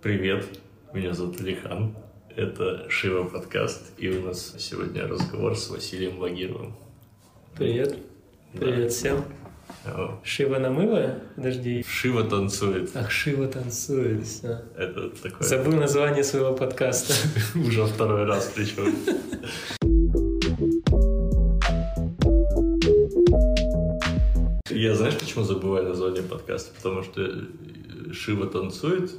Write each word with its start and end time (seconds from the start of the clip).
Привет, 0.00 0.46
меня 0.92 1.12
зовут 1.12 1.40
Алихан. 1.40 1.96
Это 2.36 2.88
Шива 2.88 3.24
подкаст, 3.24 3.98
и 3.98 4.08
у 4.08 4.26
нас 4.26 4.54
сегодня 4.56 5.08
разговор 5.08 5.56
с 5.56 5.68
Василием 5.70 6.18
Вагировым. 6.18 6.76
Привет. 7.56 7.96
Да. 8.54 8.60
Привет 8.60 8.92
всем. 8.92 9.24
О, 9.84 10.20
Шива 10.22 10.58
намыла? 10.58 11.18
Подожди. 11.34 11.84
Шива 11.84 12.22
танцует. 12.22 12.90
Ах, 12.94 13.10
Шива 13.10 13.48
танцует. 13.48 14.24
Все. 14.24 14.60
Это 14.76 15.10
такое 15.10 15.48
Забыл 15.48 15.72
название 15.72 16.22
своего 16.22 16.54
подкаста. 16.54 17.14
уже 17.58 17.84
второй 17.84 18.24
раз 18.24 18.52
причем. 18.54 18.94
Я 24.70 24.94
знаешь, 24.94 25.18
почему 25.18 25.42
забываю 25.42 25.88
название 25.88 26.22
подкаста? 26.22 26.72
Потому 26.76 27.02
что 27.02 27.20
э, 27.20 28.12
Шива 28.12 28.46
танцует, 28.46 29.10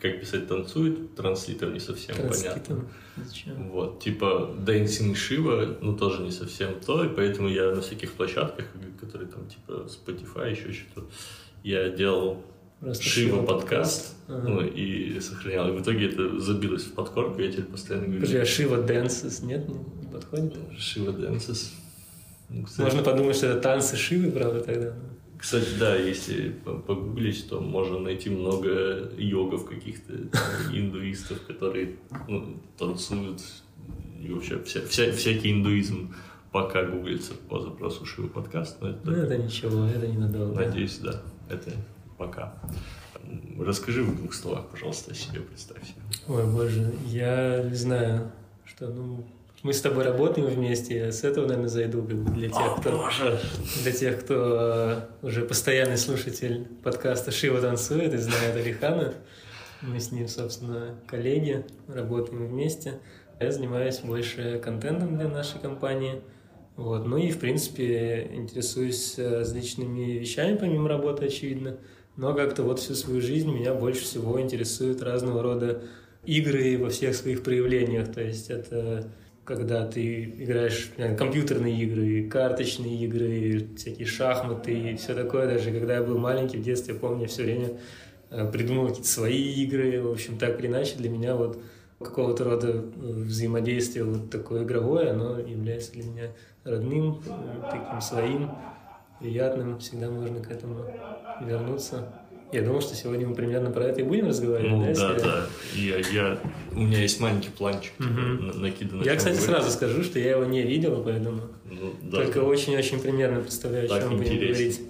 как 0.00 0.20
писать 0.20 0.46
танцует, 0.48 1.14
транслитом 1.14 1.72
не 1.74 1.80
совсем 1.80 2.16
понятно. 2.16 2.38
Транслитом. 2.40 2.88
Зачем? 3.24 3.70
Вот, 3.70 4.00
типа 4.02 4.54
Dancing 4.64 5.12
Shiva, 5.14 5.78
ну, 5.80 5.96
тоже 5.96 6.22
не 6.22 6.30
совсем 6.30 6.78
то, 6.84 7.04
и 7.04 7.08
поэтому 7.08 7.48
я 7.48 7.72
на 7.74 7.80
всяких 7.80 8.12
площадках, 8.12 8.66
которые 9.00 9.28
там, 9.28 9.46
типа, 9.46 9.86
Spotify, 9.88 10.50
еще 10.50 10.72
что-то, 10.72 11.06
я 11.64 11.88
делал 11.90 12.42
Просто 12.80 13.02
Шива 13.02 13.44
подкаст, 13.44 14.14
Ага. 14.28 14.48
ну, 14.48 14.60
и 14.64 15.18
сохранял. 15.18 15.68
И 15.68 15.72
в 15.76 15.82
итоге 15.82 16.06
это 16.10 16.38
забилось 16.38 16.84
в 16.84 16.92
подкорку, 16.92 17.40
я 17.40 17.50
теперь 17.50 17.64
постоянно 17.64 18.04
говорю 18.06 18.20
Подожди, 18.20 18.38
а 18.38 18.46
Шива 18.46 18.86
Dances 18.86 19.44
нет? 19.44 19.68
Не, 19.68 19.74
не 19.74 20.12
подходит? 20.12 20.54
Шива 20.78 21.10
Dances. 21.10 21.72
Ну, 22.50 22.62
кстати, 22.64 22.80
Можно 22.86 23.02
подумать, 23.02 23.36
что 23.36 23.48
это 23.48 23.60
танцы 23.60 23.96
Шивы, 23.96 24.30
правда, 24.30 24.60
тогда. 24.60 24.94
Кстати, 25.38 25.68
да, 25.78 25.94
если 25.96 26.50
по- 26.50 26.78
погуглить, 26.78 27.48
то 27.48 27.60
можно 27.60 27.98
найти 28.00 28.28
много 28.28 29.10
йогов 29.16 29.66
каких-то, 29.66 30.12
индуистов, 30.72 31.40
которые 31.46 31.96
ну, 32.28 32.60
танцуют. 32.76 33.40
И 34.20 34.30
вообще 34.32 34.60
вся, 34.64 34.80
вся- 34.80 35.12
всякий 35.12 35.52
индуизм 35.52 36.12
пока 36.50 36.84
гуглится 36.84 37.34
по 37.48 37.60
запросу 37.60 38.04
Шива 38.04 38.26
подкаст. 38.28 38.80
Но 38.80 38.88
это 38.90 39.00
Ну, 39.10 39.12
это 39.12 39.38
ничего, 39.38 39.84
это 39.84 40.08
ненадолго. 40.08 40.54
Надеюсь, 40.56 40.98
да. 40.98 41.22
Это 41.48 41.72
пока. 42.16 42.60
Расскажи 43.58 44.02
в 44.02 44.16
двух 44.16 44.34
словах, 44.34 44.66
пожалуйста, 44.68 45.12
о 45.12 45.14
себе, 45.14 45.40
представься. 45.40 45.92
Ой, 46.26 46.44
боже, 46.46 46.92
я 47.06 47.62
не 47.62 47.74
знаю, 47.74 48.32
что, 48.64 48.88
ну, 48.88 49.24
мы 49.68 49.74
с 49.74 49.82
тобой 49.82 50.02
работаем 50.02 50.46
вместе, 50.46 50.96
я 50.96 51.12
с 51.12 51.24
этого, 51.24 51.44
наверное, 51.44 51.68
зайду, 51.68 52.02
как 52.02 52.16
бы 52.16 52.30
для 52.32 52.48
тех, 52.48 52.76
кто... 52.80 52.90
боже! 52.90 53.38
Для 53.82 53.92
тех, 53.92 54.24
кто 54.24 55.02
уже 55.20 55.42
постоянный 55.44 55.98
слушатель 55.98 56.66
подкаста 56.82 57.32
«Шива 57.32 57.60
танцует» 57.60 58.14
и 58.14 58.16
знает 58.16 58.56
Алихана, 58.56 59.12
мы 59.82 60.00
с 60.00 60.10
ним, 60.10 60.26
собственно, 60.26 60.94
коллеги, 61.06 61.66
работаем 61.86 62.46
вместе. 62.46 62.94
Я 63.40 63.52
занимаюсь 63.52 63.98
больше 63.98 64.58
контентом 64.58 65.18
для 65.18 65.28
нашей 65.28 65.60
компании. 65.60 66.22
Вот. 66.76 67.04
Ну 67.04 67.18
и, 67.18 67.30
в 67.30 67.38
принципе, 67.38 68.26
интересуюсь 68.32 69.18
э, 69.18 69.40
различными 69.40 70.12
вещами, 70.12 70.56
помимо 70.56 70.88
работы, 70.88 71.26
очевидно. 71.26 71.76
Но 72.16 72.32
как-то 72.32 72.62
вот 72.62 72.78
всю 72.78 72.94
свою 72.94 73.20
жизнь 73.20 73.52
меня 73.52 73.74
больше 73.74 74.00
всего 74.04 74.40
интересуют 74.40 75.02
разного 75.02 75.42
рода 75.42 75.82
игры 76.24 76.78
во 76.78 76.88
всех 76.88 77.14
своих 77.14 77.42
проявлениях. 77.42 78.10
То 78.10 78.22
есть 78.22 78.48
это 78.48 79.10
когда 79.48 79.86
ты 79.86 80.24
играешь 80.24 80.90
знаю, 80.96 81.16
компьютерные 81.16 81.74
игры, 81.82 82.28
карточные 82.28 82.96
игры, 83.06 83.66
всякие 83.76 84.06
шахматы 84.06 84.72
и 84.74 84.96
все 84.96 85.14
такое. 85.14 85.46
Даже 85.46 85.72
когда 85.72 85.94
я 85.94 86.02
был 86.02 86.18
маленький 86.18 86.58
в 86.58 86.62
детстве, 86.62 86.92
я 86.92 87.00
помню, 87.00 87.26
все 87.28 87.44
время 87.44 87.70
э, 88.28 88.46
придумывал 88.52 88.88
какие-то 88.88 89.08
свои 89.08 89.54
игры. 89.64 90.02
В 90.02 90.10
общем, 90.10 90.36
так 90.36 90.60
или 90.60 90.66
иначе 90.66 90.96
для 90.98 91.08
меня 91.08 91.34
вот 91.34 91.58
какого-то 91.98 92.44
рода 92.44 92.68
э, 92.68 92.82
взаимодействие 92.92 94.04
вот 94.04 94.28
такое 94.28 94.64
игровое, 94.64 95.12
оно 95.12 95.38
является 95.38 95.92
для 95.92 96.04
меня 96.04 96.24
родным, 96.64 97.22
э, 97.24 97.70
таким 97.70 98.02
своим, 98.02 98.50
приятным. 99.18 99.78
Всегда 99.78 100.10
можно 100.10 100.42
к 100.42 100.50
этому 100.50 100.84
вернуться. 101.40 102.06
Я 102.50 102.62
думал, 102.62 102.80
что 102.80 102.94
сегодня 102.94 103.26
мы 103.26 103.34
примерно 103.34 103.70
про 103.70 103.84
это 103.84 104.00
и 104.00 104.04
будем 104.04 104.26
разговаривать, 104.28 104.70
Ну 104.72 104.80
да? 104.80 104.94
да, 104.94 105.12
если- 105.12 105.24
да. 105.24 105.46
Я, 105.74 105.98
я, 106.12 106.38
у 106.72 106.80
меня 106.80 107.02
есть 107.02 107.20
маленький 107.20 107.50
планчик 107.50 107.92
на- 107.98 108.54
накидан. 108.54 109.02
Я, 109.02 109.16
кстати, 109.16 109.36
говорить. 109.36 109.50
сразу 109.54 109.70
скажу, 109.70 110.02
что 110.02 110.18
я 110.18 110.30
его 110.32 110.44
не 110.44 110.62
видел, 110.62 111.02
поэтому 111.04 111.42
Ну, 111.66 111.92
да. 112.02 112.16
только 112.22 112.38
очень-очень 112.38 113.00
примерно 113.00 113.40
представляю, 113.40 113.84
о 113.92 114.00
чем 114.00 114.12
мы 114.12 114.18
будем 114.18 114.38
говорить. 114.38 114.80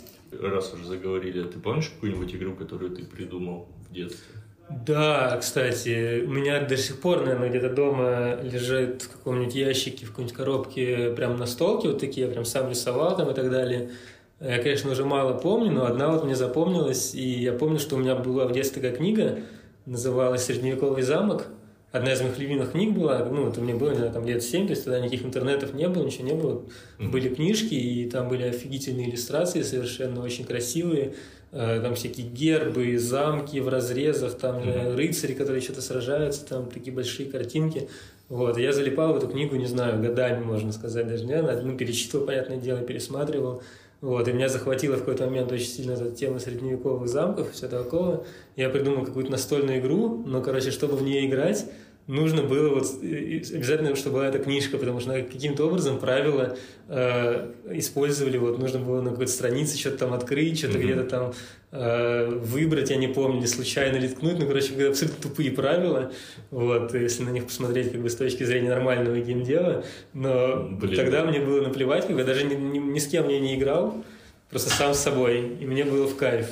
Раз 0.40 0.72
уже 0.74 0.84
заговорили, 0.84 1.42
ты 1.44 1.58
помнишь 1.58 1.88
какую-нибудь 1.94 2.34
игру, 2.34 2.54
которую 2.54 2.90
ты 2.92 3.02
придумал 3.04 3.68
в 3.88 3.92
детстве? 3.94 4.22
Да, 4.86 5.36
кстати, 5.40 6.22
у 6.26 6.28
меня 6.30 6.60
до 6.60 6.76
сих 6.76 7.00
пор, 7.00 7.20
наверное, 7.24 7.48
где-то 7.48 7.70
дома 7.70 8.38
лежит 8.42 9.02
в 9.02 9.12
каком-нибудь 9.12 9.54
ящике, 9.54 10.04
в 10.04 10.10
какой-нибудь 10.10 10.36
коробке 10.36 11.10
прям 11.16 11.38
настолки 11.38 11.86
вот 11.86 11.98
такие, 11.98 12.26
я 12.26 12.32
прям 12.32 12.44
сам 12.44 12.68
рисовал 12.68 13.16
там 13.16 13.30
и 13.30 13.34
так 13.34 13.50
далее. 13.50 13.90
Я, 14.40 14.62
конечно, 14.62 14.92
уже 14.92 15.04
мало 15.04 15.36
помню, 15.36 15.72
но 15.72 15.86
одна 15.86 16.10
вот 16.10 16.24
мне 16.24 16.36
запомнилась, 16.36 17.14
и 17.14 17.28
я 17.42 17.52
помню, 17.52 17.78
что 17.80 17.96
у 17.96 17.98
меня 17.98 18.14
была 18.14 18.46
в 18.46 18.52
детстве 18.52 18.80
такая 18.80 18.96
книга, 18.96 19.40
называлась 19.84 20.44
«Средневековый 20.44 21.02
замок». 21.02 21.46
Одна 21.90 22.12
из 22.12 22.20
моих 22.20 22.38
любимых 22.38 22.72
книг 22.72 22.92
была, 22.92 23.24
ну, 23.24 23.48
это 23.48 23.60
мне 23.62 23.74
было, 23.74 23.88
наверное, 23.88 24.12
там 24.12 24.26
лет 24.26 24.42
7, 24.42 24.66
то 24.66 24.72
есть 24.72 24.84
тогда 24.84 25.00
никаких 25.00 25.24
интернетов 25.24 25.72
не 25.72 25.88
было, 25.88 26.04
ничего 26.04 26.24
не 26.26 26.34
было. 26.34 26.62
Были 26.98 27.34
книжки, 27.34 27.74
и 27.74 28.08
там 28.10 28.28
были 28.28 28.42
офигительные 28.42 29.08
иллюстрации, 29.08 29.62
совершенно 29.62 30.22
очень 30.22 30.44
красивые. 30.44 31.14
Э, 31.50 31.80
Там 31.82 31.94
всякие 31.94 32.26
гербы, 32.26 32.98
замки 32.98 33.58
в 33.58 33.68
разрезах, 33.68 34.36
там 34.36 34.62
рыцари, 34.96 35.32
которые 35.32 35.62
что-то 35.62 35.80
сражаются, 35.80 36.44
там 36.44 36.66
такие 36.66 36.94
большие 36.94 37.26
картинки. 37.30 37.88
Вот, 38.28 38.58
я 38.58 38.72
залипал 38.74 39.14
в 39.14 39.16
эту 39.16 39.28
книгу, 39.28 39.56
не 39.56 39.64
знаю, 39.64 39.98
годами, 40.02 40.44
можно 40.44 40.72
сказать, 40.72 41.08
даже, 41.08 41.24
наверное, 41.24 41.62
ну, 41.62 41.74
перечитывал, 41.78 42.26
понятное 42.26 42.58
дело, 42.58 42.80
пересматривал. 42.82 43.62
Вот, 44.00 44.28
и 44.28 44.32
меня 44.32 44.48
захватила 44.48 44.94
в 44.94 45.00
какой-то 45.00 45.26
момент 45.26 45.50
очень 45.50 45.66
сильно 45.66 45.92
эта 45.92 46.12
тема 46.12 46.38
средневековых 46.38 47.08
замков 47.08 47.50
и 47.50 47.52
все 47.52 47.66
такого. 47.68 48.24
Я 48.54 48.68
придумал 48.68 49.04
какую-то 49.04 49.32
настольную 49.32 49.80
игру, 49.80 50.22
но, 50.24 50.40
короче, 50.40 50.70
чтобы 50.70 50.96
в 50.96 51.02
нее 51.02 51.26
играть, 51.26 51.66
нужно 52.08 52.42
было 52.42 52.70
вот 52.74 52.86
э, 53.02 53.40
обязательно, 53.54 53.94
чтобы 53.94 54.16
была 54.16 54.28
эта 54.28 54.38
книжка, 54.38 54.78
потому 54.78 54.98
что 54.98 55.12
каким-то 55.22 55.66
образом 55.66 55.98
правила 55.98 56.56
э, 56.88 57.52
использовали, 57.72 58.38
вот 58.38 58.58
нужно 58.58 58.80
было 58.80 59.00
на 59.02 59.10
какой-то 59.10 59.30
странице 59.30 59.78
что-то 59.78 59.98
там 59.98 60.14
открыть, 60.14 60.58
что-то 60.58 60.78
Мгм. 60.78 60.86
где-то 60.86 61.04
там 61.04 61.34
э, 61.70 62.26
выбрать, 62.30 62.90
я 62.90 62.96
не 62.96 63.08
помню, 63.08 63.38
или 63.40 63.46
случайно 63.46 63.98
ли 63.98 64.08
ткнуть, 64.08 64.38
ну, 64.38 64.46
короче, 64.46 64.88
абсолютно 64.88 65.22
тупые 65.22 65.50
правила, 65.52 66.10
вот, 66.50 66.94
если 66.94 67.22
на 67.24 67.30
них 67.30 67.44
посмотреть 67.44 67.92
как 67.92 68.00
бы 68.00 68.08
с 68.08 68.16
точки 68.16 68.42
зрения 68.42 68.70
нормального 68.70 69.18
геймдева, 69.20 69.84
но 70.14 70.66
Блин. 70.80 70.96
тогда 70.96 71.24
мне 71.26 71.40
было 71.40 71.60
наплевать, 71.60 72.06
как 72.06 72.14
бы, 72.16 72.20
я 72.22 72.26
даже 72.26 72.44
ни, 72.44 72.54
ни- 72.54 72.78
ни 72.78 72.98
с 72.98 73.06
кем 73.06 73.28
я 73.28 73.38
не 73.38 73.54
играл, 73.56 74.02
просто 74.50 74.70
сам 74.70 74.94
с 74.94 74.98
собой, 74.98 75.56
и 75.60 75.66
мне 75.66 75.84
было 75.84 76.06
в 76.06 76.16
кайф. 76.16 76.46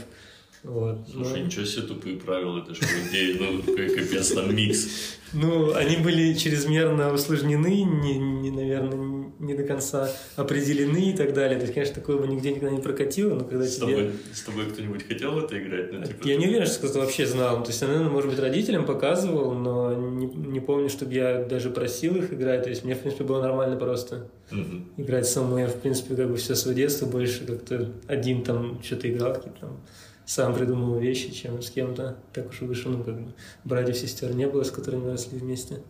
Вот. 0.67 1.09
Слушай, 1.13 1.41
Ну, 1.41 1.47
ничего 1.47 1.65
себе 1.65 1.83
тупые 1.83 2.17
правила, 2.17 2.59
это 2.59 2.75
же 2.75 2.81
по 2.81 3.09
идее, 3.09 3.37
ну, 3.39 3.63
какой 3.63 3.89
капец 3.89 4.33
там 4.33 4.55
микс. 4.55 4.89
Ну, 5.33 5.73
они 5.75 5.97
были 5.97 6.35
чрезмерно 6.35 7.13
усложнены, 7.13 7.83
не, 7.85 8.19
не, 8.19 8.51
наверное, 8.51 9.31
не 9.39 9.55
до 9.55 9.63
конца 9.63 10.11
определены 10.35 11.11
и 11.11 11.17
так 11.17 11.35
далее. 11.35 11.57
То 11.59 11.63
есть, 11.63 11.75
конечно, 11.75 11.95
такое 11.95 12.17
бы 12.19 12.27
нигде 12.27 12.51
никогда 12.51 12.71
не 12.71 12.81
прокатило, 12.83 13.35
но 13.35 13.45
когда 13.45 13.65
С 13.65 13.77
тебе... 13.77 13.87
тобой, 13.87 14.11
с 14.35 14.43
тобой 14.43 14.65
кто-нибудь 14.67 15.07
хотел 15.07 15.33
в 15.35 15.45
это 15.45 15.57
играть? 15.57 15.93
Ну, 15.93 16.05
типа, 16.05 16.27
Я 16.27 16.37
не 16.37 16.47
уверен, 16.49 16.67
что 16.67 16.79
кто-то 16.81 16.99
вообще 17.01 17.27
знал. 17.27 17.63
То 17.63 17.69
есть, 17.71 17.81
я, 17.83 17.87
наверное, 17.89 18.11
может 18.11 18.31
быть, 18.31 18.41
родителям 18.41 18.87
показывал, 18.87 19.55
но 19.55 19.95
не, 19.95 20.27
не 20.27 20.59
помню, 20.61 20.89
чтобы 20.89 21.15
я 21.15 21.45
даже 21.45 21.71
просил 21.71 22.17
их 22.17 22.33
играть. 22.33 22.65
То 22.65 22.71
есть, 22.71 22.83
мне, 22.85 22.95
в 22.97 23.01
принципе, 23.01 23.23
было 23.23 23.41
нормально 23.41 23.77
просто 23.77 24.29
Мгм. 24.51 24.89
играть 24.97 25.29
самому. 25.29 25.59
Я, 25.59 25.69
в 25.69 25.77
принципе, 25.77 26.17
как 26.17 26.29
бы 26.29 26.37
все 26.37 26.57
свое 26.57 26.77
детство 26.77 27.07
больше 27.07 27.45
как-то 27.47 27.93
один 28.09 28.43
там 28.43 28.81
что-то 28.83 29.09
играл, 29.09 29.35
какие-то 29.35 29.61
там 29.61 29.81
сам 30.27 30.55
придумывал 30.55 30.99
вещи, 30.99 31.33
чем 31.33 31.63
с 31.63 31.71
кем-то. 31.71 32.19
Так 32.33 32.51
уж 32.51 32.61
и 32.61 32.65
вышло, 32.65 32.91
ну, 32.91 33.05
как 33.05 33.19
бы 33.19 33.33
братьев, 33.65 33.97
сестер 33.97 34.35
не 34.35 34.47
было, 34.47 34.65
с 34.65 34.71
которыми 34.71 35.09
росли 35.09 35.39
вместе. 35.39 35.83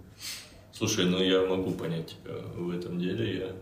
Слушай, 0.73 1.07
ну 1.07 1.23
я 1.23 1.45
могу 1.47 1.73
понять 1.73 2.15
тебя 2.23 2.35
в 2.55 2.71
этом 2.71 3.01
деле. 3.01 3.39
Я, 3.39 3.53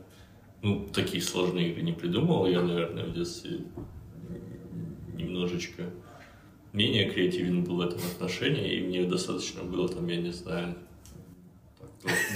ну, 0.63 0.87
такие 0.93 1.23
сложные 1.23 1.71
игры 1.71 1.83
не 1.83 1.93
придумал. 1.93 2.47
Я, 2.47 2.61
наверное, 2.61 3.05
в 3.05 3.15
детстве 3.15 3.61
немножечко 5.15 5.85
менее 6.73 7.09
креативен 7.09 7.63
был 7.63 7.77
в 7.77 7.81
этом 7.81 8.01
отношении, 8.01 8.75
и 8.75 8.87
мне 8.87 9.05
достаточно 9.05 9.63
было 9.63 9.89
там, 9.89 10.09
я 10.09 10.17
не 10.17 10.33
знаю, 10.33 10.75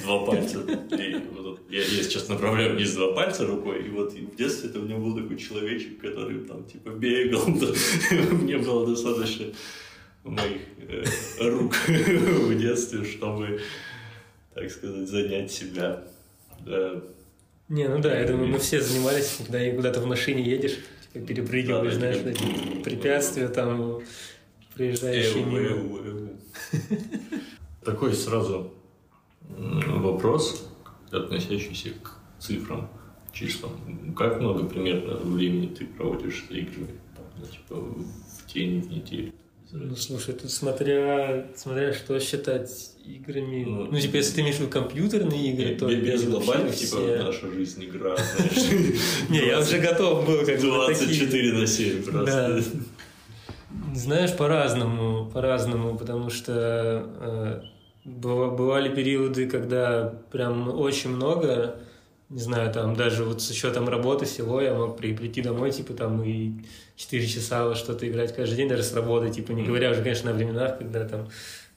два, 0.03 0.25
пальца. 0.25 0.61
И 0.61 1.17
вот 1.37 1.61
я, 1.70 1.81
я 1.81 2.03
сейчас 2.03 2.29
направляю 2.29 2.75
вниз 2.75 2.94
два 2.94 3.12
пальца 3.12 3.47
рукой, 3.47 3.87
и 3.87 3.91
вот 3.91 4.12
в 4.12 4.37
детстве 4.37 4.70
это 4.70 4.81
у 4.81 4.82
меня 4.82 4.97
был 4.97 5.15
такой 5.15 5.37
человечек, 5.37 6.00
который 6.00 6.41
там 6.41 6.65
типа 6.65 6.91
бегал, 6.91 7.47
мне 8.32 8.59
было 8.59 8.87
достаточно 8.87 9.47
моих 10.25 10.62
э, 10.79 11.05
рук 11.41 11.75
в 11.88 12.59
детстве, 12.59 13.05
чтобы, 13.05 13.61
так 14.55 14.70
сказать, 14.70 15.09
занять 15.09 15.53
себя. 15.53 16.05
Да. 16.61 17.03
Не, 17.69 17.88
ну 17.88 17.99
да, 18.00 18.19
я 18.19 18.26
думаю, 18.26 18.49
мы 18.49 18.59
все 18.59 18.81
занимались, 18.81 19.38
когда 19.38 19.70
куда-то 19.70 20.00
в 20.00 20.06
машине 20.06 20.43
едешь, 20.43 20.79
типа 21.12 21.26
перепрыгиваешь, 21.26 21.94
Да, 21.94 21.99
знаешь, 21.99 22.17
эти 22.25 22.82
препятствия, 22.82 23.49
там 23.49 24.03
мимо. 24.79 25.59
эу, 25.59 26.05
эу. 26.05 26.29
Такой 27.85 28.15
сразу 28.15 28.73
вопрос, 29.49 30.69
относящийся 31.11 31.91
к 32.03 32.12
цифрам, 32.39 32.89
числам. 33.33 33.73
Как 34.17 34.41
много 34.41 34.65
примерно 34.65 35.15
времени 35.17 35.67
ты 35.69 35.87
проводишь 35.87 36.45
за 36.49 36.56
играми? 36.59 36.89
Ну, 37.39 37.47
типа 37.47 37.77
в 37.77 38.53
день, 38.53 38.81
в 38.83 38.91
неделю? 38.91 39.33
Ну, 39.71 39.95
слушай, 39.97 40.33
тут 40.35 40.50
смотря, 40.50 41.47
смотря 41.55 41.93
что 41.93 42.19
считать 42.21 42.71
играми. 43.05 43.65
Ну, 43.65 43.85
Ну, 43.93 44.00
типа, 44.00 44.17
если 44.17 44.37
ты 44.37 44.41
имеешь 44.41 44.56
в 44.56 44.61
виду 44.61 44.71
компьютерные 44.71 45.53
игры, 45.53 45.75
то 45.77 45.87
Без- 45.89 46.25
глобальных, 46.25 46.69
вообще 46.69 46.87
типа 46.87 46.97
все- 46.97 47.23
наша 47.23 47.51
жизнь 47.53 47.85
игра. 47.85 48.17
Не, 49.29 49.47
я 49.47 49.61
уже 49.61 49.79
готов 49.79 50.27
был 50.27 50.39
как 50.47 50.59
бы 50.61 50.69
на 50.69 50.87
такие- 50.87 51.06
24 51.27 51.53
на 51.53 51.67
7 51.67 52.05
Да. 52.06 52.11
просто. 52.12 52.62
Знаешь, 53.94 54.35
по-разному, 54.37 55.31
по-разному, 55.31 55.99
потому 55.99 56.31
что 56.31 57.06
э, 57.21 57.62
бывали 58.08 58.94
периоды, 58.94 59.49
когда 59.49 60.14
прям 60.31 60.69
очень 60.69 61.10
много, 61.10 61.76
не 62.31 62.40
знаю, 62.40 62.72
там 62.72 62.94
даже 62.96 63.25
вот 63.25 63.43
с 63.43 63.50
учетом 63.50 63.88
работы 63.88 64.25
всего 64.25 64.60
я 64.60 64.75
мог 64.75 64.96
при- 64.96 65.14
прийти 65.14 65.43
домой, 65.43 65.70
типа 65.70 65.94
там 65.94 66.22
и 66.22 66.52
4 66.96 67.26
часа 67.26 67.75
что-то 67.75 68.08
играть 68.08 68.34
каждый 68.34 68.56
день, 68.56 68.69
даже 68.69 68.82
с 68.82 68.93
работы, 68.93 69.31
типа 69.31 69.52
не 69.52 69.62
говоря 69.64 69.90
уже, 69.90 70.02
конечно, 70.02 70.31
о 70.31 70.34
временах, 70.34 70.78
когда 70.78 71.06
там 71.06 71.28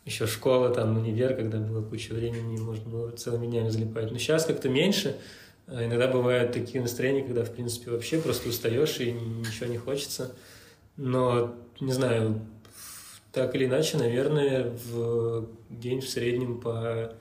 еще 0.06 0.26
школа, 0.26 0.70
там 0.70 0.98
универ, 0.98 1.36
когда 1.36 1.60
было 1.60 1.84
куча 1.84 2.14
времени, 2.14 2.58
можно 2.60 2.90
было 2.90 3.12
целыми 3.12 3.48
днями 3.48 3.70
залипать. 3.70 4.12
Но 4.12 4.18
сейчас 4.18 4.46
как-то 4.46 4.68
меньше. 4.68 5.16
А 5.68 5.86
Иногда 5.86 6.08
бывают 6.08 6.54
такие 6.54 6.82
настроения, 6.82 7.24
когда, 7.24 7.44
в 7.44 7.52
принципе, 7.52 7.92
вообще 7.92 8.20
просто 8.20 8.50
устаешь 8.50 9.00
и 9.00 9.12
ничего 9.12 9.68
не 9.68 9.78
хочется. 9.78 10.34
Но, 10.98 11.54
не 11.80 11.92
знаю, 11.94 12.42
так 13.32 13.56
или 13.56 13.66
иначе, 13.66 13.98
наверное, 13.98 14.72
в 14.86 15.48
день 15.70 16.02
в 16.02 16.10
среднем 16.10 16.60
по 16.60 17.14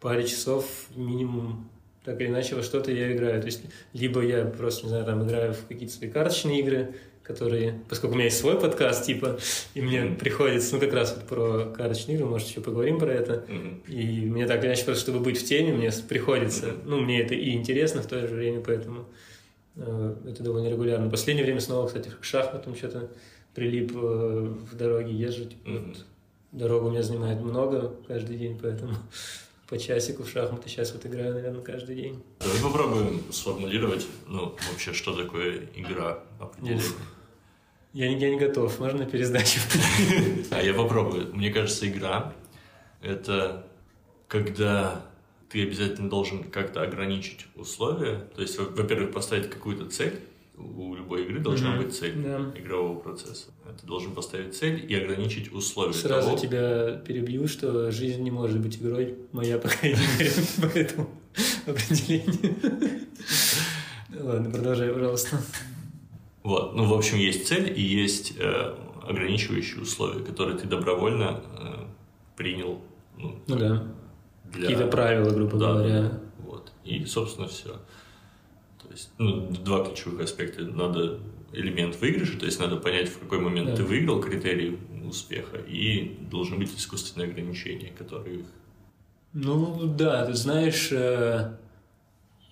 паре 0.00 0.26
часов 0.26 0.64
минимум 0.94 1.68
так 2.04 2.20
или 2.20 2.28
иначе 2.28 2.54
во 2.54 2.62
что-то 2.62 2.92
я 2.92 3.12
играю. 3.12 3.40
То 3.40 3.46
есть 3.46 3.62
либо 3.92 4.22
я 4.22 4.44
просто, 4.44 4.84
не 4.84 4.90
знаю, 4.90 5.04
там 5.04 5.26
играю 5.26 5.54
в 5.54 5.66
какие-то 5.66 5.92
свои 5.92 6.08
карточные 6.08 6.60
игры, 6.60 6.94
которые, 7.24 7.80
поскольку 7.88 8.14
у 8.14 8.16
меня 8.16 8.26
есть 8.26 8.38
свой 8.38 8.60
подкаст, 8.60 9.04
типа, 9.04 9.38
и 9.74 9.80
мне 9.80 10.02
Мгм. 10.02 10.16
приходится, 10.16 10.76
ну, 10.76 10.80
как 10.80 10.92
раз 10.92 11.16
вот 11.16 11.26
про 11.26 11.72
карточные 11.72 12.14
игры, 12.16 12.26
может, 12.28 12.46
еще 12.46 12.60
поговорим 12.60 13.00
про 13.00 13.12
это. 13.12 13.44
Мгм. 13.48 13.82
И 13.88 14.20
мне 14.26 14.46
так 14.46 14.60
или 14.60 14.68
иначе, 14.68 14.84
просто 14.84 15.02
чтобы 15.02 15.18
быть 15.18 15.36
в 15.40 15.44
теме, 15.44 15.72
мне 15.72 15.90
приходится, 16.08 16.66
Мгм. 16.66 16.80
ну, 16.84 17.00
мне 17.00 17.20
это 17.20 17.34
и 17.34 17.50
интересно 17.50 18.02
в 18.02 18.06
то 18.06 18.24
же 18.28 18.32
время, 18.32 18.60
поэтому 18.60 19.06
э, 19.76 20.14
это 20.28 20.44
довольно 20.44 20.68
регулярно. 20.68 21.08
В 21.08 21.10
последнее 21.10 21.44
время 21.44 21.60
снова, 21.60 21.88
кстати, 21.88 22.08
к 22.08 22.22
шахматам 22.24 22.76
что-то 22.76 23.10
прилип 23.56 23.92
э, 23.94 24.54
в 24.70 24.76
дороге, 24.76 25.12
езжу. 25.12 25.44
Мгм. 25.64 25.88
вот 25.88 26.04
дорога 26.52 26.84
у 26.84 26.90
меня 26.90 27.02
занимает 27.02 27.40
много 27.40 27.94
каждый 28.06 28.36
день, 28.36 28.58
поэтому 28.62 28.92
по 29.68 29.78
часику 29.78 30.22
в 30.22 30.28
шахматы 30.28 30.68
сейчас 30.68 30.92
вот 30.92 31.06
играю, 31.06 31.34
наверное, 31.34 31.62
каждый 31.62 31.96
день. 31.96 32.22
Давай 32.40 32.60
попробуем 32.62 33.20
сформулировать, 33.32 34.06
ну, 34.28 34.54
вообще, 34.70 34.92
что 34.92 35.16
такое 35.16 35.68
игра 35.74 36.22
определенно. 36.38 36.82
Я, 37.94 38.10
я 38.14 38.30
не 38.30 38.38
готов, 38.38 38.78
можно 38.78 39.06
пересдачу? 39.06 39.58
А 40.50 40.62
я 40.62 40.74
попробую. 40.74 41.34
Мне 41.34 41.50
кажется, 41.50 41.88
игра— 41.88 42.34
это 43.02 43.66
когда 44.28 45.06
ты 45.48 45.62
обязательно 45.62 46.10
должен 46.10 46.44
как-то 46.44 46.82
ограничить 46.82 47.46
условия. 47.54 48.28
То 48.34 48.42
есть, 48.42 48.58
во- 48.58 48.66
во-первых, 48.66 49.12
поставить 49.12 49.48
какую-то 49.48 49.88
цель. 49.88 50.20
У 50.58 50.94
любой 50.94 51.24
игры 51.24 51.40
должна 51.40 51.72
Мгм. 51.74 51.84
быть 51.84 51.94
цель 51.94 52.14
Да. 52.22 52.52
игрового 52.58 52.98
процесса. 52.98 53.48
Ты 53.80 53.86
должен 53.86 54.12
поставить 54.14 54.56
цель 54.56 54.84
и 54.90 54.94
ограничить 54.94 55.52
условия 55.52 55.92
Сразу 55.92 56.28
того, 56.28 56.38
тебя 56.38 56.92
перебью, 57.06 57.46
что 57.46 57.90
жизнь 57.90 58.22
не 58.22 58.30
может 58.30 58.58
быть 58.60 58.78
игрой, 58.78 59.16
моя, 59.32 59.58
по 59.58 59.68
крайней 59.68 59.98
мере, 60.18 60.30
по 60.62 60.78
этому 60.78 61.10
определению. 61.66 62.54
Ладно, 64.18 64.50
продолжай, 64.50 64.92
пожалуйста. 64.92 65.38
Вот, 66.42 66.74
ну, 66.74 66.84
в 66.84 66.94
общем, 66.94 67.18
есть 67.18 67.46
цель 67.48 67.72
и 67.76 67.82
есть 67.82 68.34
э, 68.38 68.74
ограничивающие 69.02 69.82
условия, 69.82 70.24
которые 70.24 70.56
ты 70.56 70.66
добровольно 70.66 71.42
э, 71.58 71.84
принял 72.36 72.80
ну, 73.18 73.34
Ну 73.46 73.56
да, 73.56 73.88
для... 74.44 74.60
какие-то 74.62 74.86
правила, 74.86 75.30
грубо 75.30 75.58
Да, 75.58 75.72
говоря. 75.72 76.20
Вот. 76.38 76.72
И, 76.84 77.04
собственно, 77.04 77.48
все. 77.48 77.76
Есть, 78.96 79.10
ну, 79.18 79.46
два 79.50 79.84
ключевых 79.84 80.22
аспекта. 80.22 80.62
Надо 80.62 81.20
элемент 81.52 82.00
выигрыша, 82.00 82.38
то 82.38 82.46
есть 82.46 82.58
надо 82.58 82.76
понять, 82.76 83.10
в 83.10 83.18
какой 83.18 83.40
момент 83.40 83.68
Да. 83.68 83.76
ты 83.76 83.82
выиграл 83.82 84.22
критерий 84.22 84.78
успеха, 85.06 85.58
и 85.58 86.16
должны 86.30 86.56
быть 86.56 86.74
искусственные 86.74 87.28
ограничения, 87.28 87.92
которые. 87.96 88.46
Ну 89.34 89.84
да, 89.98 90.24
ты 90.24 90.32
знаешь, 90.32 90.88
э, 90.92 91.56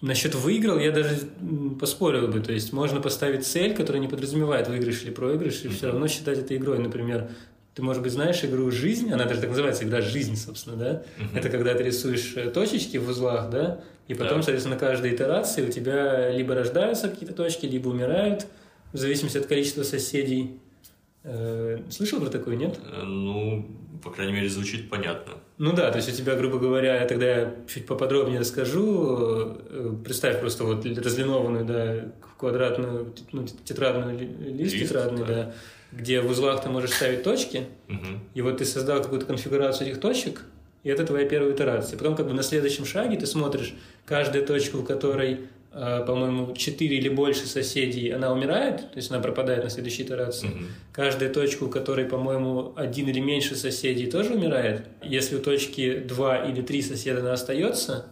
насчет 0.02 0.35
выиграл 0.35 0.79
я 0.79 0.93
даже 0.93 1.17
поспорил 1.81 2.29
бы. 2.29 2.41
То 2.41 2.52
есть 2.52 2.75
можно 2.75 3.00
поставить 3.00 3.47
цель, 3.47 3.75
которая 3.75 4.02
не 4.02 4.08
подразумевает 4.08 4.69
выигрыш 4.69 5.02
или 5.02 5.11
проигрыш, 5.12 5.64
и 5.64 5.69
все 5.69 5.87
равно 5.87 6.08
считать 6.08 6.38
это 6.38 6.55
игрой. 6.55 6.79
Например, 6.79 7.31
ты, 7.75 7.82
может 7.82 8.03
быть, 8.03 8.12
знаешь 8.12 8.44
игру 8.44 8.71
«Жизнь», 8.71 9.12
она 9.12 9.25
даже 9.25 9.41
так 9.41 9.50
называется, 9.50 9.85
игра 9.85 10.00
«Жизнь», 10.00 10.37
собственно, 10.37 10.76
да? 10.76 11.03
Мгм. 11.19 11.37
Это 11.37 11.49
когда 11.49 11.75
ты 11.75 11.82
рисуешь 11.82 12.35
э, 12.37 12.50
точечки 12.50 12.97
в 12.99 13.09
узлах, 13.09 13.50
да, 13.50 13.81
и 14.06 14.15
потом, 14.15 14.38
Да. 14.38 14.43
соответственно, 14.43 14.76
на 14.76 14.81
каждой 14.81 15.15
итерации 15.15 15.67
у 15.67 15.71
тебя 15.73 16.31
либо 16.31 16.55
рождаются 16.55 17.09
какие-то 17.09 17.35
точки, 17.35 17.67
либо 17.67 17.88
умирают, 17.88 18.47
в 18.93 18.97
зависимости 18.99 19.38
от 19.38 19.47
количества 19.47 19.82
соседей. 19.82 20.61
Э, 21.25 21.81
Слышал 21.91 22.21
про 22.21 22.29
такое, 22.31 22.55
нет? 22.56 22.79
Э, 22.93 23.03
Ну, 23.03 23.67
по 24.05 24.11
крайней 24.11 24.35
мере, 24.35 24.49
звучит 24.49 24.88
понятно. 24.91 25.32
Ну 25.59 25.73
да, 25.73 25.91
то 25.91 25.97
есть 25.97 26.12
у 26.12 26.17
тебя, 26.17 26.37
грубо 26.37 26.59
говоря, 26.59 27.00
я 27.00 27.06
тогда 27.06 27.26
я 27.26 27.55
чуть 27.67 27.87
поподробнее 27.87 28.38
расскажу. 28.41 29.56
Представь 30.05 30.41
просто 30.41 30.65
вот 30.65 30.85
разлинованную, 30.85 31.65
да, 31.65 32.12
квадратную, 32.38 33.15
ну, 33.32 33.47
тетрадную 33.65 34.19
ли- 34.19 34.26
лист, 34.53 34.75
Лист, 34.75 34.88
тетрадный, 34.88 35.21
да. 35.21 35.26
да, 35.26 35.55
где 35.96 36.20
в 36.20 36.31
узлах 36.31 36.62
ты 36.62 36.69
можешь 36.69 36.93
ставить 36.93 37.23
точки, 37.23 37.64
Мгм. 37.88 38.20
и 38.35 38.43
вот 38.43 38.58
ты 38.58 38.64
создал 38.64 39.02
какую-то 39.02 39.26
конфигурацию 39.26 39.88
этих 39.88 40.00
точек, 40.00 40.43
и 40.82 40.88
это 40.91 41.05
твоя 41.06 41.26
первая 41.29 41.52
итерация. 41.55 41.96
Потом 41.99 42.14
как 42.17 42.26
бы 42.26 42.32
на 42.35 42.43
следующем 42.43 42.85
шаге 42.85 43.17
ты 43.17 43.26
смотришь, 43.26 43.75
каждая 44.05 44.44
точка, 44.44 44.76
у 44.76 44.82
которой, 44.82 45.41
э, 45.73 46.05
по-моему, 46.06 46.55
4 46.55 46.96
или 46.96 47.08
больше 47.08 47.46
соседей, 47.46 48.11
она 48.11 48.32
умирает, 48.32 48.79
то 48.93 48.96
есть 48.96 49.11
она 49.11 49.20
пропадает 49.20 49.64
на 49.64 49.70
следующей 49.70 50.02
итерации. 50.02 50.49
Мгм. 50.49 50.67
Каждая 50.93 51.32
точка, 51.32 51.64
у 51.64 51.69
которой, 51.69 52.05
по-моему, 52.05 52.73
один 52.76 53.08
или 53.08 53.20
меньше 53.20 53.55
соседей, 53.56 54.06
тоже 54.11 54.35
умирает. 54.35 54.82
Если 55.02 55.37
у 55.37 55.40
точки 55.40 55.99
два 55.99 56.44
или 56.44 56.61
три 56.61 56.83
соседа 56.83 57.21
она 57.21 57.33
остается, 57.33 58.07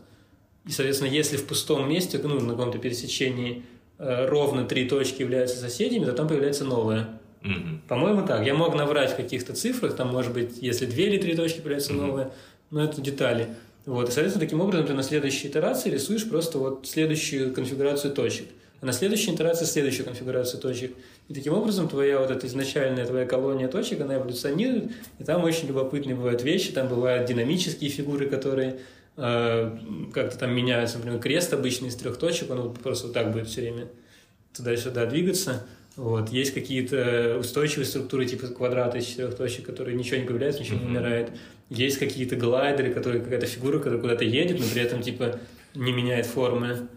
и, 0.67 0.71
соответственно, 0.71 1.11
если 1.11 1.37
в 1.37 1.45
пустом 1.47 1.89
месте, 1.89 2.19
ну, 2.23 2.41
на 2.41 2.51
каком-то 2.53 2.79
пересечении, 2.79 3.65
э, 3.99 4.27
ровно 4.29 4.65
три 4.65 4.89
точки 4.89 5.23
являются 5.23 5.57
соседями, 5.59 6.05
то 6.05 6.13
там 6.13 6.27
появляется 6.29 6.65
новая. 6.65 7.21
Мгм. 7.43 7.83
По-моему, 7.89 8.27
так. 8.27 8.47
Я 8.47 8.55
мог 8.55 8.75
наврать 8.75 9.13
в 9.13 9.17
каких-то 9.17 9.53
цифрах, 9.55 9.97
там, 9.97 10.09
может 10.09 10.33
быть, 10.33 10.59
если 10.61 10.87
две 10.87 11.07
или 11.09 11.19
три 11.19 11.35
точки 11.35 11.59
появляются 11.59 11.93
Мгм. 11.93 12.07
новые, 12.07 12.31
но 12.71 12.85
это 12.85 13.01
детали. 13.01 13.49
Вот, 13.85 14.09
и, 14.09 14.13
соответственно, 14.13 14.45
таким 14.45 14.61
образом 14.61 14.87
ты 14.87 14.93
на 14.95 15.03
следующей 15.03 15.49
итерации 15.49 15.91
рисуешь 15.91 16.29
просто 16.29 16.59
вот 16.59 16.87
следующую 16.87 17.53
конфигурацию 17.53 18.15
точек. 18.15 18.47
А 18.81 18.87
на 18.87 18.93
следующей 18.93 19.33
итерации 19.35 19.65
следующую 19.65 20.05
конфигурацию 20.07 20.61
точек. 20.61 20.93
И 21.29 21.35
таким 21.35 21.55
образом 21.55 21.89
твоя 21.89 22.19
вот 22.19 22.31
эта 22.31 22.47
изначальная 22.47 23.07
твоя 23.07 23.27
колония 23.27 23.69
точек, 23.69 24.01
она 24.01 24.17
эволюционирует, 24.17 24.91
и 25.19 25.25
там 25.25 25.45
очень 25.45 25.69
любопытные 25.69 26.15
бывают 26.17 26.43
вещи, 26.43 26.73
там 26.73 26.89
бывают 26.89 27.27
динамические 27.29 27.91
фигуры, 27.91 28.29
которые 28.29 28.79
э, 29.17 29.79
как-то 30.13 30.39
там 30.39 30.53
меняются. 30.55 30.99
Например, 30.99 31.21
крест 31.21 31.53
обычный 31.53 31.89
из 31.89 31.97
трех 31.97 32.19
точек, 32.19 32.51
он 32.51 32.61
вот 32.61 32.79
просто 32.81 33.07
вот 33.07 33.15
так 33.15 33.33
будет 33.33 33.49
все 33.49 33.61
время 33.63 33.89
туда-сюда 34.57 35.07
двигаться. 35.07 35.65
Вот. 35.97 36.31
Есть 36.31 36.55
какие-то 36.55 37.37
устойчивые 37.39 37.87
структуры, 37.87 38.25
типа 38.27 38.47
квадрата 38.49 38.99
из 38.99 39.07
четырех 39.07 39.37
точек, 39.37 39.67
которые 39.67 39.97
ничего 39.97 40.19
не 40.21 40.27
появляется, 40.27 40.63
ничего 40.63 40.79
не 40.79 40.87
умирает. 40.87 41.33
Есть 41.69 41.99
какие-то 41.99 42.37
глайдеры, 42.37 42.93
которые 42.93 43.23
какая-то 43.23 43.47
фигура, 43.47 43.79
которая 43.79 44.01
куда-то 44.01 44.25
едет, 44.25 44.59
но 44.59 44.67
при 44.73 44.83
этом 44.83 45.03
типа 45.03 45.39
не 45.75 45.93
меняет 45.93 46.27
формы. 46.27 46.89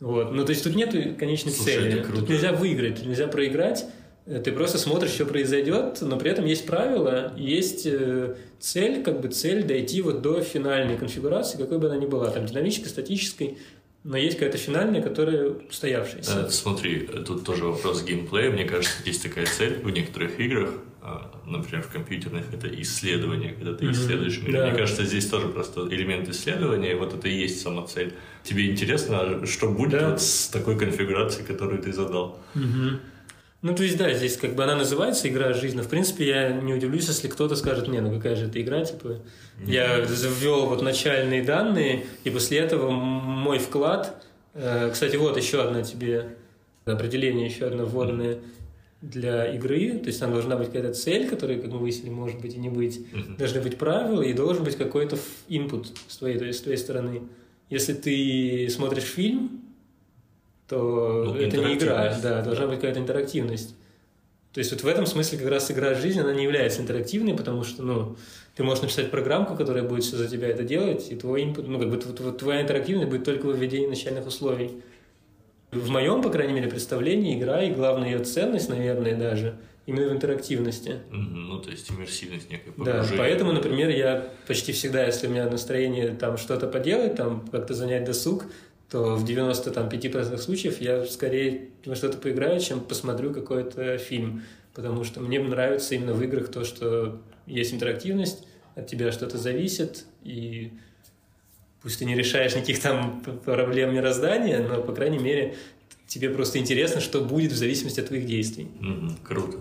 Вот. 0.00 0.32
Ну, 0.32 0.44
то 0.44 0.50
есть 0.50 0.64
тут 0.64 0.74
нет 0.74 0.92
конечной 1.18 1.52
Слушай, 1.52 1.74
цели. 1.74 2.02
Тут 2.02 2.28
нельзя 2.28 2.52
выиграть, 2.52 2.96
тут 2.96 3.06
нельзя 3.06 3.26
проиграть. 3.26 3.86
Э, 4.26 4.40
Ты 4.42 4.52
просто 4.52 4.78
смотришь, 4.78 5.12
что 5.12 5.26
произойдет, 5.26 5.98
но 6.00 6.16
при 6.18 6.30
этом 6.30 6.44
есть 6.46 6.66
правила, 6.66 7.32
есть 7.36 7.86
э, 7.86 8.36
цель, 8.58 9.02
как 9.02 9.20
бы 9.20 9.28
цель 9.28 9.64
дойти 9.64 10.02
вот 10.02 10.22
до 10.22 10.40
финальной 10.40 10.96
конфигурации, 10.96 11.58
какой 11.58 11.78
бы 11.78 11.88
она 11.88 11.96
ни 11.96 12.06
была, 12.06 12.30
там 12.30 12.46
динамической, 12.46 12.88
статической, 12.88 13.58
но 14.04 14.18
есть 14.18 14.36
какая-то 14.38 14.58
финальная, 14.58 15.02
которая 15.02 15.50
устоявшаяся. 15.50 16.46
Э, 16.46 16.50
Смотри, 16.50 17.08
э, 17.10 17.24
тут 17.26 17.44
тоже 17.44 17.64
вопрос 17.64 18.04
геймплея. 18.04 18.50
Мне 18.50 18.64
кажется, 18.64 18.92
есть 19.06 19.22
такая 19.22 19.46
цель 19.46 19.80
в 19.82 19.90
некоторых 19.90 20.38
играх, 20.38 20.70
а, 21.00 21.30
например, 21.46 21.82
в 21.82 21.88
компьютерных, 21.88 22.44
это 22.52 22.68
исследование, 22.82 23.52
когда 23.52 23.74
ты 23.74 23.90
исследуешь 23.90 24.40
мир. 24.42 24.52
Да. 24.52 24.66
Мне 24.68 24.76
кажется, 24.76 25.04
здесь 25.04 25.26
тоже 25.26 25.48
просто 25.48 25.88
элемент 25.88 26.28
исследования, 26.28 26.92
и 26.92 26.94
вот 26.94 27.14
это 27.14 27.28
и 27.28 27.34
есть 27.34 27.60
сама 27.62 27.86
цель. 27.86 28.14
Тебе 28.42 28.70
интересно, 28.70 29.44
что 29.46 29.68
будет 29.70 30.00
Да. 30.00 30.10
вот 30.10 30.20
с 30.20 30.48
такой 30.48 30.78
конфигурацией, 30.78 31.46
которую 31.46 31.82
ты 31.82 31.92
задал? 31.92 32.38
Мгм. 32.54 33.00
Ну, 33.64 33.74
то 33.74 33.82
есть, 33.82 33.96
да, 33.96 34.12
здесь 34.12 34.36
как 34.36 34.54
бы 34.54 34.62
она 34.62 34.76
называется 34.76 35.26
«Игра 35.26 35.54
жизни», 35.54 35.80
в 35.80 35.88
принципе, 35.88 36.28
я 36.28 36.50
не 36.50 36.74
удивлюсь, 36.74 37.08
если 37.08 37.28
кто-то 37.28 37.56
скажет, 37.56 37.88
не, 37.88 37.98
ну 37.98 38.14
какая 38.14 38.36
же 38.36 38.48
это 38.48 38.60
игра, 38.60 38.84
типа, 38.84 39.22
я 39.66 40.00
ввел 40.00 40.66
вот 40.66 40.82
начальные 40.82 41.42
данные, 41.42 42.04
и 42.24 42.30
после 42.30 42.58
этого 42.58 42.90
мой 42.90 43.58
вклад, 43.58 44.22
э, 44.52 44.90
кстати, 44.92 45.16
вот 45.16 45.38
еще 45.38 45.62
одно 45.62 45.80
тебе 45.80 46.36
определение, 46.84 47.46
еще 47.46 47.64
одно 47.64 47.86
вводное 47.86 48.40
для 49.00 49.46
игры, 49.54 49.98
то 49.98 50.08
есть 50.08 50.20
там 50.20 50.32
должна 50.32 50.56
быть 50.56 50.66
какая-то 50.66 50.92
цель, 50.92 51.26
которая, 51.26 51.58
как 51.58 51.70
мы 51.70 51.78
выяснили, 51.78 52.10
может 52.10 52.42
быть 52.42 52.54
и 52.56 52.58
не 52.58 52.68
быть, 52.68 53.06
должны 53.38 53.62
быть 53.62 53.78
правила, 53.78 54.20
и 54.20 54.34
должен 54.34 54.62
быть 54.62 54.76
какой-то 54.76 55.16
input 55.48 55.86
с 56.08 56.18
твоей, 56.18 56.36
то 56.36 56.44
есть 56.44 56.58
с 56.58 56.62
твоей 56.62 56.76
стороны. 56.76 57.22
Если 57.70 57.94
ты 57.94 58.68
смотришь 58.68 59.04
фильм, 59.04 59.62
то 60.68 61.24
Ну, 61.26 61.34
это 61.36 61.56
не 61.58 61.74
игра, 61.74 62.16
да, 62.22 62.42
должна 62.42 62.66
быть 62.66 62.76
какая-то 62.76 63.00
интерактивность. 63.00 63.74
То 64.52 64.58
есть 64.58 64.70
вот 64.70 64.82
в 64.82 64.86
этом 64.86 65.04
смысле 65.04 65.38
как 65.38 65.48
раз 65.48 65.70
игра 65.70 65.94
жизни, 65.94 66.20
она 66.20 66.32
не 66.32 66.44
является 66.44 66.80
интерактивной, 66.80 67.34
потому 67.34 67.64
что, 67.64 67.82
ну, 67.82 68.16
ты 68.54 68.62
можешь 68.62 68.82
написать 68.82 69.10
программку, 69.10 69.56
которая 69.56 69.82
будет 69.82 70.04
все 70.04 70.16
за 70.16 70.28
тебя 70.28 70.48
это 70.48 70.62
делать, 70.62 71.10
и 71.10 71.16
твой 71.16 71.42
input, 71.42 71.64
ну, 71.66 71.78
как 71.80 71.90
бы 71.90 71.96
тв- 71.96 72.14
тв- 72.16 72.38
твоя 72.38 72.62
интерактивность 72.62 73.08
будет 73.10 73.24
только 73.24 73.46
в 73.46 73.56
введении 73.56 73.88
начальных 73.88 74.26
условий. 74.26 74.80
В 75.72 75.90
моем, 75.90 76.22
по 76.22 76.30
крайней 76.30 76.52
мере, 76.52 76.68
представлении 76.70 77.36
игра 77.36 77.62
и 77.64 77.72
главная 77.74 78.12
ее 78.12 78.20
ценность, 78.24 78.68
наверное, 78.68 79.16
даже, 79.16 79.56
именно 79.86 80.08
в 80.08 80.12
интерактивности. 80.12 81.00
Ну, 81.10 81.58
то 81.58 81.70
есть 81.70 81.90
иммерсивность 81.90 82.48
некое 82.48 82.70
Да, 82.76 82.84
погружение. 82.92 83.18
поэтому, 83.18 83.52
например, 83.52 83.88
я 83.90 84.24
почти 84.46 84.70
всегда, 84.72 85.04
если 85.04 85.26
у 85.26 85.30
меня 85.30 85.50
настроение 85.50 86.10
там 86.14 86.38
что-то 86.38 86.68
поделать, 86.68 87.16
там 87.16 87.44
как-то 87.50 87.74
занять 87.74 88.04
досуг, 88.04 88.44
то 88.94 89.16
в 89.16 89.24
95% 89.24 90.38
случаев 90.38 90.80
я 90.80 91.04
скорее 91.04 91.70
во 91.84 91.96
что-то 91.96 92.16
поиграю, 92.16 92.60
чем 92.60 92.78
посмотрю 92.78 93.34
какой-то 93.34 93.98
фильм. 93.98 94.44
Потому 94.72 95.02
что 95.02 95.18
мне 95.18 95.40
нравится 95.40 95.96
именно 95.96 96.12
в 96.12 96.22
играх 96.22 96.48
то, 96.48 96.64
что 96.64 97.20
есть 97.44 97.74
интерактивность, 97.74 98.46
от 98.76 98.86
тебя 98.86 99.10
что-то 99.10 99.36
зависит, 99.36 100.04
и 100.22 100.70
пусть 101.82 101.98
ты 101.98 102.04
не 102.04 102.14
решаешь 102.14 102.54
никаких 102.54 102.80
там 102.80 103.20
проблем 103.44 103.96
мироздания, 103.96 104.64
но, 104.64 104.80
по 104.80 104.92
крайней 104.92 105.18
мере, 105.18 105.56
тебе 106.06 106.30
просто 106.30 106.60
интересно, 106.60 107.00
что 107.00 107.20
будет 107.20 107.50
в 107.50 107.56
зависимости 107.56 107.98
от 107.98 108.06
твоих 108.06 108.26
действий. 108.26 108.68
Мгм, 108.78 109.16
круто. 109.24 109.58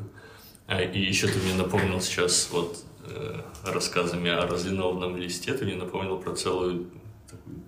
А, 0.67 0.79
и 0.79 0.99
еще 0.99 1.25
ты 1.25 1.39
мне 1.39 1.55
напомнил 1.55 1.99
сейчас 2.01 2.49
вот 2.51 2.83
э, 3.07 3.41
рассказами 3.65 4.29
о 4.29 4.45
разлинованном 4.45 5.17
листе, 5.17 5.53
ты 5.53 5.65
мне 5.65 5.75
напомнил 5.75 6.19
про 6.19 6.35
целую 6.35 6.91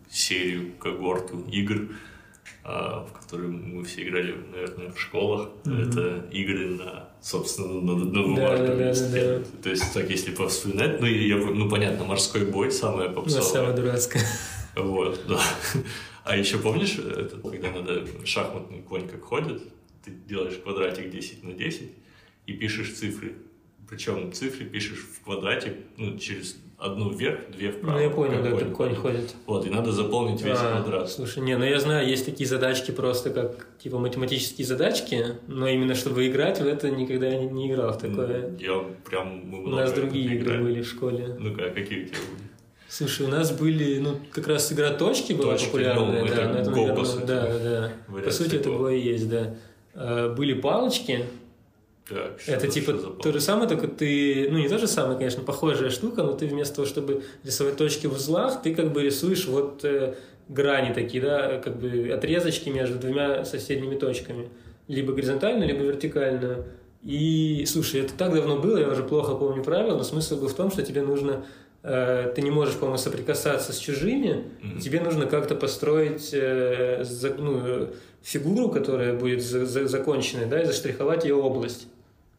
серию, 0.10 0.74
когорту 0.80 1.44
игр, 1.52 1.90
а, 2.64 3.06
в 3.06 3.14
которые 3.14 3.50
мы 3.50 3.84
все 3.84 4.04
играли, 4.04 4.36
наверное, 4.52 4.92
в 4.92 5.00
школах. 5.00 5.50
Мгм. 5.66 5.82
Это 5.90 6.26
игры 6.32 6.70
на, 6.72 7.10
собственно, 7.22 7.68
на, 7.82 7.96
на 7.96 8.22
бумажном 8.24 8.36
Да-да-да-да-да. 8.36 8.90
листе. 8.90 9.44
То 9.62 9.70
есть, 9.70 9.94
так, 9.94 10.10
если 10.10 10.32
повспоминать, 10.32 11.00
ну, 11.00 11.06
я, 11.08 11.38
ну, 11.38 11.70
понятно, 11.70 12.06
морской 12.06 12.46
бой 12.46 12.72
самое 12.72 13.10
Ну, 13.10 13.16
попсовое. 13.16 13.44
самое 13.44 13.76
дурацкое. 13.76 14.24
Вот, 14.76 15.22
да. 15.28 15.40
А 16.24 16.36
еще 16.36 16.58
помнишь, 16.58 16.98
это, 16.98 17.38
когда 17.38 17.72
надо 17.72 18.06
шахматный 18.26 18.82
конь 18.82 19.08
как 19.08 19.24
ходит, 19.24 19.62
ты 20.04 20.12
делаешь 20.12 20.58
квадратик 20.64 21.10
10 21.12 21.44
на 21.44 21.54
10 21.54 21.92
и 22.48 22.54
пишешь 22.54 22.94
цифры. 22.94 23.36
Причем 23.88 24.34
цифры 24.34 24.66
пишешь 24.66 25.00
в 25.00 25.24
квадрате, 25.24 25.78
ну, 25.98 26.18
через 26.18 26.58
одну 26.77 27.10
вверх, 27.10 27.50
две 27.51 27.72
вправо. 27.72 27.98
Ну, 27.98 28.03
я 28.03 28.10
понял, 28.10 28.44
как 28.44 28.51
да, 28.51 28.58
как 28.58 28.74
конь 28.74 28.96
ходит. 28.96 29.36
Вот, 29.46 29.65
и 29.65 29.70
надо 29.70 29.91
заполнить 29.91 30.41
весь 30.41 30.58
А, 30.60 30.82
квадрат. 30.82 31.10
Слушай, 31.10 31.44
не, 31.44 31.58
ну 31.58 31.63
я 31.63 31.79
знаю, 31.79 32.08
есть 32.08 32.25
такие 32.25 32.48
задачки 32.48 32.91
просто 32.91 33.29
как 33.29 33.67
типа 33.79 33.98
математические 33.98 34.67
задачки, 34.67 35.38
но 35.48 35.67
именно 35.67 35.96
чтобы 35.96 36.27
играть 36.27 36.60
в 36.60 36.67
это 36.67 36.89
никогда 36.91 37.29
не, 37.29 37.48
не 37.48 37.72
играл 37.72 37.94
в 37.94 37.98
такое. 37.98 38.55
Я 38.60 38.84
прям... 39.10 39.41
мы 39.46 39.60
У 39.60 39.62
много 39.67 39.82
нас 39.84 39.94
другие 39.94 40.36
игры 40.36 40.62
были 40.62 40.82
в 40.82 40.88
школе. 40.88 41.36
Ну-ка, 41.39 41.65
а 41.65 41.70
какие 41.70 42.03
у 42.03 42.08
тебя 42.08 42.17
были? 42.17 42.50
Слушай, 42.88 43.25
у 43.25 43.29
нас 43.29 43.51
были, 43.51 44.00
ну, 44.00 44.20
как 44.32 44.48
раз 44.48 44.72
игра 44.72 44.91
точки 44.91 45.34
была 45.34 45.53
Точки, 45.53 45.65
популярная, 45.65 46.22
ну, 46.22 46.27
да, 46.27 46.34
это 46.34 46.41
это, 46.60 46.70
наверное, 46.72 46.96
по 46.96 47.03
сути. 47.03 47.25
да, 47.25 47.60
да. 47.60 47.91
По 48.08 48.13
Вариация 48.13 48.46
сути, 48.46 48.55
это 48.55 48.70
было 48.70 48.88
и 48.89 49.00
есть, 49.01 49.29
да. 49.29 49.55
А, 49.96 50.34
Были 50.34 50.53
палочки, 50.53 51.25
Так, 52.08 52.40
это 52.46 52.68
типа 52.68 52.94
то 52.94 53.32
же 53.32 53.40
самое, 53.40 53.68
только 53.68 53.88
ты, 53.88 54.48
ну 54.52 54.60
не 54.60 54.70
то 54.70 54.78
же 54.78 54.88
самое, 54.88 55.18
конечно, 55.18 55.42
похожая 55.44 55.90
штука, 55.90 56.22
но 56.24 56.34
ты 56.34 56.46
вместо 56.46 56.76
того, 56.76 56.88
чтобы 56.88 57.24
рисовать 57.44 57.78
точки 57.78 58.06
в 58.08 58.14
узлах, 58.14 58.62
ты 58.62 58.76
как 58.76 58.94
бы 58.94 59.02
рисуешь 59.02 59.48
вот 59.48 59.84
э, 59.84 60.14
грани 60.48 60.94
такие, 60.94 61.24
да, 61.24 61.58
как 61.58 61.80
бы 61.80 62.10
отрезочки 62.14 62.70
между 62.70 63.00
двумя 63.00 63.44
соседними 63.44 63.96
точками, 63.96 64.50
либо 64.88 65.14
горизонтально, 65.14 65.64
либо 65.64 65.84
вертикально. 65.84 66.66
И, 67.02 67.66
слушай, 67.68 68.02
это 68.02 68.14
так 68.14 68.34
давно 68.36 68.60
было, 68.60 68.78
я 68.78 68.88
уже 68.90 69.04
плохо 69.04 69.34
помню 69.34 69.64
правила, 69.64 69.98
но 69.98 70.04
смысл 70.04 70.38
был 70.40 70.48
в 70.48 70.54
том, 70.54 70.70
что 70.72 70.84
тебе 70.84 71.02
нужно, 71.02 71.46
э, 71.82 72.32
ты 72.36 72.44
не 72.44 72.52
можешь, 72.52 72.76
по-моему, 72.76 72.98
соприкасаться 73.00 73.74
с 73.74 73.78
чужими, 73.80 74.44
и 74.78 74.80
тебе 74.80 75.02
нужно 75.02 75.26
как-то 75.26 75.56
построить 75.56 76.30
э, 76.34 77.04
за- 77.04 77.34
ну, 77.34 77.62
э, 77.66 77.88
фигуру, 78.22 78.70
которая 78.70 79.14
будет 79.18 79.44
за- 79.44 79.66
за- 79.66 79.88
законченной, 79.88 80.46
да, 80.46 80.62
и 80.62 80.66
заштриховать 80.66 81.26
ее 81.26 81.36
область 81.36 81.88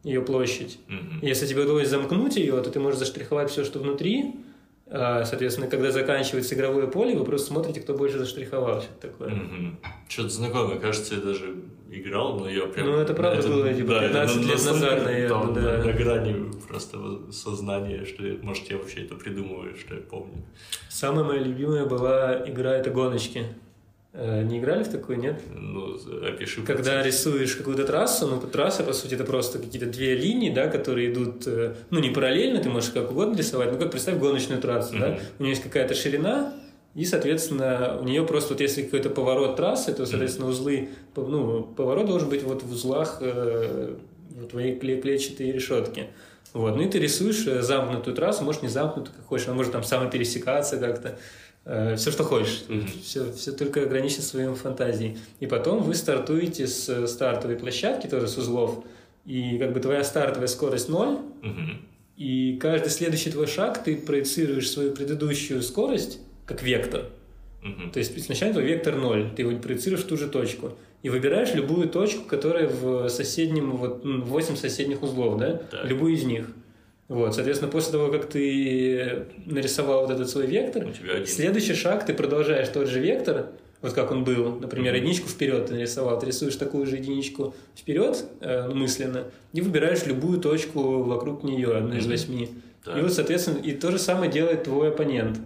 ее 0.03 0.21
площадь. 0.21 0.79
Мгм. 0.87 1.19
Если 1.21 1.45
тебе 1.47 1.63
удалось 1.63 1.89
замкнуть 1.89 2.35
ее, 2.37 2.61
то 2.61 2.69
ты 2.71 2.79
можешь 2.79 2.99
заштриховать 2.99 3.49
все, 3.49 3.63
что 3.63 3.79
внутри. 3.79 4.35
А, 4.89 5.25
Соответственно, 5.25 5.67
когда 5.67 5.91
заканчивается 5.91 6.55
игровое 6.55 6.87
поле, 6.87 7.13
вы 7.15 7.25
просто 7.25 7.47
смотрите, 7.47 7.81
кто 7.81 7.93
больше 7.93 8.19
заштриховал. 8.19 8.81
Что 8.81 8.93
такое. 9.01 9.29
Мгм. 9.29 9.79
Что-то 10.07 10.29
знакомое, 10.29 10.79
кажется, 10.79 11.15
я 11.15 11.21
даже 11.21 11.55
играл, 11.91 12.39
но 12.39 12.49
я 12.49 12.65
прям... 12.67 12.87
Ну, 12.87 12.97
это 12.97 13.13
правда 13.13 13.45
было, 13.49 13.73
типа, 13.73 13.89
да, 13.89 14.03
это 14.05 14.13
15 14.13 14.37
лет 14.37 14.49
назад, 14.65 15.03
наверное, 15.05 15.29
там 15.29 15.53
да. 15.53 15.61
На, 15.61 15.83
на 15.85 15.91
грани 15.93 16.51
просто 16.69 16.97
сознания, 17.31 18.05
что, 18.05 18.25
я- 18.25 18.37
может, 18.41 18.69
я 18.71 18.77
вообще 18.77 19.01
это 19.03 19.15
придумываю, 19.15 19.75
что 19.75 19.95
я 19.95 20.01
помню. 20.01 20.45
Самая 20.89 21.25
моя 21.25 21.41
любимая 21.41 21.85
была 21.85 22.43
игра 22.47 22.73
это 22.75 22.89
гоночки. 22.89 23.43
Э, 24.19 24.41
Не 24.41 24.57
играли 24.57 24.83
в 24.83 24.87
такую, 24.89 25.19
нет? 25.19 25.39
Ну, 25.53 25.95
опиши. 26.25 26.61
Когда 26.63 26.93
процесс. 26.95 27.05
рисуешь 27.25 27.55
какую-то 27.55 27.85
трассу, 27.85 28.25
ну, 28.27 28.39
трасса, 28.41 28.83
по 28.83 28.93
сути, 28.93 29.13
это 29.13 29.23
просто 29.23 29.59
какие-то 29.59 29.85
две 29.87 30.15
линии, 30.15 30.49
да, 30.49 30.67
которые 30.67 31.13
идут, 31.13 31.45
э, 31.45 31.75
ну, 31.91 31.99
не 31.99 32.09
параллельно, 32.09 32.59
ты 32.59 32.69
можешь 32.69 32.89
как 32.89 33.11
угодно 33.11 33.37
рисовать, 33.37 33.71
ну, 33.71 33.77
как 33.77 33.91
представь 33.91 34.17
гоночную 34.17 34.59
трассу, 34.59 34.95
да, 34.99 35.09
Мгм. 35.09 35.19
у 35.39 35.43
нее 35.43 35.51
есть 35.51 35.61
какая-то 35.63 35.93
ширина, 35.93 36.51
и, 36.95 37.05
соответственно, 37.05 37.99
у 38.01 38.05
нее 38.05 38.25
просто 38.25 38.53
вот 38.53 38.61
если 38.61 38.81
какой-то 38.81 39.11
поворот 39.11 39.55
трассы, 39.55 39.93
то, 39.93 40.05
соответственно, 40.07 40.47
узлы, 40.49 40.89
ну, 41.15 41.61
поворот 41.77 42.07
должен 42.07 42.29
быть 42.29 42.41
вот 42.41 42.63
в 42.63 42.71
узлах 42.71 43.19
э, 43.21 43.93
твоей 44.49 44.79
кле- 44.79 44.99
клетчатой 44.99 45.51
решетки. 45.51 46.07
Вот, 46.53 46.75
ну 46.75 46.81
и 46.81 46.89
ты 46.89 46.97
рисуешь 46.97 47.45
э, 47.45 47.61
замкнутую 47.61 48.15
трассу, 48.15 48.43
может 48.43 48.63
не 48.63 48.69
замкнутую, 48.69 49.13
как 49.15 49.25
хочешь, 49.27 49.45
она 49.47 49.55
может 49.57 49.73
там 49.73 49.83
самопересекаться 49.83 50.77
как-то, 50.77 51.19
все, 51.97 52.11
что 52.11 52.23
хочешь, 52.23 52.63
Мгм. 52.69 52.87
все, 53.03 53.31
все 53.33 53.51
только 53.51 53.81
ограничить 53.83 54.23
своей 54.23 54.53
фантазией. 54.55 55.17
И 55.39 55.47
потом 55.47 55.83
вы 55.83 55.95
стартуете 55.95 56.65
с 56.67 56.87
э, 56.89 57.07
стартовой 57.07 57.57
площадки, 57.57 58.07
тоже 58.07 58.27
с 58.27 58.37
узлов, 58.37 58.83
и 59.25 59.57
как 59.57 59.73
бы 59.73 59.79
твоя 59.79 60.03
стартовая 60.03 60.47
скорость 60.47 60.87
ноль, 60.89 61.17
Мгм. 61.41 61.81
и 62.15 62.57
каждый 62.61 62.89
следующий 62.89 63.31
твой 63.31 63.47
шаг 63.47 63.83
ты 63.83 63.97
проецируешь 63.97 64.69
свою 64.69 64.91
предыдущую 64.93 65.61
скорость 65.61 66.19
как 66.45 66.63
вектор. 66.63 67.05
Мгм. 67.61 67.91
То 67.91 67.99
есть 67.99 68.17
изначально 68.17 68.53
твой 68.53 68.65
вектор 68.65 68.95
0, 68.95 69.31
ты 69.35 69.41
его 69.41 69.57
проецируешь 69.59 70.03
в 70.03 70.07
ту 70.07 70.15
же 70.15 70.27
точку. 70.29 70.71
И 71.03 71.09
выбираешь 71.09 71.53
любую 71.53 71.89
точку, 71.89 72.23
которая 72.27 72.67
в 72.69 73.09
соседнем, 73.09 73.71
вот 73.77 74.01
8 74.03 74.55
соседних 74.55 75.03
узлов, 75.03 75.37
да? 75.37 75.53
Так. 75.69 75.85
Любую 75.85 76.13
из 76.13 76.23
них. 76.23 76.47
Вот, 77.07 77.35
соответственно, 77.35 77.71
после 77.71 77.93
того, 77.93 78.11
как 78.11 78.25
ты 78.27 79.27
нарисовал 79.45 80.01
вот 80.01 80.11
этот 80.11 80.29
свой 80.29 80.45
вектор, 80.45 80.87
следующий 81.25 81.73
шаг 81.73 82.05
ты 82.05 82.13
продолжаешь 82.13 82.67
тот 82.67 82.87
же 82.87 82.99
вектор, 82.99 83.47
вот 83.81 83.93
как 83.93 84.11
он 84.11 84.23
был, 84.23 84.59
например, 84.59 84.93
единичку 84.95 85.29
вперед 85.29 85.67
ты 85.67 85.75
нарисовал, 85.75 86.19
ты 86.19 86.25
рисуешь 86.25 86.55
такую 86.55 86.85
же 86.85 86.97
единичку 86.97 87.53
вперед 87.75 88.25
э, 88.41 88.67
мысленно 88.67 89.25
и 89.53 89.61
выбираешь 89.61 90.05
любую 90.05 90.41
точку 90.41 91.03
вокруг 91.03 91.43
нее, 91.43 91.77
одну 91.77 91.95
из 91.95 92.07
восьми. 92.07 92.49
Так. 92.83 92.97
И 92.97 93.01
вот, 93.01 93.13
соответственно, 93.13 93.59
и 93.59 93.71
то 93.73 93.91
же 93.91 93.99
самое 93.99 94.31
делает 94.31 94.63
твой 94.63 94.89
оппонент. 94.89 95.39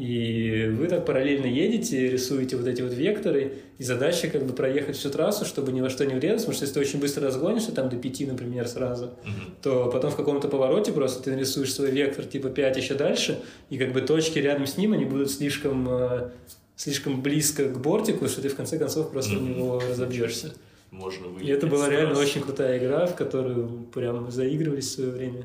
И 0.00 0.66
вы 0.78 0.86
так 0.86 1.04
параллельно 1.04 1.44
едете, 1.44 2.08
рисуете 2.08 2.56
вот 2.56 2.66
эти 2.66 2.80
вот 2.80 2.94
векторы, 2.94 3.58
и 3.76 3.84
задача 3.84 4.28
как 4.28 4.46
бы 4.46 4.54
проехать 4.54 4.96
всю 4.96 5.10
трассу, 5.10 5.44
чтобы 5.44 5.72
ни 5.72 5.82
во 5.82 5.90
что 5.90 6.06
не 6.06 6.14
врезаться, 6.14 6.46
потому 6.46 6.54
что 6.54 6.64
если 6.64 6.74
ты 6.74 6.80
очень 6.80 7.00
быстро 7.00 7.26
разгонишься, 7.26 7.72
там 7.72 7.90
до 7.90 7.96
5, 7.96 8.20
например, 8.28 8.66
сразу, 8.66 9.10
Мгм. 9.24 9.54
то 9.62 9.90
потом 9.92 10.10
в 10.10 10.16
каком-то 10.16 10.48
повороте 10.48 10.92
просто 10.92 11.22
ты 11.24 11.32
нарисуешь 11.32 11.74
свой 11.74 11.90
вектор 11.90 12.24
типа 12.24 12.48
5 12.48 12.78
еще 12.78 12.94
дальше, 12.94 13.40
и 13.68 13.76
как 13.76 13.92
бы 13.92 14.00
точки 14.00 14.38
рядом 14.38 14.66
с 14.66 14.78
ним, 14.78 14.94
они 14.94 15.04
будут 15.04 15.30
слишком, 15.30 15.86
э, 15.90 16.30
слишком 16.76 17.20
близко 17.20 17.64
к 17.68 17.78
бортику, 17.78 18.26
что 18.26 18.40
ты 18.40 18.48
в 18.48 18.56
конце 18.56 18.78
концов 18.78 19.10
просто 19.10 19.36
в 19.36 19.42
Мгм. 19.42 19.50
него 19.50 19.80
разобьешься. 19.86 20.54
Можно 20.90 21.28
выйти. 21.28 21.46
И 21.46 21.50
это 21.50 21.66
была 21.66 21.90
реально 21.90 22.18
очень 22.18 22.40
крутая 22.40 22.78
игра, 22.78 23.04
в 23.04 23.14
которую 23.16 23.84
прям 23.94 24.30
заигрывались 24.30 24.86
в 24.86 24.92
свое 24.92 25.10
время. 25.10 25.44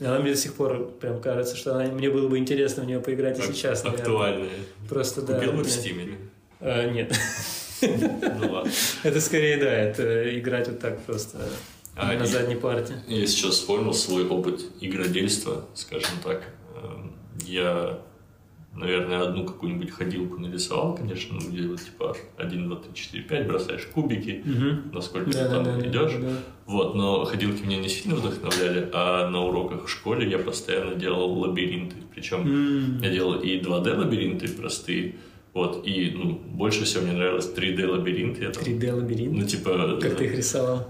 И 0.00 0.04
она 0.04 0.18
мне 0.20 0.30
до 0.32 0.36
сих 0.36 0.54
пор 0.54 0.90
прям 1.00 1.20
кажется, 1.20 1.56
что 1.56 1.74
она, 1.74 1.84
мне 1.90 2.08
было 2.08 2.28
бы 2.28 2.38
интересно 2.38 2.84
в 2.84 2.86
нее 2.86 3.00
поиграть 3.00 3.38
и 3.38 3.42
Ак- 3.42 3.48
сейчас, 3.54 3.82
наверное. 3.84 4.48
Просто 4.88 5.22
да. 5.22 5.34
Купил 5.34 5.52
бы 5.52 5.64
в. 5.64 5.70
Стиме? 5.70 6.16
А, 6.60 6.88
нет. 6.90 7.12
Ну 7.82 8.52
ладно. 8.52 8.70
Это 9.02 9.20
скорее, 9.20 9.56
да, 9.58 9.70
это 9.70 10.38
играть 10.38 10.66
вот 10.68 10.80
так 10.80 11.00
просто 11.02 11.38
А, 11.96 12.12
на 12.12 12.24
и- 12.24 12.26
задней 12.26 12.56
парте. 12.56 12.94
Я 13.06 13.26
сейчас 13.26 13.52
вспомнил 13.54 13.92
свой 13.94 14.26
опыт 14.26 14.60
игродельства, 14.80 15.64
скажем 15.74 16.10
так. 16.24 16.42
Эм, 16.82 17.12
Я, 17.44 17.98
наверное, 18.78 19.22
одну 19.22 19.44
какую-нибудь 19.44 19.90
ходилку 19.90 20.38
нарисовал, 20.40 20.94
конечно, 20.96 21.38
ну, 21.40 21.50
где 21.50 21.66
вот 21.66 21.80
типа 21.80 22.16
1, 22.36 22.66
2, 22.68 22.76
3, 22.76 22.94
4, 22.94 23.22
5, 23.24 23.46
бросаешь 23.46 23.86
кубики, 23.86 24.42
Мгм. 24.44 24.90
насколько 24.92 25.30
ты 25.30 25.38
Да, 25.38 25.48
да, 25.48 25.54
там 25.54 25.64
да, 25.64 25.76
да, 25.76 25.86
идешь. 25.88 26.12
да. 26.20 26.32
Вот, 26.66 26.94
но 26.94 27.24
ходилки 27.24 27.62
меня 27.64 27.78
не 27.78 27.88
сильно 27.88 28.14
вдохновляли, 28.16 28.88
а 28.92 29.28
на 29.30 29.42
уроках 29.44 29.86
в 29.86 29.88
школе 29.90 30.30
я 30.30 30.38
постоянно 30.38 30.94
делал 30.94 31.32
лабиринты. 31.38 31.96
Причем 32.14 32.40
М, 32.42 33.02
я 33.02 33.10
делал 33.10 33.34
и 33.40 33.58
2D 33.60 33.94
лабиринты 33.96 34.48
простые, 34.48 35.14
вот, 35.54 35.86
и 35.86 36.10
ну, 36.14 36.32
больше 36.32 36.84
всего 36.84 37.04
мне 37.04 37.12
нравилось 37.12 37.50
3D 37.56 37.86
лабиринты. 37.86 38.44
Я 38.44 38.50
там, 38.50 38.62
3D 38.62 38.92
лабиринт. 38.92 39.32
ну, 39.36 39.44
типа, 39.46 39.98
Как 40.00 40.16
ты 40.16 40.24
их 40.26 40.36
рисовал? 40.36 40.86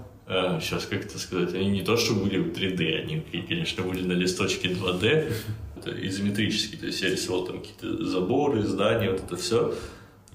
сейчас 0.61 0.85
как 0.85 1.05
это 1.05 1.17
сказать, 1.17 1.55
они 1.55 1.69
не 1.71 1.81
то, 1.81 1.97
что 1.97 2.13
были 2.13 2.37
в 2.37 2.51
3D, 2.53 3.01
они, 3.01 3.23
конечно, 3.47 3.83
были 3.83 4.05
на 4.05 4.11
листочке 4.13 4.67
2D, 4.67 5.31
это 5.79 6.07
изометрические, 6.07 6.79
то 6.79 6.85
есть 6.85 7.01
я 7.01 7.09
рисовал 7.09 7.45
там 7.45 7.59
какие-то 7.59 8.05
заборы, 8.05 8.63
здания, 8.63 9.11
вот 9.11 9.23
это 9.23 9.35
все. 9.37 9.73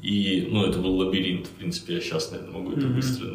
И, 0.03 0.49
ну, 0.51 0.67
это 0.67 0.81
был 0.81 0.97
лабиринт, 0.97 1.47
в 1.47 1.51
принципе, 1.51 1.95
я 1.95 2.01
сейчас, 2.01 2.31
наверное, 2.31 2.53
могу 2.53 2.73
это 2.73 2.87
быстро... 2.89 3.27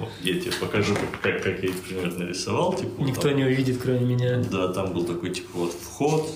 вот, 0.00 0.08
я 0.24 0.40
тебе 0.40 0.50
покажу, 0.60 0.96
как, 1.22 1.44
я 1.46 1.52
их 1.52 1.80
примерно 1.82 2.24
рисовал. 2.24 2.74
Типа, 2.74 3.00
Никто 3.00 3.28
там- 3.28 3.36
не 3.36 3.44
увидит, 3.44 3.78
кроме 3.80 4.00
меня. 4.00 4.42
Да, 4.50 4.72
там 4.72 4.92
был 4.92 5.04
такой, 5.04 5.30
типа, 5.30 5.50
вот 5.54 5.72
вход, 5.72 6.28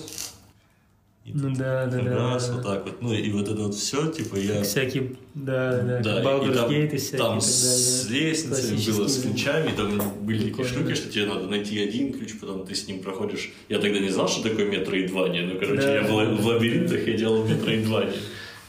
и 1.25 1.31
Ну 1.33 1.55
да, 1.55 1.85
да, 1.85 2.01
да. 2.01 2.15
раз, 2.17 2.49
да. 2.49 2.55
вот 2.55 2.63
так 2.63 2.83
вот. 2.85 3.01
Ну, 3.01 3.13
и 3.13 3.31
вот 3.31 3.47
это 3.47 3.61
вот 3.61 3.75
все, 3.75 4.11
типа, 4.11 4.35
я... 4.35 4.61
Всякие, 4.63 5.15
да, 5.33 5.81
да, 5.81 5.99
Да, 6.01 6.21
Baldur's 6.21 6.53
там, 6.53 6.69
Gate 6.69 6.93
и 6.93 6.97
всякие 6.97 7.17
там 7.17 7.39
с 7.39 8.09
лестницей 8.09 8.93
было, 8.93 9.07
с 9.07 9.21
ключами, 9.21 9.71
там 9.75 10.01
были 10.25 10.49
такие 10.49 10.67
штуки, 10.67 10.93
что 10.95 11.09
тебе 11.09 11.27
надо 11.27 11.47
найти 11.47 11.79
один 11.81 12.11
ключ, 12.11 12.33
потом 12.41 12.65
ты 12.65 12.75
с 12.75 12.87
ним 12.87 12.99
проходишь. 13.01 13.53
Я 13.69 13.79
тогда 13.79 13.99
не 13.99 14.09
знал, 14.09 14.27
что 14.27 14.43
такое 14.49 14.69
метроидвания, 14.69 15.45
ну, 15.45 15.57
короче, 15.57 15.81
Да. 15.81 15.95
я 15.95 16.03
был 16.03 16.35
в 16.35 16.45
лабиринтах, 16.45 17.07
я 17.07 17.13
делал 17.17 17.45
метроидвания. 17.47 18.13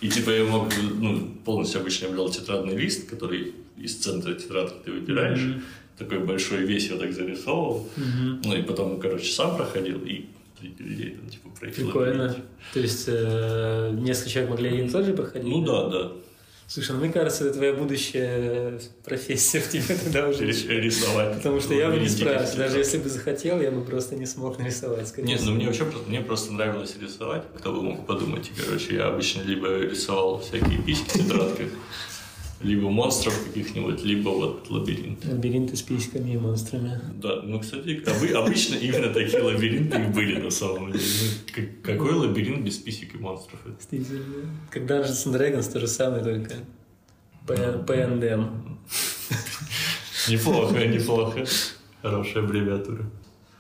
И 0.00 0.08
типа 0.08 0.30
я 0.30 0.44
мог, 0.44 0.68
ну, 1.00 1.28
полностью 1.44 1.80
обычно 1.80 2.06
я 2.06 2.12
брал 2.12 2.28
тетрадный 2.30 2.76
лист, 2.76 3.08
который 3.10 3.52
из 3.76 3.96
центра 3.96 4.32
тетрадки 4.34 4.76
ты 4.84 4.92
выбираешь, 4.92 5.40
Мгм. 5.40 5.62
такой 5.98 6.20
большой 6.20 6.64
весь 6.64 6.88
я 6.88 6.96
так 6.98 7.12
зарисовывал, 7.12 7.88
Мгм. 7.96 8.42
ну 8.44 8.54
и 8.54 8.62
потом, 8.62 9.00
короче, 9.00 9.32
сам 9.32 9.56
проходил 9.56 9.98
и 10.04 10.26
людей 10.78 11.10
там, 11.20 11.28
типа, 11.28 11.48
пройти 11.58 11.82
Прикольно. 11.84 12.36
То 12.72 12.80
есть 12.80 13.04
э, 13.08 13.90
несколько 14.00 14.30
человек 14.30 14.50
могли 14.50 14.68
один 14.70 14.90
тот 14.90 15.04
же 15.04 15.12
проходить? 15.14 15.48
Ну 15.48 15.64
да, 15.64 15.88
да. 15.88 16.12
Слушай, 16.66 16.92
ну 16.92 17.00
мне 17.00 17.12
кажется, 17.12 17.44
это 17.44 17.54
твоя 17.54 17.74
будущая 17.74 18.80
профессия 19.04 19.60
в 19.60 19.68
тебе 19.68 19.96
тогда 20.02 20.28
уже. 20.28 20.46
Рис- 20.46 20.66
Рисовать. 20.66 21.36
Потому 21.36 21.60
что 21.60 21.74
я 21.74 21.90
бы 21.90 21.98
не 21.98 22.08
справился. 22.08 22.56
Даже 22.56 22.78
если 22.78 22.98
бы 22.98 23.08
захотел, 23.10 23.60
я 23.60 23.70
бы 23.70 23.84
просто 23.84 24.16
не 24.16 24.24
смог 24.26 24.58
нарисовать. 24.58 25.06
скорее 25.08 25.26
Нет, 25.26 25.40
ну 25.44 25.52
мне 25.52 25.66
вообще 25.66 25.84
просто, 25.84 26.08
мне 26.08 26.20
просто 26.22 26.52
нравилось 26.54 26.96
рисовать. 27.00 27.44
Кто 27.58 27.72
бы 27.72 27.82
мог 27.82 28.06
подумать. 28.06 28.48
И, 28.50 28.60
короче, 28.62 28.94
я 28.94 29.08
обычно 29.08 29.42
либо 29.42 29.78
рисовал 29.78 30.40
всякие 30.40 30.80
письки 30.82 31.08
в 31.10 31.12
тетрадках, 31.12 31.68
либо 32.62 32.88
монстров 32.88 33.34
каких-нибудь, 33.46 34.02
либо 34.04 34.30
вот 34.30 34.70
лабиринты. 34.70 35.28
Лабиринты 35.30 35.76
с 35.76 35.82
письками 35.82 36.30
и 36.32 36.36
монстрами. 36.38 37.00
Да, 37.20 37.42
ну, 37.42 37.60
кстати, 37.60 38.02
обы- 38.06 38.32
обычно 38.32 38.76
именно 38.76 39.12
такие 39.12 39.42
лабиринты 39.42 40.00
и 40.00 40.06
были 40.06 40.40
на 40.40 40.50
самом 40.50 40.92
деле. 40.92 41.04
Ну, 41.04 41.52
как- 41.54 41.82
какой 41.82 42.12
лабиринт 42.14 42.64
без 42.64 42.78
писек 42.78 43.14
и 43.14 43.18
монстров? 43.18 43.60
Как 44.70 44.82
Dungeons 44.84 45.26
and 45.26 45.32
Dragons 45.38 45.70
то 45.72 45.80
же 45.80 45.88
самое, 45.88 46.22
только 46.24 46.54
P&M. 47.46 48.78
Неплохо, 50.28 50.86
неплохо. 50.86 51.44
Хорошая 52.02 52.44
аббревиатура. 52.44 53.10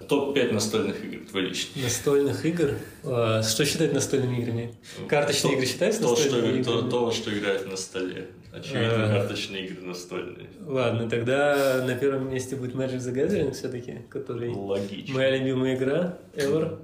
Топ-5 0.08 0.52
настольных 0.52 1.02
игр 1.04 1.26
твой 1.30 1.42
личный. 1.46 1.82
Настольных 1.82 2.44
игр. 2.44 2.72
А, 3.04 3.42
Что 3.42 3.64
считать 3.64 3.94
настольными 3.94 4.36
играми? 4.42 4.74
Карточные 5.08 5.52
То- 5.52 5.56
игры 5.56 5.66
считаются 5.66 6.02
то, 6.02 6.10
настольными 6.10 6.62
что, 6.62 6.72
то, 6.72 6.78
играми? 6.78 6.90
то, 6.90 7.10
что 7.12 7.38
играет 7.38 7.70
на 7.70 7.76
столе. 7.76 8.28
Очевидно, 8.54 9.08
карточные 9.08 9.66
игры 9.66 9.84
настольные. 9.86 10.46
Ладно, 10.64 11.10
тогда 11.10 11.84
на 11.86 11.94
первом 11.96 12.30
месте 12.30 12.54
будет 12.56 12.74
Magic 12.74 12.98
the 12.98 13.12
Gathering 13.12 13.52
все-таки, 13.52 13.98
который 14.08 14.50
Логично. 14.54 15.14
моя 15.14 15.36
любимая 15.36 15.74
игра 15.76 16.18
ever, 16.34 16.78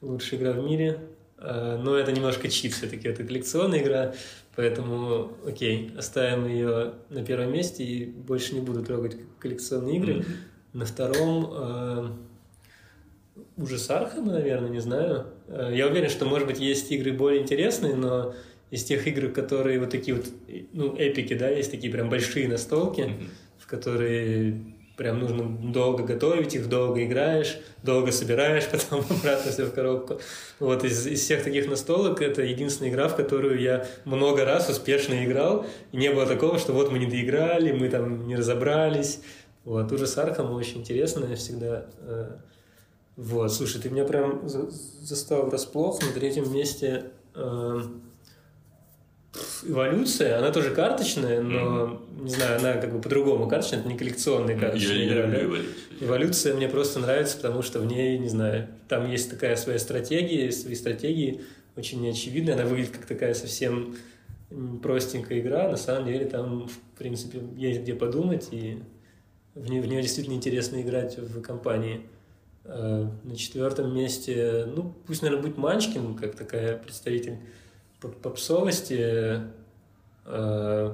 лучшая 0.00 0.40
игра 0.40 0.52
в 0.52 0.64
мире. 0.64 0.98
А, 1.38 1.78
Но 1.78 1.96
это 1.96 2.12
немножко 2.12 2.48
чит 2.48 2.72
все-таки, 2.72 3.08
это 3.08 3.24
коллекционная 3.24 3.82
игра, 3.82 4.14
поэтому 4.54 5.32
окей, 5.46 5.92
оставим 5.98 6.48
ее 6.48 6.94
на 7.10 7.22
первом 7.24 7.52
месте 7.52 7.84
и 7.84 8.06
больше 8.06 8.54
не 8.54 8.62
буду 8.62 8.82
трогать 8.82 9.16
коллекционные 9.38 9.96
игры. 9.96 10.14
Мгм. 10.14 10.24
На 10.72 10.84
втором 10.86 11.50
э, 11.52 12.08
ужас 13.58 13.88
Архама, 13.90 14.32
наверное, 14.32 14.70
не 14.70 14.80
знаю. 14.80 15.26
Э, 15.48 15.70
Я 15.74 15.88
уверен, 15.88 16.08
что, 16.08 16.24
может 16.24 16.46
быть, 16.48 16.58
есть 16.58 16.90
игры 16.90 17.12
более 17.12 17.42
интересные, 17.42 17.94
но 17.94 18.34
из 18.70 18.84
тех 18.84 19.06
игр, 19.06 19.28
которые 19.30 19.78
вот 19.80 19.90
такие 19.90 20.16
вот, 20.16 20.26
ну, 20.72 20.94
эпики, 20.96 21.34
да, 21.34 21.48
есть 21.48 21.70
такие 21.70 21.92
прям 21.92 22.08
большие 22.10 22.48
настолки, 22.48 23.02
Мгм. 23.02 23.28
в 23.58 23.66
которые 23.66 24.60
прям 24.96 25.18
нужно 25.20 25.44
долго 25.72 26.04
готовить 26.04 26.54
их, 26.54 26.68
долго 26.70 27.04
играешь, 27.04 27.58
долго 27.82 28.10
собираешь, 28.12 28.64
потом 28.72 29.04
обратно 29.10 29.52
все 29.52 29.66
в 29.66 29.72
коробку. 29.74 30.18
Вот 30.58 30.84
из, 30.84 31.06
из 31.06 31.20
всех 31.20 31.44
таких 31.44 31.68
настолок 31.68 32.22
это 32.22 32.42
единственная 32.42 32.90
игра, 32.90 33.08
в 33.08 33.14
которую 33.16 33.60
я 33.60 33.86
много 34.06 34.44
раз 34.44 34.68
успешно 34.70 35.22
играл, 35.24 35.66
и 35.92 35.96
не 35.98 36.10
было 36.10 36.26
такого, 36.26 36.58
что 36.58 36.72
вот 36.72 36.90
мы 36.90 36.98
не 36.98 37.06
доиграли, 37.06 37.72
мы 37.72 37.88
там 37.90 38.26
не 38.26 38.36
разобрались. 38.36 39.20
Вот, 39.64 39.92
ужас 39.92 40.16
Архама 40.16 40.52
очень 40.52 40.78
интересная 40.78 41.36
всегда. 41.36 41.86
э, 42.00 42.30
Вот, 43.16 43.52
слушай, 43.52 43.80
ты 43.80 43.90
меня 43.90 44.04
прям 44.04 44.48
за- 44.48 44.70
застал 44.70 45.46
врасплох 45.46 46.00
на 46.02 46.12
третьем 46.12 46.52
месте. 46.52 47.04
э, 47.34 47.80
Эволюция, 49.64 50.38
она 50.38 50.50
тоже 50.50 50.70
карточная, 50.70 51.40
но, 51.40 52.02
не 52.20 52.30
знаю, 52.30 52.58
она 52.58 52.74
как 52.74 52.92
бы 52.92 53.00
по-другому 53.00 53.48
карточная, 53.48 53.80
это 53.80 53.88
не 53.88 53.96
коллекционная 53.96 54.54
Я, 54.54 54.60
карточная 54.60 54.96
я 54.96 55.06
игра, 55.06 55.22
люблю 55.26 55.44
эволюцию. 55.46 55.74
Эволюция 56.00 56.54
мне 56.54 56.68
просто 56.68 57.00
нравится, 57.00 57.36
потому 57.36 57.62
что 57.62 57.80
в 57.80 57.86
ней, 57.86 58.18
не 58.18 58.28
знаю, 58.28 58.68
там 58.88 59.10
есть 59.10 59.30
такая 59.30 59.56
своя 59.56 59.78
стратегия, 59.78 60.50
свои 60.52 60.74
стратегии 60.74 61.40
очень 61.76 62.00
неочевидные. 62.00 62.54
Она 62.54 62.64
выглядит 62.64 62.92
как 62.92 63.06
такая 63.06 63.34
совсем 63.34 63.96
простенькая 64.82 65.40
игра. 65.40 65.68
На 65.68 65.76
самом 65.76 66.06
деле 66.06 66.24
там, 66.26 66.68
в 66.68 66.98
принципе, 66.98 67.40
есть 67.56 67.80
где 67.80 67.94
подумать, 67.94 68.48
и 68.50 68.82
в 69.54 69.68
нее, 69.70 69.82
в 69.82 69.86
нее 69.86 70.02
действительно 70.02 70.34
интересно 70.34 70.80
играть 70.80 71.18
в 71.18 71.40
компании. 71.40 72.02
Э, 72.64 73.08
На 73.24 73.36
четвертом 73.36 73.94
месте, 73.94 74.66
ну, 74.74 74.94
пусть, 75.06 75.22
наверное, 75.22 75.42
будет 75.42 75.56
Манчкин, 75.56 76.14
как 76.14 76.36
такая 76.36 76.76
представитель 76.76 77.38
попсовости, 78.00 79.40
э, 80.24 80.92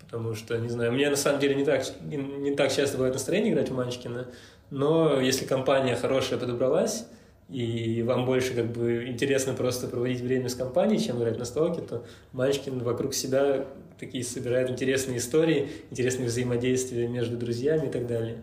потому 0.00 0.34
что, 0.34 0.58
не 0.58 0.68
знаю, 0.68 0.92
мне 0.92 1.08
на 1.08 1.16
самом 1.16 1.40
деле 1.40 1.54
не 1.54 1.64
так, 1.64 1.84
не, 2.02 2.54
так 2.54 2.72
часто 2.72 2.96
бывает 2.96 3.14
настроение 3.14 3.52
играть 3.52 3.70
в 3.70 3.74
Манчкина, 3.74 4.26
но 4.70 5.20
если 5.20 5.44
компания 5.44 5.96
хорошая 5.96 6.38
подобралась, 6.38 7.06
и 7.48 8.02
вам 8.02 8.24
больше 8.24 8.54
как 8.54 8.72
бы 8.72 9.08
интересно 9.08 9.52
просто 9.52 9.86
проводить 9.86 10.20
время 10.20 10.48
с 10.48 10.54
компанией, 10.54 10.98
чем 10.98 11.18
играть 11.18 11.38
на 11.38 11.44
столке, 11.44 11.82
то 11.82 12.04
Манчкин 12.32 12.78
вокруг 12.78 13.14
себя 13.14 13.66
такие 14.00 14.24
собирает 14.24 14.70
интересные 14.70 15.18
истории, 15.18 15.70
интересные 15.90 16.28
взаимодействия 16.28 17.06
между 17.06 17.36
друзьями 17.36 17.88
и 17.88 17.90
так 17.90 18.06
далее. 18.06 18.42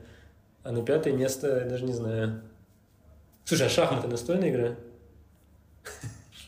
А 0.64 0.72
на 0.72 0.84
пятое 0.84 1.14
место, 1.14 1.62
я 1.64 1.70
даже 1.70 1.86
не 1.86 1.94
знаю. 1.94 2.42
Слушай, 3.46 3.68
а 3.68 3.70
шахматы 3.70 4.08
настольная 4.08 4.52
игра? 4.52 4.76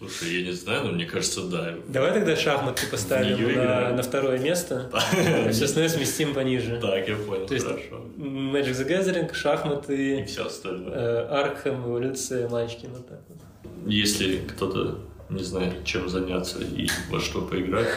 Слушай, 0.01 0.39
я 0.41 0.47
не 0.47 0.51
знаю, 0.51 0.85
но 0.85 0.91
мне 0.93 1.05
кажется, 1.05 1.43
да. 1.43 1.75
Давай 1.87 2.11
тогда 2.11 2.35
шахматы 2.35 2.87
поставим 2.87 3.55
на, 3.55 3.93
на 3.93 4.01
второе 4.01 4.39
место, 4.39 4.89
а 4.93 5.51
все 5.51 5.65
остальное 5.65 5.89
сместим 5.89 6.33
пониже. 6.33 6.79
Так, 6.81 7.07
я 7.07 7.15
понял, 7.15 7.45
То 7.45 7.53
есть- 7.53 7.67
хорошо. 7.67 8.01
Magic 8.17 8.71
the 8.71 8.87
Gathering, 8.87 9.31
И 9.31 9.33
шахматы, 9.35 10.25
все 10.25 10.47
остальное. 10.47 10.91
э, 10.97 11.27
Аркхем, 11.29 11.85
эволюция, 11.85 12.49
Манчкин, 12.49 12.89
вот 12.93 13.07
так 13.07 13.21
вот. 13.29 13.37
Если 13.85 14.37
кто-то 14.37 14.99
не 15.29 15.43
знает, 15.43 15.85
чем 15.85 16.09
заняться 16.09 16.57
и 16.63 16.87
во 17.11 17.19
что 17.19 17.41
поиграть, 17.43 17.87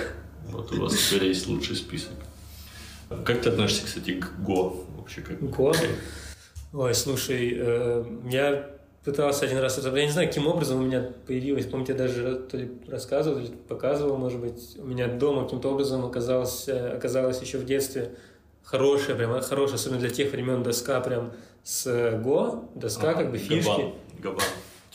вот 0.50 0.72
у 0.72 0.82
вас 0.82 0.94
теперь 0.98 1.28
есть 1.28 1.46
лучший 1.46 1.76
список. 1.76 2.12
Как 3.24 3.40
ты 3.40 3.48
относишься, 3.48 3.86
кстати, 3.86 4.20
к 4.20 4.30
Го? 4.40 4.84
Вообще, 4.98 5.22
как 5.22 5.40
Го? 5.50 5.72
Ой, 6.74 6.94
слушай, 6.94 7.54
э, 7.56 8.04
я 8.30 8.73
пытался 9.04 9.44
один 9.44 9.58
раз 9.58 9.78
это, 9.78 9.94
я 9.94 10.06
не 10.06 10.12
знаю, 10.12 10.28
каким 10.28 10.46
образом 10.46 10.80
у 10.80 10.82
меня 10.82 11.12
появилось, 11.26 11.66
помню, 11.66 11.86
я 11.88 11.94
даже 11.94 12.36
то 12.36 12.56
ли 12.56 12.70
рассказывал, 12.88 13.36
то 13.36 13.42
ли 13.42 13.48
показывал, 13.68 14.16
может 14.16 14.40
быть, 14.40 14.76
у 14.78 14.84
меня 14.84 15.08
дома 15.08 15.44
каким-то 15.44 15.70
образом 15.70 16.04
оказалось, 16.04 16.68
э, 16.68 16.96
оказалось 16.96 17.40
еще 17.40 17.58
в 17.58 17.66
детстве 17.66 18.12
хорошая, 18.62 19.16
прям 19.16 19.38
хорошая, 19.42 19.76
особенно 19.76 20.00
для 20.00 20.10
тех 20.10 20.32
времен 20.32 20.62
доска 20.62 21.00
прям 21.00 21.32
с 21.62 21.86
э, 21.86 22.18
Го, 22.18 22.70
доска 22.74 23.14
как 23.14 23.30
бы 23.30 23.38
фишки. 23.38 23.68
Габан. 23.68 23.92
Габан. 24.20 24.44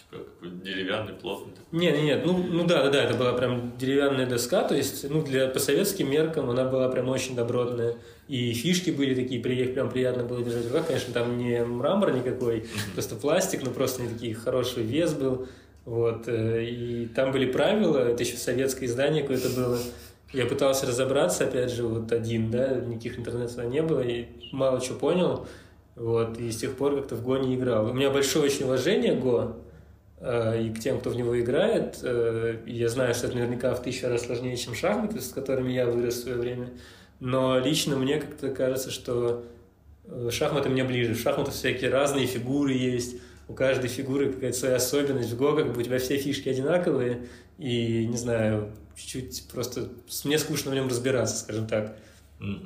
Типа 0.09 0.23
какой-то 0.23 0.55
деревянный, 0.65 1.13
плотный. 1.13 1.53
Нет, 1.71 1.95
нет, 1.95 2.03
нет, 2.03 2.25
ну, 2.25 2.37
ну 2.37 2.65
да, 2.65 2.83
да, 2.83 2.89
да, 2.89 3.03
это 3.03 3.13
была 3.15 3.33
прям 3.33 3.77
деревянная 3.77 4.25
доска, 4.25 4.63
то 4.63 4.75
есть, 4.75 5.07
ну, 5.07 5.21
для, 5.21 5.47
по 5.47 5.59
советским 5.59 6.09
меркам 6.09 6.49
она 6.49 6.65
была 6.65 6.89
прям 6.89 7.09
очень 7.09 7.35
добротная. 7.35 7.95
И 8.27 8.53
фишки 8.53 8.89
были 8.91 9.13
такие, 9.13 9.41
при, 9.41 9.65
прям 9.65 9.89
приятно 9.89 10.23
было 10.23 10.43
держать 10.43 10.65
в 10.65 10.67
руках. 10.67 10.87
Конечно, 10.87 11.13
там 11.13 11.37
не 11.37 11.63
мрамор 11.63 12.11
никакой, 12.11 12.65
просто 12.93 13.15
пластик, 13.15 13.63
но 13.63 13.71
просто 13.71 14.01
не 14.01 14.09
такие 14.09 14.33
хороший 14.33 14.83
вес 14.83 15.13
был. 15.13 15.47
Вот, 15.85 16.27
э, 16.27 16.63
и 16.65 17.07
там 17.07 17.31
были 17.31 17.51
правила, 17.51 17.97
это 17.97 18.21
еще 18.21 18.37
советское 18.37 18.85
издание 18.85 19.23
какое-то 19.23 19.49
было. 19.49 19.77
Я 20.33 20.45
пытался 20.45 20.85
разобраться, 20.85 21.45
опять 21.45 21.71
же, 21.71 21.83
вот 21.83 22.11
один, 22.11 22.51
да, 22.51 22.75
никаких 22.75 23.17
интернетов 23.17 23.65
не 23.65 23.81
было, 23.81 24.01
и 24.01 24.27
мало 24.51 24.79
чего 24.79 24.99
понял. 24.99 25.47
Вот, 25.95 26.37
и 26.39 26.51
с 26.51 26.57
тех 26.57 26.75
пор 26.75 26.95
как-то 26.97 27.15
в 27.15 27.23
Го 27.23 27.37
не 27.37 27.55
играл. 27.55 27.89
У 27.89 27.93
меня 27.93 28.11
большое 28.11 28.45
очень 28.45 28.65
уважение 28.65 29.15
Го, 29.15 29.55
и 30.21 30.69
к 30.73 30.79
тем, 30.79 30.99
кто 30.99 31.09
в 31.09 31.15
него 31.15 31.39
играет. 31.39 31.99
Э, 32.03 32.57
я 32.65 32.89
знаю, 32.89 33.13
что 33.13 33.27
это 33.27 33.37
наверняка 33.37 33.73
в 33.73 33.81
тысячу 33.81 34.07
раз 34.07 34.25
сложнее, 34.25 34.57
чем 34.57 34.75
шахматы, 34.75 35.21
с 35.21 35.29
которыми 35.29 35.71
я 35.71 35.85
вырос 35.85 36.15
в 36.15 36.23
свое 36.23 36.37
время. 36.37 36.69
Но 37.19 37.59
лично 37.59 37.95
мне 37.95 38.19
как-то 38.19 38.49
кажется, 38.49 38.91
что 38.91 39.45
шахматы 40.29 40.69
мне 40.69 40.83
ближе. 40.83 41.13
В 41.13 41.19
шахматах 41.19 41.53
всякие 41.53 41.89
разные 41.89 42.25
фигуры 42.25 42.73
есть, 42.73 43.17
у 43.47 43.53
каждой 43.53 43.89
фигуры 43.89 44.31
какая-то 44.31 44.57
своя 44.57 44.75
особенность. 44.75 45.31
В 45.31 45.37
Го 45.37 45.55
как 45.55 45.73
бы 45.73 45.79
у 45.79 45.83
тебя 45.83 45.99
все 45.99 46.17
фишки 46.17 46.49
одинаковые, 46.49 47.27
и, 47.57 48.05
не 48.05 48.17
знаю, 48.17 48.71
чуть-чуть 48.95 49.47
просто... 49.51 49.89
Мне 50.23 50.37
скучно 50.37 50.71
в 50.71 50.75
нем 50.75 50.87
разбираться, 50.87 51.37
скажем 51.37 51.67
так. 51.67 51.97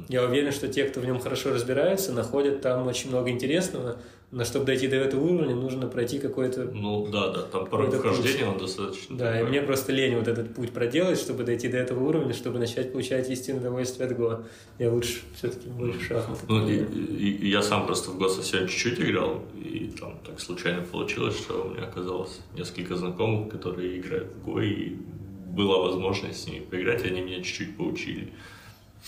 Я 0.08 0.24
уверен, 0.24 0.52
что 0.52 0.68
те, 0.68 0.84
кто 0.84 1.00
в 1.00 1.06
нем 1.06 1.20
хорошо 1.20 1.52
разбирается, 1.52 2.12
находят 2.12 2.62
там 2.62 2.86
очень 2.86 3.10
много 3.10 3.30
интересного, 3.32 3.98
но 4.34 4.44
чтобы 4.46 4.66
дойти 4.66 4.88
до 4.88 4.96
этого 4.96 5.24
уровня, 5.24 5.54
нужно 5.56 5.86
пройти 5.86 6.18
какой-то... 6.18 6.64
Ну 6.66 7.06
да, 7.06 7.30
да, 7.30 7.44
там 7.44 7.68
порой 7.68 7.92
вхождение 7.92 8.48
он 8.48 8.58
достаточно... 8.58 9.16
Да, 9.16 9.32
такой. 9.32 9.46
и 9.46 9.50
мне 9.50 9.62
просто 9.62 9.92
лень 9.92 10.16
вот 10.16 10.28
этот 10.28 10.56
путь 10.56 10.72
проделать, 10.72 11.20
чтобы 11.20 11.44
дойти 11.44 11.68
до 11.68 11.78
этого 11.78 12.04
уровня, 12.04 12.34
чтобы 12.34 12.58
начать 12.58 12.92
получать 12.92 13.30
истинное 13.30 13.60
удовольствие 13.60 14.10
от 14.10 14.18
Го. 14.18 14.40
Я 14.80 14.92
лучше 14.92 15.20
все-таки 15.36 15.70
больше 15.70 16.02
шахмат. 16.02 16.40
Ну, 16.48 16.68
и, 16.68 16.78
и, 16.78 17.32
и 17.44 17.50
я 17.50 17.62
сам 17.62 17.86
просто 17.86 18.10
в 18.10 18.18
Го 18.18 18.28
совсем 18.28 18.68
чуть-чуть 18.68 19.00
играл, 19.02 19.44
и 19.54 19.92
там 20.00 20.18
так 20.26 20.40
случайно 20.40 20.82
получилось, 20.82 21.38
что 21.38 21.66
у 21.66 21.70
меня 21.70 21.84
оказалось 21.84 22.40
несколько 22.58 22.96
знакомых, 22.96 23.52
которые 23.52 24.00
играют 24.00 24.30
в 24.34 24.46
Го, 24.46 24.62
и 24.62 24.96
была 25.56 25.78
возможность 25.78 26.42
с 26.42 26.48
ними 26.48 26.64
поиграть, 26.64 27.06
и 27.06 27.08
они 27.08 27.22
меня 27.22 27.44
чуть-чуть 27.44 27.78
поучили. 27.78 28.34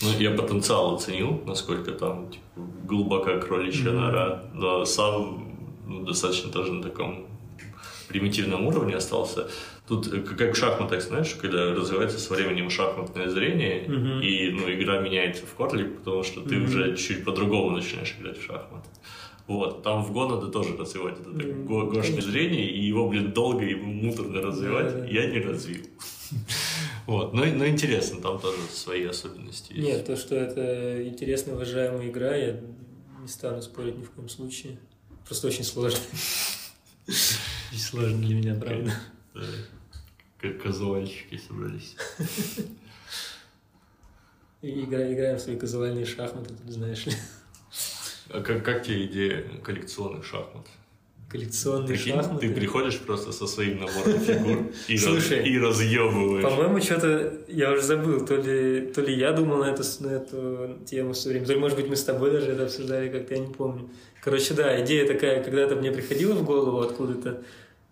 Ну, 0.02 0.10
я 0.18 0.30
потенциал 0.32 0.94
оценил, 0.94 1.42
насколько 1.46 1.92
там 1.92 2.30
типа, 2.30 2.44
глубока 2.84 3.38
кроличья 3.38 3.90
mm-hmm. 3.90 3.92
нора, 3.92 4.44
но 4.52 4.84
сам 4.84 5.56
ну, 5.86 6.04
достаточно 6.04 6.50
тоже 6.50 6.72
на 6.72 6.82
таком 6.82 7.26
примитивном 8.08 8.66
уровне 8.66 8.96
остался. 8.96 9.48
Тут 9.88 10.12
э, 10.12 10.20
как 10.20 10.54
в 10.54 10.58
шахматах, 10.58 11.02
знаешь, 11.02 11.34
когда 11.40 11.72
развивается 11.74 12.18
со 12.18 12.34
временем 12.34 12.68
шахматное 12.68 13.28
зрение, 13.30 13.84
mm-hmm. 13.84 14.22
и 14.22 14.50
ну, 14.50 14.70
игра 14.70 15.00
меняется 15.00 15.46
в 15.46 15.54
корле, 15.54 15.86
потому 15.86 16.22
что 16.22 16.42
ты 16.42 16.56
mm-hmm. 16.56 16.64
уже 16.64 16.96
чуть 16.96 17.24
по-другому 17.24 17.70
начинаешь 17.70 18.14
играть 18.20 18.38
в 18.38 18.44
шахматы. 18.44 18.88
Вот, 19.46 19.84
там 19.84 20.02
в 20.02 20.12
Го 20.12 20.28
надо 20.28 20.48
тоже 20.48 20.76
развивать 20.76 21.20
это 21.20 21.30
mm-hmm. 21.30 21.90
гошное 21.90 22.20
зрение, 22.20 22.68
и 22.68 22.84
его, 22.84 23.08
блин, 23.08 23.32
долго 23.32 23.64
и 23.64 23.76
муторно 23.76 24.42
развивать 24.42 24.92
mm-hmm. 24.92 25.12
я 25.12 25.26
не 25.26 25.40
развил. 25.40 25.84
Вот, 27.06 27.32
но, 27.32 27.44
но 27.44 27.66
интересно, 27.66 28.20
там 28.20 28.40
тоже 28.40 28.58
свои 28.72 29.04
особенности 29.04 29.72
есть. 29.72 29.86
Нет, 29.86 30.06
то, 30.06 30.16
что 30.16 30.34
это 30.34 31.06
интересная, 31.06 31.54
уважаемая 31.54 32.08
игра, 32.08 32.34
я 32.34 32.60
не 33.20 33.28
стану 33.28 33.62
спорить 33.62 33.96
ни 33.96 34.02
в 34.02 34.10
коем 34.10 34.28
случае. 34.28 34.78
Просто 35.24 35.46
очень 35.46 35.64
сложно. 35.64 36.00
Очень 37.06 37.78
сложно 37.78 38.18
для 38.18 38.34
меня, 38.34 38.54
правда. 38.56 38.92
Как 40.38 40.62
казуальщики 40.62 41.38
собрались. 41.38 41.96
Играем 44.62 45.36
в 45.36 45.40
свои 45.40 45.56
казуальные 45.56 46.06
шахматы, 46.06 46.54
тут 46.54 46.72
знаешь 46.72 47.06
ли. 47.06 47.12
А 48.30 48.42
как, 48.42 48.64
как 48.64 48.82
тебе 48.84 49.06
идея 49.06 49.42
коллекционных 49.62 50.24
шахмат? 50.24 50.66
Коллекционные 51.36 51.88
Прикинь, 51.88 52.14
шахматы. 52.14 52.48
Ты 52.48 52.54
приходишь 52.54 52.98
просто 52.98 53.32
со 53.32 53.46
своим 53.46 53.80
набором 53.80 54.20
фигур 54.20 54.72
и, 54.88 54.96
Слушай, 54.96 55.38
раз, 55.38 55.46
и 55.46 55.58
разъебываешь. 55.58 56.42
По-моему, 56.42 56.80
что-то 56.80 57.40
я 57.48 57.72
уже 57.72 57.82
забыл, 57.82 58.24
то 58.26 58.36
ли, 58.36 58.86
то 58.86 59.00
ли 59.02 59.14
я 59.14 59.32
думал 59.32 59.58
на 59.58 59.70
эту, 59.70 59.82
на 60.00 60.08
эту 60.08 60.78
тему 60.86 61.12
все 61.12 61.28
время, 61.30 61.46
то 61.46 61.52
ли, 61.52 61.58
может 61.58 61.76
быть, 61.76 61.88
мы 61.88 61.96
с 61.96 62.04
тобой 62.04 62.30
даже 62.30 62.52
это 62.52 62.64
обсуждали, 62.64 63.08
как-то 63.08 63.34
я 63.34 63.40
не 63.40 63.52
помню. 63.52 63.90
Короче, 64.22 64.54
да, 64.54 64.82
идея 64.84 65.06
такая, 65.06 65.42
когда-то 65.42 65.76
мне 65.76 65.92
приходила 65.92 66.34
в 66.34 66.44
голову 66.44 66.80
откуда-то, 66.80 67.42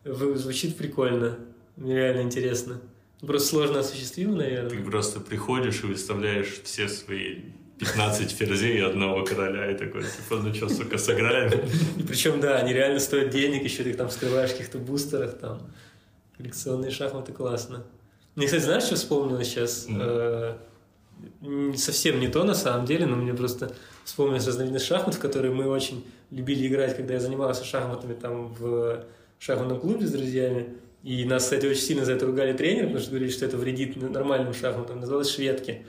звучит 0.05 0.77
прикольно, 0.77 1.39
мне 1.77 1.95
реально 1.95 2.23
интересно. 2.23 2.81
Просто 3.21 3.49
сложно 3.49 3.81
осуществимо, 3.81 4.37
наверное. 4.37 4.71
Ты 4.71 4.83
просто 4.83 5.21
приходишь 5.21 5.83
и 5.83 5.87
выставляешь 5.87 6.61
все 6.63 6.89
свои 6.89 7.37
15 7.79 8.31
ферзей 8.31 8.79
и 8.79 8.81
одного 8.81 9.25
короля, 9.25 9.71
и 9.71 9.77
такой, 9.77 10.03
типа, 10.03 10.37
ну 10.37 10.55
что, 10.55 10.69
сука, 10.69 10.97
сыграем? 10.97 11.53
И 11.99 12.03
причем, 12.03 12.41
да, 12.41 12.59
они 12.59 12.73
реально 12.73 13.01
стоят 13.01 13.31
денег, 13.31 13.65
еще 13.65 13.83
ты 13.83 13.91
их 13.91 13.97
там 13.97 14.11
скрываешь 14.11 14.51
в 14.51 14.53
каких-то 14.53 14.79
бустерах, 14.79 15.39
там, 15.39 15.61
коллекционные 16.37 16.91
шахматы, 16.91 17.33
классно. 17.33 17.85
Мне, 18.37 18.47
кстати, 18.47 18.63
знаешь, 18.63 18.85
что 18.85 18.95
вспомнил 18.97 19.43
сейчас? 19.43 19.87
Mm. 19.89 20.59
Совсем 21.77 22.21
не 22.21 22.29
то, 22.29 22.45
на 22.45 22.55
самом 22.55 22.87
деле, 22.87 23.07
но 23.07 23.17
мне 23.17 23.35
просто 23.35 23.73
вспомнилась 24.05 24.47
разновидность 24.47 24.87
шахмат, 24.87 25.15
в 25.15 25.21
которые 25.21 25.53
мы 25.53 25.67
очень 25.67 26.05
любили 26.31 26.67
играть, 26.67 26.97
когда 26.97 27.15
я 27.15 27.21
занимался 27.21 27.65
шахматами 27.65 28.15
там 28.15 28.53
в 28.53 29.05
шахматном 29.39 29.81
клубе 29.81 30.07
с 30.07 30.11
друзьями. 30.11 30.75
И 31.03 31.25
нас, 31.25 31.45
кстати, 31.45 31.67
очень 31.67 31.83
сильно 31.83 32.05
за 32.05 32.13
это 32.13 32.27
ругали 32.27 32.53
тренер, 32.53 32.85
потому 32.85 33.01
что 33.01 33.11
говорили, 33.11 33.31
что 33.31 33.45
это 33.45 33.57
вредит 33.57 33.97
нормальным 33.97 34.55
шахматам. 34.55 35.01
Называлось 35.01 35.31
шведки. 35.31 35.87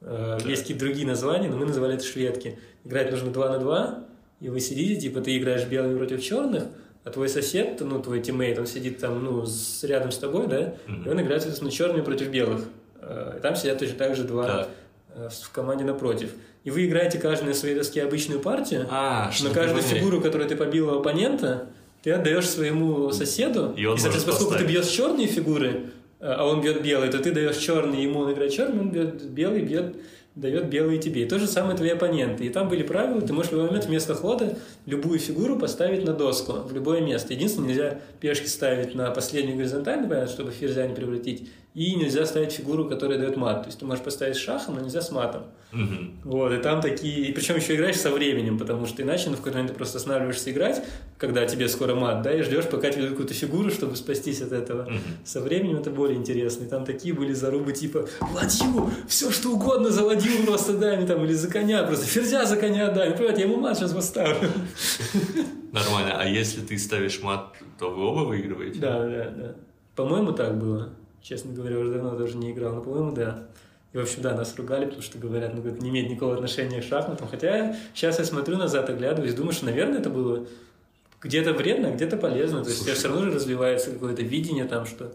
Да. 0.00 0.38
Есть 0.44 0.62
какие-то 0.62 0.84
другие 0.84 1.06
названия, 1.06 1.48
но 1.48 1.56
мы 1.56 1.66
называли 1.66 1.94
это 1.94 2.04
шведки. 2.04 2.58
Играть 2.84 3.10
нужно 3.10 3.32
2 3.32 3.48
на 3.48 3.58
2, 3.58 4.04
и 4.40 4.48
вы 4.48 4.60
сидите, 4.60 5.00
типа 5.00 5.20
ты 5.20 5.36
играешь 5.36 5.66
белыми 5.66 5.96
против 5.96 6.22
черных, 6.22 6.64
а 7.04 7.10
твой 7.10 7.28
сосед, 7.28 7.80
ну, 7.80 8.00
твой 8.00 8.20
тиммейт, 8.20 8.58
он 8.58 8.66
сидит 8.66 8.98
там, 8.98 9.24
ну, 9.24 9.46
с, 9.46 9.82
рядом 9.84 10.12
с 10.12 10.18
тобой, 10.18 10.46
да, 10.46 10.60
mm-hmm. 10.60 11.06
и 11.06 11.08
он 11.08 11.20
играет, 11.20 11.42
соответственно, 11.42 11.70
черными 11.70 12.02
против 12.02 12.28
белых. 12.28 12.62
Э, 13.00 13.34
и 13.38 13.40
там 13.40 13.56
сидят 13.56 13.78
точно 13.78 13.96
так 13.96 14.14
же 14.14 14.24
два 14.24 14.46
да. 14.46 14.68
Э, 15.14 15.28
в 15.30 15.50
команде 15.50 15.84
напротив. 15.84 16.30
И 16.64 16.70
вы 16.70 16.86
играете 16.86 17.18
каждый 17.18 17.46
на 17.46 17.54
своей 17.54 17.74
доске 17.74 18.02
обычную 18.02 18.40
партию, 18.40 18.86
а, 18.90 19.30
но 19.42 19.50
каждую 19.50 19.82
фигуру, 19.82 20.20
которую 20.20 20.48
ты 20.48 20.56
побил 20.56 20.88
у 20.88 20.98
оппонента, 20.98 21.66
ты 22.02 22.12
отдаешь 22.12 22.48
своему 22.48 23.10
соседу. 23.10 23.72
И, 23.76 23.86
он 23.86 23.96
и 23.96 23.98
соответственно, 23.98 24.36
поскольку 24.36 24.58
ты 24.58 24.66
бьешь 24.66 24.86
черные 24.86 25.26
фигуры, 25.26 25.86
а 26.20 26.46
он 26.46 26.60
бьет 26.60 26.82
белый, 26.82 27.10
то 27.10 27.18
ты 27.18 27.30
даешь 27.32 27.56
черный, 27.56 28.02
ему 28.02 28.20
он 28.20 28.32
играет 28.32 28.52
черный, 28.52 28.80
он 28.80 28.90
бьет 28.90 29.22
белый, 29.24 29.62
бьет 29.62 29.96
дает 30.38 30.68
белый 30.68 30.98
тебе. 30.98 31.22
И 31.22 31.26
то 31.26 31.38
же 31.38 31.46
самое 31.46 31.76
твои 31.76 31.90
оппоненты. 31.90 32.44
И 32.44 32.48
там 32.48 32.68
были 32.68 32.82
правила, 32.82 33.20
ты 33.20 33.32
можешь 33.32 33.50
в 33.50 33.54
любой 33.54 33.68
момент 33.68 33.86
вместо 33.86 34.14
хода 34.14 34.56
любую 34.86 35.18
фигуру 35.18 35.58
поставить 35.58 36.04
на 36.04 36.12
доску, 36.12 36.52
в 36.52 36.72
любое 36.72 37.00
место. 37.00 37.34
Единственное, 37.34 37.68
нельзя 37.68 38.00
пешки 38.20 38.46
ставить 38.46 38.94
на 38.94 39.10
последнюю 39.10 39.56
горизонтальную, 39.56 40.28
чтобы 40.28 40.52
ферзя 40.52 40.86
не 40.86 40.94
превратить, 40.94 41.48
и 41.74 41.94
нельзя 41.94 42.26
ставить 42.26 42.52
фигуру, 42.52 42.88
которая 42.88 43.18
дает 43.18 43.36
мат. 43.36 43.62
То 43.62 43.66
есть 43.68 43.78
ты 43.78 43.84
можешь 43.84 44.02
поставить 44.02 44.36
шахом, 44.36 44.74
но 44.74 44.80
нельзя 44.80 45.00
с 45.00 45.10
матом. 45.10 45.44
Угу. 45.72 46.30
Вот, 46.32 46.52
и 46.52 46.56
там 46.58 46.80
такие... 46.80 47.26
И 47.26 47.32
причем 47.32 47.56
еще 47.56 47.74
играешь 47.74 47.96
со 47.96 48.10
временем, 48.10 48.58
потому 48.58 48.86
что 48.86 49.02
иначе 49.02 49.28
ну, 49.28 49.34
в 49.34 49.36
какой-то 49.38 49.58
момент 49.58 49.72
ты 49.72 49.76
просто 49.76 49.98
останавливаешься 49.98 50.50
играть, 50.50 50.82
когда 51.18 51.46
тебе 51.46 51.68
скоро 51.68 51.94
мат, 51.94 52.22
да, 52.22 52.32
и 52.32 52.42
ждешь, 52.42 52.64
пока 52.64 52.90
тебе 52.90 53.08
какую-то 53.08 53.34
фигуру, 53.34 53.70
чтобы 53.70 53.96
спастись 53.96 54.40
от 54.40 54.52
этого. 54.52 54.84
Угу. 54.84 54.98
Со 55.24 55.40
временем 55.40 55.76
это 55.76 55.90
более 55.90 56.16
интересно. 56.16 56.64
И 56.64 56.68
там 56.68 56.84
такие 56.84 57.14
были 57.14 57.32
зарубы 57.32 57.72
типа 57.72 58.08
«Ладью! 58.34 58.90
Все 59.06 59.30
что 59.30 59.50
угодно 59.50 59.90
за 59.90 60.04
ладью 60.04 60.46
просто 60.46 60.76
дай 60.76 60.96
мне 60.96 61.06
там, 61.06 61.24
или 61.24 61.32
за 61.32 61.48
коня, 61.48 61.82
просто 61.84 62.06
ферзя 62.06 62.44
за 62.46 62.56
коня 62.56 62.90
дай». 62.90 63.14
Ну, 63.16 63.24
я 63.24 63.32
ему 63.32 63.56
мат 63.56 63.78
сейчас 63.78 63.92
поставлю. 63.92 64.48
Нормально. 65.72 66.16
А 66.18 66.24
если 66.24 66.62
ты 66.62 66.78
ставишь 66.78 67.22
мат, 67.22 67.54
то 67.78 67.90
вы 67.90 68.04
оба 68.04 68.20
выигрываете? 68.20 68.80
Да, 68.80 69.06
да, 69.06 69.30
да. 69.30 69.54
По-моему, 69.94 70.32
так 70.32 70.58
было. 70.58 70.90
Честно 71.22 71.52
говоря, 71.52 71.78
уже 71.78 71.92
давно 71.92 72.16
тоже 72.16 72.36
не 72.36 72.52
играл, 72.52 72.74
но, 72.74 72.80
по-моему, 72.80 73.12
да. 73.12 73.44
И, 73.92 73.96
в 73.96 74.00
общем, 74.00 74.22
да, 74.22 74.34
нас 74.34 74.54
ругали, 74.56 74.84
потому 74.84 75.02
что 75.02 75.18
говорят, 75.18 75.54
ну, 75.54 75.62
это 75.62 75.82
не 75.82 75.88
имеет 75.88 76.10
никакого 76.10 76.34
отношения 76.34 76.80
к 76.80 76.84
шахматам. 76.84 77.26
Хотя 77.28 77.76
сейчас 77.94 78.18
я 78.18 78.24
смотрю 78.24 78.56
назад, 78.56 78.88
оглядываюсь, 78.90 79.34
думаю, 79.34 79.52
что, 79.52 79.66
наверное, 79.66 79.98
это 79.98 80.10
было 80.10 80.46
где-то 81.20 81.52
вредно, 81.52 81.88
а 81.88 81.92
где-то 81.92 82.16
полезно. 82.16 82.62
То 82.62 82.68
есть, 82.68 82.82
Слушай, 82.82 82.90
у 82.90 82.92
тебя 82.92 82.94
все 82.94 83.08
равно 83.08 83.24
же 83.24 83.36
развивается 83.36 83.92
какое-то 83.92 84.22
видение 84.22 84.66
там, 84.66 84.86
что 84.86 85.12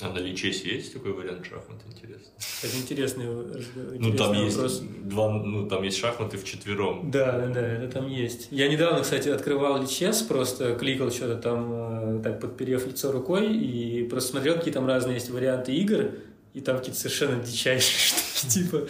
а 0.00 0.10
на 0.10 0.18
Личес 0.18 0.62
есть 0.62 0.92
такой 0.92 1.12
вариант 1.12 1.46
шахмат, 1.46 1.80
интересно? 1.90 2.26
Это 2.62 2.76
интересный, 2.76 3.24
интересный 3.24 3.98
Ну, 3.98 4.12
там 4.16 4.28
вопрос. 4.28 4.72
есть 4.80 5.08
два, 5.08 5.32
ну, 5.32 5.66
там 5.68 5.82
есть 5.84 5.96
шахматы 5.98 6.36
в 6.36 6.44
четвером. 6.44 7.10
Да, 7.10 7.32
да, 7.38 7.46
да, 7.46 7.60
это 7.66 7.92
там 7.92 8.06
есть. 8.08 8.48
Я 8.50 8.68
недавно, 8.68 9.00
кстати, 9.02 9.30
открывал 9.30 9.80
Личес, 9.80 10.20
просто 10.22 10.74
кликал 10.74 11.10
что-то 11.10 11.36
там, 11.36 12.18
э, 12.18 12.22
так 12.22 12.40
подперев 12.40 12.86
лицо 12.86 13.10
рукой, 13.10 13.56
и 13.56 14.04
просто 14.04 14.32
смотрел, 14.32 14.56
какие 14.56 14.74
там 14.74 14.86
разные 14.86 15.14
есть 15.14 15.30
варианты 15.30 15.72
игр, 15.74 16.10
и 16.52 16.60
там 16.60 16.76
какие-то 16.78 16.98
совершенно 17.00 17.42
дичайшие 17.42 17.98
штуки, 17.98 18.52
типа 18.52 18.86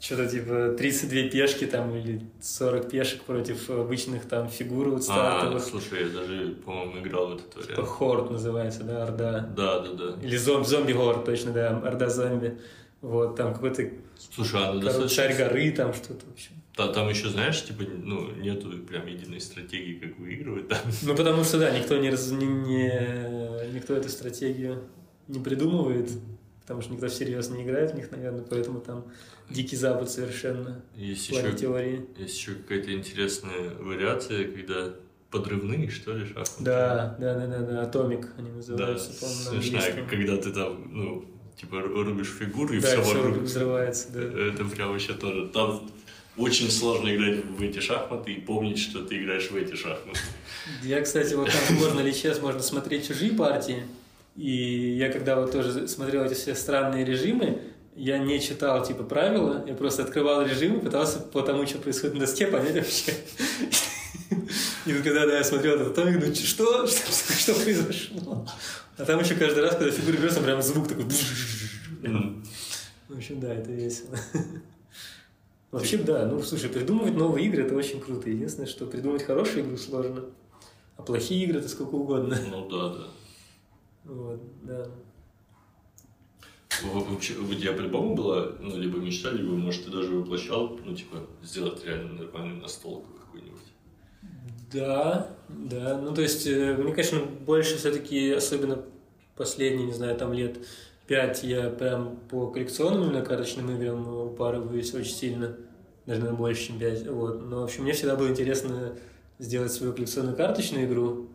что-то 0.00 0.26
типа 0.28 0.74
32 0.78 1.28
пешки 1.30 1.66
там 1.66 1.94
или 1.94 2.22
40 2.40 2.88
пешек 2.90 3.22
против 3.22 3.68
обычных 3.70 4.24
там 4.26 4.48
фигур 4.48 4.88
вот 4.88 5.00
А, 5.00 5.02
стартовых. 5.02 5.62
слушай, 5.62 6.04
я 6.04 6.08
даже, 6.08 6.54
по-моему, 6.64 6.98
играл 7.00 7.28
в 7.28 7.34
этот 7.34 7.50
Типа 7.50 7.66
вариант. 7.72 7.88
Хорд 7.88 8.30
называется, 8.30 8.82
да, 8.84 9.02
Орда. 9.04 9.40
Да, 9.54 9.80
да, 9.80 9.92
да. 9.92 10.26
Или 10.26 10.36
зомби, 10.36 10.66
зомби 10.66 10.92
Хорд, 10.92 11.24
точно, 11.26 11.52
да, 11.52 11.76
Орда 11.78 12.08
зомби. 12.08 12.58
Вот, 13.02 13.36
там 13.36 13.52
какой-то 13.54 13.90
Слушай, 14.34 14.60
а 14.62 14.72
ну, 14.72 14.80
достаточно... 14.80 15.08
шарь 15.22 15.36
горы, 15.36 15.70
там 15.72 15.92
что-то 15.94 16.26
вообще. 16.26 16.50
Та- 16.76 16.92
Там 16.92 17.08
еще, 17.08 17.28
знаешь, 17.28 17.62
типа, 17.64 17.82
ну, 18.02 18.30
нету 18.36 18.70
прям 18.88 19.06
единой 19.06 19.40
стратегии, 19.40 19.94
как 19.98 20.18
выигрывать 20.18 20.68
там. 20.68 20.78
Ну, 21.02 21.14
потому 21.14 21.44
что, 21.44 21.58
да, 21.58 21.70
никто, 21.76 21.96
не, 21.98 22.10
раз- 22.10 22.30
не, 22.30 22.46
не- 22.46 23.72
никто 23.74 23.94
эту 23.94 24.08
стратегию 24.08 24.84
не 25.28 25.40
придумывает, 25.40 26.10
потому 26.70 26.82
что 26.82 26.92
никто 26.92 27.08
всерьез 27.08 27.50
не 27.50 27.64
играет 27.64 27.90
в 27.90 27.94
них, 27.96 28.12
наверное, 28.12 28.44
поэтому 28.48 28.80
там 28.80 29.04
дикий 29.48 29.74
запад 29.74 30.08
совершенно 30.08 30.80
Есть 30.94 31.26
в 31.26 31.30
плане 31.30 31.48
еще, 31.48 31.56
теории. 31.58 32.06
есть 32.16 32.36
еще 32.38 32.52
какая-то 32.54 32.92
интересная 32.92 33.70
вариация, 33.80 34.44
когда 34.48 34.94
подрывные, 35.32 35.90
что 35.90 36.12
ли, 36.12 36.26
шахматы. 36.26 36.52
Да, 36.60 37.16
да, 37.18 37.34
да, 37.34 37.46
да, 37.48 37.58
да, 37.58 37.82
Атомик 37.82 38.28
они 38.38 38.50
Да, 38.50 38.54
называются, 38.54 39.10
по-моему, 39.20 39.42
на 39.56 39.62
смешная, 39.62 40.06
когда 40.06 40.36
ты 40.36 40.52
там, 40.52 40.86
ну, 40.92 41.24
типа, 41.60 41.74
ру- 41.74 42.04
рубишь 42.04 42.28
фигуру, 42.38 42.72
и 42.72 42.78
Да, 42.80 42.86
все 42.86 43.02
всё 43.02 43.14
вокруг. 43.20 43.38
взрывается, 43.42 44.12
да. 44.12 44.20
Это 44.22 44.64
прям 44.66 44.92
вообще 44.92 45.14
тоже. 45.14 45.48
Там 45.48 45.90
очень 46.36 46.70
сложно 46.70 47.12
играть 47.12 47.44
в 47.44 47.60
эти 47.60 47.80
шахматы 47.80 48.32
и 48.34 48.40
помнить, 48.40 48.78
что 48.78 49.02
ты 49.04 49.20
играешь 49.20 49.50
в 49.50 49.56
эти 49.56 49.74
шахматы. 49.74 50.20
Я, 50.84 51.00
кстати, 51.02 51.34
вот 51.34 51.50
там 51.50 51.76
можно 51.78 51.98
ли 51.98 52.12
сейчас 52.12 52.40
можно 52.40 52.62
смотреть 52.62 53.08
чужие 53.08 53.32
партии, 53.32 53.82
и 54.36 54.96
я 54.96 55.12
когда 55.12 55.36
вот 55.36 55.52
тоже 55.52 55.88
смотрел 55.88 56.24
эти 56.24 56.34
все 56.34 56.54
странные 56.54 57.04
режимы, 57.04 57.60
я 57.96 58.18
не 58.18 58.40
читал 58.40 58.84
типа 58.84 59.02
правила, 59.02 59.64
я 59.66 59.74
просто 59.74 60.02
открывал 60.02 60.42
режим 60.42 60.78
и 60.78 60.80
пытался 60.80 61.20
по 61.20 61.42
тому, 61.42 61.66
что 61.66 61.78
происходит 61.78 62.14
на 62.14 62.20
доске, 62.20 62.46
понять 62.46 62.76
вообще. 62.76 63.12
И 64.86 64.92
вот 64.92 65.02
когда 65.02 65.26
да, 65.26 65.36
я 65.36 65.44
смотрел 65.44 65.74
этот 65.74 65.94
томик, 65.94 66.24
ну 66.24 66.34
что? 66.34 66.86
Что, 66.86 67.12
что 67.12 67.54
произошло? 67.54 68.46
А 68.96 69.04
там 69.04 69.20
еще 69.20 69.34
каждый 69.34 69.62
раз, 69.62 69.76
когда 69.76 69.90
фигура 69.90 70.16
берется, 70.16 70.40
прям 70.40 70.62
звук 70.62 70.88
такой. 70.88 71.04
М. 72.02 72.44
В 73.08 73.16
общем, 73.16 73.40
да, 73.40 73.52
это 73.54 73.70
весело. 73.70 74.16
Вообще, 75.70 75.98
да, 75.98 76.26
ну, 76.26 76.42
слушай, 76.42 76.68
придумывать 76.68 77.14
новые 77.14 77.46
игры– 77.46 77.62
это 77.64 77.74
очень 77.74 78.00
круто. 78.00 78.28
Единственное, 78.28 78.68
что 78.68 78.86
придумать 78.86 79.22
хорошую 79.22 79.64
игру 79.64 79.76
сложно, 79.76 80.24
а 80.96 81.02
плохие 81.02 81.44
игры– 81.44 81.58
это 81.60 81.68
сколько 81.68 81.94
угодно. 81.94 82.36
Ну 82.50 82.68
да, 82.68 82.88
да. 82.88 83.08
Вот, 84.04 84.40
да. 84.62 84.86
Во- 86.82 87.00
Вообще, 87.00 87.34
тебя 87.34 87.72
по-любому 87.72 88.14
была, 88.14 88.52
ну, 88.60 88.76
либо 88.78 88.98
мечта, 88.98 89.30
либо, 89.30 89.50
может, 89.50 89.84
ты 89.84 89.90
даже 89.90 90.14
воплощал, 90.14 90.78
ну, 90.84 90.94
типа, 90.94 91.18
сделать 91.42 91.84
реально 91.84 92.14
нормальную 92.22 92.62
настолку 92.62 93.08
какую-нибудь. 93.12 93.60
Да, 94.72 95.36
да. 95.48 95.98
Ну, 95.98 96.14
то 96.14 96.22
есть, 96.22 96.46
э, 96.46 96.76
мне, 96.76 96.92
конечно, 96.92 97.20
больше 97.20 97.76
все-таки, 97.76 98.30
особенно 98.30 98.84
последние, 99.36 99.86
не 99.86 99.92
знаю, 99.92 100.16
там 100.16 100.32
лет 100.32 100.58
пять, 101.06 101.42
я 101.42 101.70
прям 101.70 102.16
по 102.30 102.46
коллекционным 102.46 103.04
именно 103.08 103.22
карточным 103.22 103.70
играм 103.72 104.26
упарываюсь 104.26 104.94
очень 104.94 105.12
сильно. 105.12 105.56
Даже, 106.06 106.20
наверное, 106.20 106.38
больше, 106.38 106.68
чем 106.68 106.78
пять. 106.78 107.06
Вот. 107.06 107.42
Но, 107.42 107.60
в 107.60 107.64
общем, 107.64 107.82
мне 107.82 107.92
всегда 107.92 108.16
было 108.16 108.28
интересно 108.28 108.96
сделать 109.38 109.72
свою 109.72 109.92
коллекционную 109.92 110.36
карточную 110.36 110.86
игру. 110.86 111.28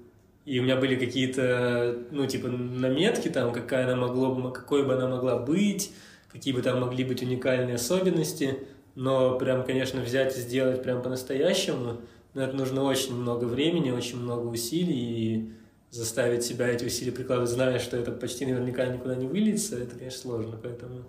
И 0.46 0.60
у 0.60 0.64
меня 0.64 0.76
были 0.76 0.96
какие-то, 0.96 1.98
ну, 2.12 2.28
типа, 2.28 2.48
наметки 2.48 3.30
там, 3.30 3.52
какая 3.52 3.86
она 3.86 3.96
могло 3.96 4.34
бы, 4.34 4.54
какой 4.54 4.86
бы 4.86 4.94
она 4.94 5.08
могла 5.08 5.40
быть, 5.40 5.92
какие 6.32 6.54
бы 6.54 6.62
там 6.62 6.82
могли 6.82 7.04
быть 7.04 7.24
уникальные 7.24 7.76
особенности. 7.76 8.60
Но 8.94 9.38
прям, 9.38 9.64
конечно, 9.64 10.02
взять 10.02 10.38
и 10.38 10.40
сделать 10.40 10.84
прям 10.84 11.02
по-настоящему, 11.02 11.98
но 12.34 12.44
это 12.44 12.56
нужно 12.56 12.84
очень 12.84 13.16
много 13.16 13.46
времени, 13.46 13.90
очень 13.90 14.20
много 14.20 14.48
усилий, 14.48 14.96
и 14.96 15.50
заставить 15.90 16.44
себя 16.44 16.68
эти 16.68 16.86
усилия 16.86 17.12
прикладывать, 17.12 17.50
зная, 17.50 17.80
что 17.80 17.98
это 17.98 18.12
почти 18.12 18.46
наверняка 18.46 18.86
никуда 18.86 19.16
не 19.16 19.28
выльется, 19.28 19.78
это, 19.78 19.96
конечно, 19.96 20.20
сложно. 20.20 20.60
Поэтому 20.62 21.06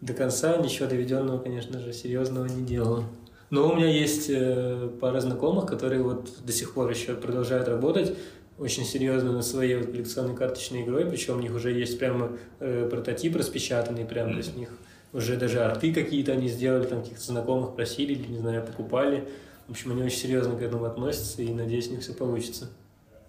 до 0.00 0.12
конца 0.12 0.56
ничего 0.56 0.88
доведенного, 0.88 1.38
конечно 1.38 1.78
же, 1.78 1.92
серьезного 1.92 2.46
не 2.46 2.64
делал. 2.64 3.04
Но 3.50 3.70
у 3.70 3.76
меня 3.76 3.88
есть 3.88 4.28
э, 4.28 4.90
пара 5.00 5.20
знакомых, 5.20 5.66
которые 5.66 6.02
вот 6.02 6.30
до 6.44 6.52
сих 6.52 6.74
пор 6.74 6.90
еще 6.90 7.14
продолжают 7.14 7.68
работать 7.68 8.16
очень 8.58 8.84
серьезно 8.84 9.32
над 9.32 9.44
своей 9.44 9.76
вот 9.76 9.86
коллекционной 9.90 10.34
карточной 10.34 10.82
игрой, 10.82 11.04
причем 11.06 11.38
у 11.38 11.40
них 11.40 11.54
уже 11.54 11.72
есть 11.72 11.98
прямо 11.98 12.32
э, 12.60 12.88
прототип 12.90 13.36
распечатанный, 13.36 14.04
прям, 14.04 14.30
то 14.30 14.38
есть 14.38 14.56
у 14.56 14.58
них 14.58 14.70
уже 15.12 15.36
даже 15.36 15.60
арты 15.62 15.92
какие-то 15.92 16.32
они 16.32 16.48
сделали, 16.48 16.84
там 16.86 17.02
каких-то 17.02 17.24
знакомых 17.24 17.74
просили 17.76 18.12
или, 18.14 18.26
не 18.28 18.38
знаю, 18.38 18.64
покупали. 18.64 19.28
В 19.68 19.72
общем, 19.72 19.92
они 19.92 20.02
очень 20.02 20.18
серьезно 20.18 20.56
к 20.56 20.62
этому 20.62 20.84
относятся, 20.84 21.42
и 21.42 21.52
надеюсь, 21.52 21.88
у 21.88 21.92
них 21.92 22.00
все 22.00 22.14
получится. 22.14 22.70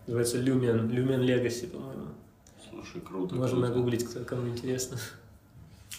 Называется 0.05 0.37
Lumion, 0.41 0.89
Lumion 0.89 1.25
Legacy, 1.25 1.67
по-моему. 1.67 2.05
Слушай, 2.69 3.01
круто. 3.01 3.35
Можно 3.35 3.57
круто. 3.57 3.69
нагуглить, 3.73 4.05
кто- 4.05 4.23
кому 4.23 4.47
интересно. 4.47 4.97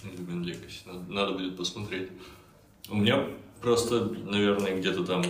Люмен 0.04 0.42
Legacy. 0.44 0.86
Надо, 0.86 1.12
надо 1.12 1.32
будет 1.32 1.56
посмотреть. 1.56 2.08
У 2.88 2.96
меня 2.96 3.26
просто, 3.60 4.04
наверное, 4.04 4.78
где-то 4.78 5.04
там 5.04 5.24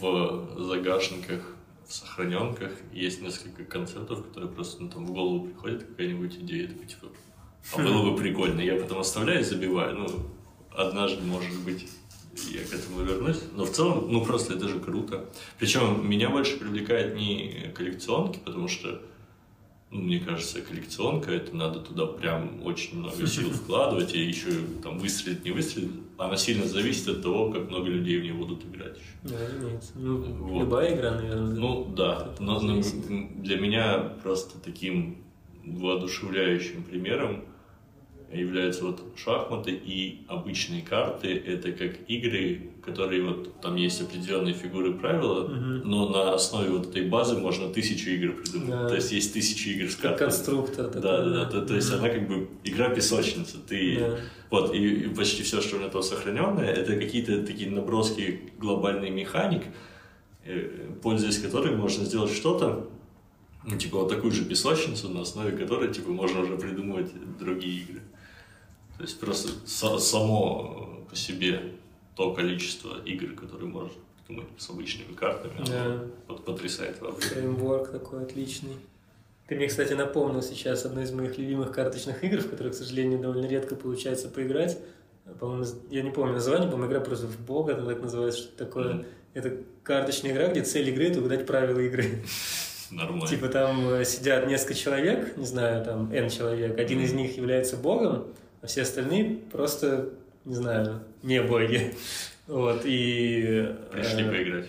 в 0.00 0.46
загашниках, 0.58 1.56
в 1.86 1.92
сохраненках 1.92 2.72
есть 2.92 3.22
несколько 3.22 3.64
концептов, 3.64 4.24
которые 4.26 4.50
просто 4.50 4.82
ну, 4.82 4.88
там 4.88 5.06
в 5.06 5.12
голову 5.12 5.46
приходит 5.46 5.84
какая-нибудь 5.84 6.36
идея, 6.36 6.68
такой 6.68 6.86
типа, 6.86 7.08
а 7.72 7.78
было 7.78 8.10
бы 8.10 8.16
прикольно. 8.16 8.60
Я 8.60 8.76
потом 8.76 8.98
оставляю 8.98 9.40
и 9.40 9.44
забиваю. 9.44 9.98
Ну, 9.98 10.08
однажды, 10.70 11.22
может 11.22 11.58
быть, 11.60 11.88
я 12.50 12.64
к 12.64 12.72
этому 12.72 13.02
вернусь. 13.02 13.40
Но 13.54 13.64
в 13.64 13.70
целом, 13.70 14.10
ну 14.10 14.24
просто 14.24 14.54
это 14.54 14.68
же 14.68 14.80
круто. 14.80 15.30
Причем 15.58 16.08
меня 16.08 16.28
больше 16.28 16.58
привлекает 16.58 17.14
не 17.14 17.72
коллекционки, 17.74 18.38
потому 18.44 18.68
что 18.68 19.02
ну, 19.92 20.00
мне 20.00 20.20
кажется, 20.20 20.62
коллекционка, 20.62 21.30
это 21.32 21.54
надо 21.54 21.78
туда 21.80 22.06
прям 22.06 22.64
очень 22.64 22.98
много 22.98 23.26
сил 23.26 23.50
вкладывать, 23.52 24.14
и 24.14 24.20
еще 24.24 24.48
там 24.82 24.98
выстрелит, 24.98 25.44
не 25.44 25.50
выстрелит. 25.50 25.90
Она 26.16 26.36
сильно 26.38 26.66
зависит 26.66 27.08
от 27.08 27.22
того, 27.22 27.50
как 27.52 27.68
много 27.68 27.88
людей 27.88 28.18
в 28.18 28.22
нее 28.22 28.32
будут 28.32 28.64
играть 28.64 28.96
еще. 28.96 29.34
Да, 29.34 29.46
разумеется. 29.46 29.92
Ну, 29.96 30.16
Вот. 30.16 30.60
любая 30.60 30.96
игра, 30.96 31.10
наверное. 31.10 31.54
Ну 31.54 31.92
да, 31.94 32.34
но, 32.40 32.58
но 32.60 32.80
для 33.36 33.58
меня 33.58 33.98
просто 34.22 34.58
таким 34.58 35.18
воодушевляющим 35.64 36.84
примером 36.84 37.44
являются 38.32 38.84
вот 38.84 39.02
шахматы 39.16 39.72
и 39.72 40.24
обычные 40.26 40.80
карты. 40.80 41.36
Это 41.36 41.72
как 41.72 41.98
игры, 42.08 42.71
которые 42.84 43.22
вот 43.22 43.60
там 43.60 43.76
есть 43.76 44.00
определенные 44.02 44.54
фигуры 44.54 44.92
правила, 44.94 45.46
Мгм. 45.46 45.88
но 45.88 46.08
на 46.08 46.34
основе 46.34 46.70
вот 46.70 46.88
этой 46.88 47.08
базы 47.08 47.38
можно 47.38 47.72
тысячу 47.72 48.10
игр 48.10 48.32
придумать. 48.34 48.68
Да. 48.70 48.88
То 48.88 48.94
есть 48.96 49.12
есть 49.12 49.32
тысячи 49.32 49.68
игр 49.68 49.88
с 49.90 49.94
картами. 49.96 50.28
конструктор. 50.30 50.86
Да, 50.90 51.00
такой, 51.00 51.30
да, 51.30 51.44
да. 51.44 51.44
То, 51.50 51.62
то 51.66 51.74
есть 51.76 51.90
Мгм. 51.92 51.98
она 52.00 52.08
как 52.08 52.28
бы 52.28 52.48
игра 52.64 52.88
песочница. 52.88 53.58
Ты 53.68 53.98
Да. 54.00 54.18
вот 54.50 54.74
и, 54.74 54.78
и 55.04 55.08
почти 55.14 55.42
все, 55.44 55.60
что 55.60 55.76
у 55.76 55.78
меня 55.78 55.90
там 55.90 56.02
сохраненное, 56.02 56.66
это 56.72 56.96
какие-то 56.96 57.42
такие 57.46 57.70
наброски 57.70 58.52
глобальной 58.58 59.10
механик, 59.10 59.62
э, 60.44 60.90
пользуясь 61.02 61.38
которой 61.38 61.76
можно 61.76 62.04
сделать 62.04 62.32
что-то, 62.32 62.88
ну, 63.64 63.78
типа 63.78 63.98
вот 63.98 64.08
такую 64.08 64.32
же 64.32 64.44
песочницу, 64.44 65.08
на 65.08 65.20
основе 65.20 65.56
которой 65.56 65.92
типа 65.92 66.10
можно 66.10 66.40
уже 66.40 66.56
придумывать 66.56 67.12
другие 67.38 67.82
игры. 67.82 68.00
То 68.98 69.04
есть 69.04 69.20
просто 69.20 69.50
са- 69.66 70.00
само 70.00 71.04
по 71.08 71.14
себе 71.16 71.74
то 72.16 72.32
количество 72.34 73.02
игр, 73.04 73.34
которые 73.34 73.68
можно 73.68 73.90
придумать 74.26 74.48
с 74.58 74.68
обычными 74.70 75.14
картами, 75.14 75.54
Да. 75.66 76.04
вот 76.28 76.44
потрясает 76.44 77.00
вообще. 77.00 77.28
Фреймворк 77.30 77.90
такой 77.90 78.22
отличный. 78.22 78.76
Ты 79.48 79.56
мне, 79.56 79.66
кстати, 79.66 79.92
напомнил 79.92 80.40
сейчас 80.42 80.84
одну 80.86 81.02
из 81.02 81.10
моих 81.12 81.36
любимых 81.38 81.72
карточных 81.72 82.22
игр, 82.24 82.38
в 82.38 82.48
которые, 82.50 82.72
к 82.72 82.76
сожалению, 82.76 83.18
довольно 83.18 83.46
редко 83.46 83.74
получается 83.74 84.28
поиграть. 84.28 84.78
По-моему, 85.38 85.64
я 85.90 86.02
не 86.02 86.10
помню 86.10 86.32
название, 86.34 86.68
по-моему, 86.70 86.90
игра 86.90 87.00
просто 87.00 87.26
в 87.26 87.38
бога, 87.40 87.76
она 87.76 87.86
так 87.86 88.02
называется, 88.02 88.40
что 88.42 88.56
такое. 88.56 88.94
Мгм. 88.94 89.06
Это 89.34 89.56
карточная 89.82 90.32
игра, 90.32 90.48
где 90.48 90.62
цель 90.62 90.88
игры– 90.90 91.04
это 91.08 91.20
угадать 91.20 91.46
правила 91.46 91.78
игры. 91.80 92.04
Нормально. 92.90 93.26
Типа 93.26 93.48
там 93.48 93.88
э, 93.88 94.04
сидят 94.04 94.46
несколько 94.46 94.74
человек, 94.74 95.36
не 95.38 95.46
знаю, 95.46 95.82
там 95.84 96.12
N 96.12 96.28
человек, 96.28 96.78
один 96.78 97.00
из 97.00 97.12
них 97.14 97.36
является 97.38 97.76
богом, 97.78 98.26
а 98.60 98.66
все 98.66 98.82
остальные 98.82 99.36
просто, 99.50 100.10
не 100.44 100.54
знаю, 100.54 101.00
не 101.22 101.42
боги. 101.42 101.94
Вот, 102.48 102.82
и... 102.84 103.42
э, 103.44 103.74
Пришли 103.92 104.24
поиграть. 104.24 104.66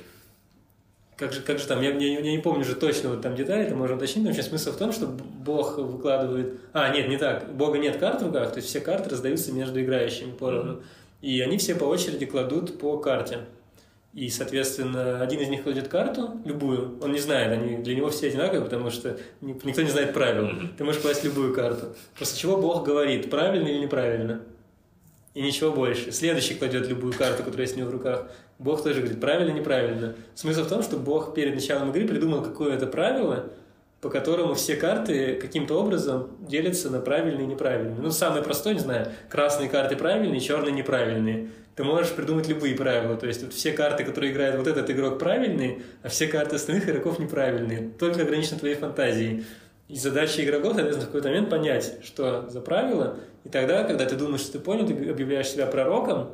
Как 1.17 1.31
же, 1.31 1.41
как 1.41 1.59
же 1.59 1.67
там, 1.67 1.81
я, 1.81 1.91
я- 1.91 2.19
я 2.19 2.31
не 2.31 2.39
помню 2.39 2.63
же 2.63 2.75
точно 2.75 3.09
вот 3.09 3.21
там 3.21 3.35
детали, 3.35 3.63
это 3.65 3.75
можно 3.75 3.95
уточнить, 3.95 4.23
но 4.23 4.29
вообще 4.31 4.43
смысл 4.43 4.71
в 4.71 4.77
том, 4.77 4.91
что 4.91 5.07
Бог 5.07 5.77
выкладывает... 5.77 6.59
А, 6.73 6.89
нет, 6.89 7.07
не 7.07 7.17
так, 7.17 7.53
Бога 7.55 7.77
нет 7.77 7.97
карт 7.97 8.21
в 8.21 8.25
руках, 8.27 8.51
то 8.51 8.57
есть 8.57 8.67
все 8.69 8.79
карты 8.79 9.09
раздаются 9.09 9.51
между 9.51 9.79
играющими 9.81 10.31
поровну. 10.31 10.81
И 11.21 11.39
они 11.41 11.57
все 11.57 11.75
по 11.75 11.85
очереди 11.85 12.25
кладут 12.25 12.79
по 12.79 12.97
карте. 12.97 13.39
И, 14.13 14.29
соответственно, 14.29 15.21
один 15.21 15.39
из 15.39 15.49
них 15.49 15.63
кладет 15.63 15.87
карту, 15.87 16.39
любую, 16.45 16.99
он 17.01 17.13
не 17.13 17.19
знает, 17.19 17.51
они, 17.51 17.77
для 17.77 17.95
него 17.95 18.09
все 18.09 18.27
одинаковые, 18.27 18.63
потому 18.63 18.91
что 18.91 19.17
ни- 19.41 19.59
никто 19.65 19.81
не 19.81 19.89
знает 19.89 20.13
правил. 20.13 20.49
Ты 20.77 20.83
можешь 20.83 21.01
класть 21.01 21.23
любую 21.23 21.53
карту. 21.53 21.95
После 22.19 22.37
чего 22.37 22.57
Бог 22.57 22.85
говорит, 22.85 23.29
правильно 23.31 23.67
или 23.67 23.79
неправильно. 23.79 24.41
И 25.33 25.41
ничего 25.41 25.71
больше. 25.71 26.11
Следующий 26.11 26.55
кладет 26.55 26.87
любую 26.87 27.13
карту, 27.13 27.43
которая 27.43 27.61
есть 27.61 27.75
у 27.75 27.79
него 27.79 27.89
в 27.89 27.93
руках. 27.93 28.27
Бог 28.59 28.83
тоже 28.83 28.99
говорит, 29.01 29.19
правильно, 29.19 29.51
неправильно. 29.51 30.15
Смысл 30.35 30.63
в 30.63 30.69
том, 30.69 30.83
что 30.83 30.97
Бог 30.97 31.33
перед 31.33 31.55
началом 31.55 31.89
игры 31.89 32.07
придумал 32.07 32.43
какое-то 32.43 32.85
правило, 32.85 33.49
по 33.99 34.09
которому 34.09 34.53
все 34.53 34.75
карты 34.75 35.35
каким-то 35.35 35.79
образом 35.79 36.29
делятся 36.41 36.89
на 36.89 36.99
правильные 36.99 37.45
и 37.45 37.47
неправильные. 37.47 37.95
Ну, 37.99 38.11
самое 38.11 38.43
простое, 38.43 38.73
не 38.73 38.79
знаю, 38.79 39.11
красные 39.29 39.69
карты 39.69 39.95
правильные, 39.95 40.39
черные 40.39 40.73
неправильные. 40.73 41.49
Ты 41.75 41.83
можешь 41.83 42.11
придумать 42.11 42.47
любые 42.47 42.75
правила. 42.75 43.15
То 43.15 43.25
есть 43.25 43.41
вот 43.43 43.53
все 43.53 43.71
карты, 43.71 44.03
которые 44.03 44.31
играет 44.31 44.57
вот 44.57 44.67
этот 44.67 44.89
игрок, 44.91 45.17
правильные, 45.17 45.81
а 46.03 46.09
все 46.09 46.27
карты 46.27 46.57
остальных 46.57 46.87
игроков 46.87 47.17
неправильные. 47.17 47.89
Только 47.97 48.21
ограничено 48.21 48.59
твоей 48.59 48.75
фантазией. 48.75 49.45
И 49.87 49.95
задача 49.95 50.43
игроков, 50.43 50.73
соответственно, 50.73 51.05
в 51.05 51.07
какой-то 51.07 51.29
момент 51.29 51.49
понять, 51.49 51.97
что 52.03 52.47
за 52.49 52.61
правило, 52.61 53.17
и 53.43 53.49
тогда, 53.49 53.83
когда 53.83 54.05
ты 54.05 54.15
думаешь, 54.15 54.41
что 54.41 54.53
ты 54.53 54.59
понял, 54.59 54.87
ты 54.87 54.93
объявляешь 55.09 55.49
себя 55.49 55.65
пророком, 55.65 56.29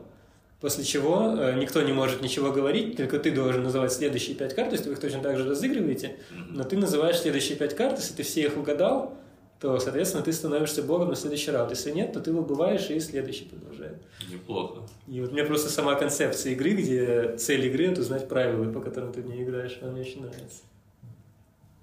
после 0.61 0.83
чего 0.83 1.35
э, 1.37 1.59
никто 1.59 1.81
не 1.81 1.93
может 1.93 2.21
ничего 2.21 2.51
говорить, 2.51 2.97
только 2.97 3.19
ты 3.19 3.31
должен 3.31 3.63
называть 3.63 3.91
следующие 3.91 4.35
пять 4.35 4.55
карт, 4.55 4.69
то 4.69 4.75
есть 4.75 4.85
вы 4.85 4.93
их 4.93 4.99
точно 4.99 5.21
так 5.21 5.37
же 5.37 5.47
разыгрываете, 5.47 6.17
но 6.49 6.63
ты 6.63 6.77
называешь 6.77 7.19
следующие 7.19 7.57
пять 7.57 7.75
карт, 7.75 7.97
если 7.97 8.13
ты 8.13 8.23
все 8.23 8.41
их 8.41 8.57
угадал, 8.57 9.17
то, 9.59 9.77
соответственно, 9.79 10.23
ты 10.23 10.31
становишься 10.31 10.83
богом 10.83 11.09
на 11.09 11.15
следующий 11.15 11.51
раунд. 11.51 11.71
Если 11.71 11.91
нет, 11.91 12.13
то 12.13 12.21
ты 12.21 12.31
выбываешь 12.31 12.89
и 12.89 12.99
следующий 12.99 13.43
продолжает. 13.43 13.97
Неплохо. 14.31 14.83
И 15.05 15.19
вот 15.19 15.33
мне 15.33 15.43
просто 15.43 15.69
сама 15.69 15.95
концепция 15.95 16.53
игры, 16.53 16.71
где 16.71 17.35
цель 17.37 17.65
игры– 17.65 17.87
это 17.91 17.99
узнать 17.99 18.29
правила, 18.29 18.71
по 18.71 18.79
которым 18.79 19.11
ты 19.11 19.21
в 19.21 19.27
ней 19.27 19.43
играешь, 19.43 19.77
она 19.81 19.91
мне 19.91 20.01
очень 20.01 20.21
нравится. 20.21 20.61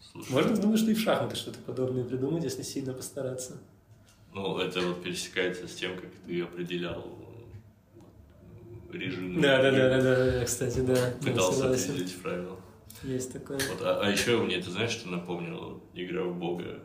Слушай, 0.00 0.32
Можно 0.32 0.56
думать, 0.56 0.78
что 0.78 0.90
и 0.90 0.94
в 0.94 1.00
шахматы 1.00 1.36
что-то 1.36 1.58
подобное 1.66 2.04
придумать, 2.04 2.44
если 2.44 2.62
сильно 2.62 2.94
постараться. 2.94 3.58
Ну, 4.36 4.58
это 4.58 4.82
вот 4.82 5.02
пересекается 5.02 5.66
с 5.66 5.74
тем, 5.74 5.96
как 5.96 6.10
ты 6.26 6.42
определял 6.42 7.02
э, 8.92 8.96
режим. 8.98 9.40
Да, 9.40 9.62
да, 9.62 9.70
да, 9.70 10.02
да, 10.02 10.32
да, 10.32 10.44
кстати, 10.44 10.80
да. 10.80 11.14
Пытался 11.24 11.70
определить 11.70 12.14
правила. 12.20 12.60
Есть 13.02 13.32
такое. 13.32 13.58
Вот, 13.58 13.80
а, 13.80 14.00
а 14.02 14.10
еще 14.10 14.36
мне, 14.36 14.60
ты 14.60 14.70
знаешь, 14.70 14.90
что 14.90 15.08
напомнило? 15.08 15.80
Игра 15.94 16.22
в 16.24 16.38
Бога. 16.38 16.80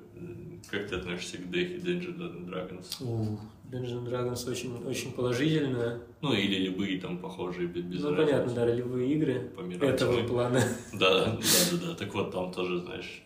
Как 0.70 0.88
ты 0.88 0.96
относишься 0.96 1.40
к 1.40 1.52
Дехе 1.52 1.76
Dungeons 1.76 2.18
and 2.20 2.48
Dragons? 2.48 3.04
У, 3.04 3.38
Dungeons 3.70 4.02
and 4.02 4.10
Dragons 4.10 4.50
очень, 4.50 4.86
очень 4.86 5.12
положительно. 5.12 6.00
Ну, 6.22 6.32
или 6.34 6.68
любые 6.68 7.02
там 7.02 7.18
похожие, 7.18 7.68
без, 7.68 7.84
без 7.84 8.00
Ну, 8.02 8.12
разницы. 8.12 8.32
понятно, 8.32 8.54
да, 8.54 8.66
ролевые 8.66 9.14
игры 9.14 9.52
Помирать 9.58 9.96
этого 9.96 10.22
мы. 10.22 10.28
плана. 10.28 10.64
Да, 10.94 11.26
да, 11.26 11.32
да, 11.72 11.78
да. 11.88 11.96
Так 11.96 12.14
вот, 12.14 12.32
там 12.32 12.54
тоже, 12.54 12.80
знаешь, 12.80 13.24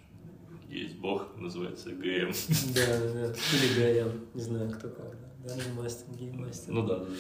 есть 0.76 0.96
бог, 0.98 1.36
называется 1.38 1.90
ГМ. 1.92 2.32
Да, 2.74 3.00
да, 3.00 3.14
да. 3.14 3.36
Или 3.54 4.02
ГМ, 4.04 4.12
не 4.34 4.42
знаю, 4.42 4.72
кто 4.72 4.90
как. 4.90 5.16
Dungeon 5.44 5.78
Master, 5.78 6.18
Game 6.18 6.40
Master. 6.40 6.66
Ну 6.70 6.86
да, 6.88 6.98
да, 7.00 7.06
да. 7.06 7.12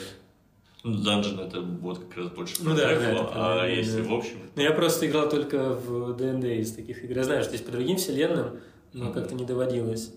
Ну, 0.84 0.94
Dungeon 1.04 1.48
это 1.48 1.62
вот 1.62 2.00
как 2.00 2.18
раз 2.18 2.28
больше 2.32 2.56
Ну 2.64 2.72
да, 2.76 2.88
да, 2.88 2.92
это 2.92 3.64
а 3.64 3.68
если 3.68 4.02
да. 4.04 4.10
в 4.10 4.14
общем, 4.14 4.38
Но 4.56 4.62
я 4.62 4.72
просто 4.72 5.08
играл 5.08 5.30
только 5.30 5.74
в 5.74 6.16
D&D 6.16 6.58
из 6.60 6.74
таких 6.74 7.04
игр. 7.04 7.18
Я 7.18 7.24
знаю, 7.24 7.42
что 7.44 7.54
есть 7.54 7.66
по 7.66 7.72
другим 7.72 7.98
вселенным, 7.98 8.60
но 8.94 9.12
как-то 9.12 9.34
не 9.36 9.46
доводилось. 9.46 10.14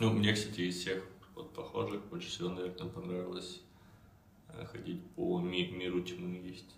ну, 0.00 0.12
мне, 0.12 0.32
кстати, 0.34 0.60
из 0.62 0.76
всех 0.78 1.02
вот 1.34 1.52
похожих 1.54 2.00
больше 2.10 2.28
всего, 2.28 2.50
наверное, 2.50 2.88
понравилось 2.88 3.60
э, 4.48 4.64
ходить 4.66 5.00
по 5.16 5.40
ми- 5.40 5.70
миру 5.70 6.02
тьмы 6.02 6.42
есть. 6.46 6.74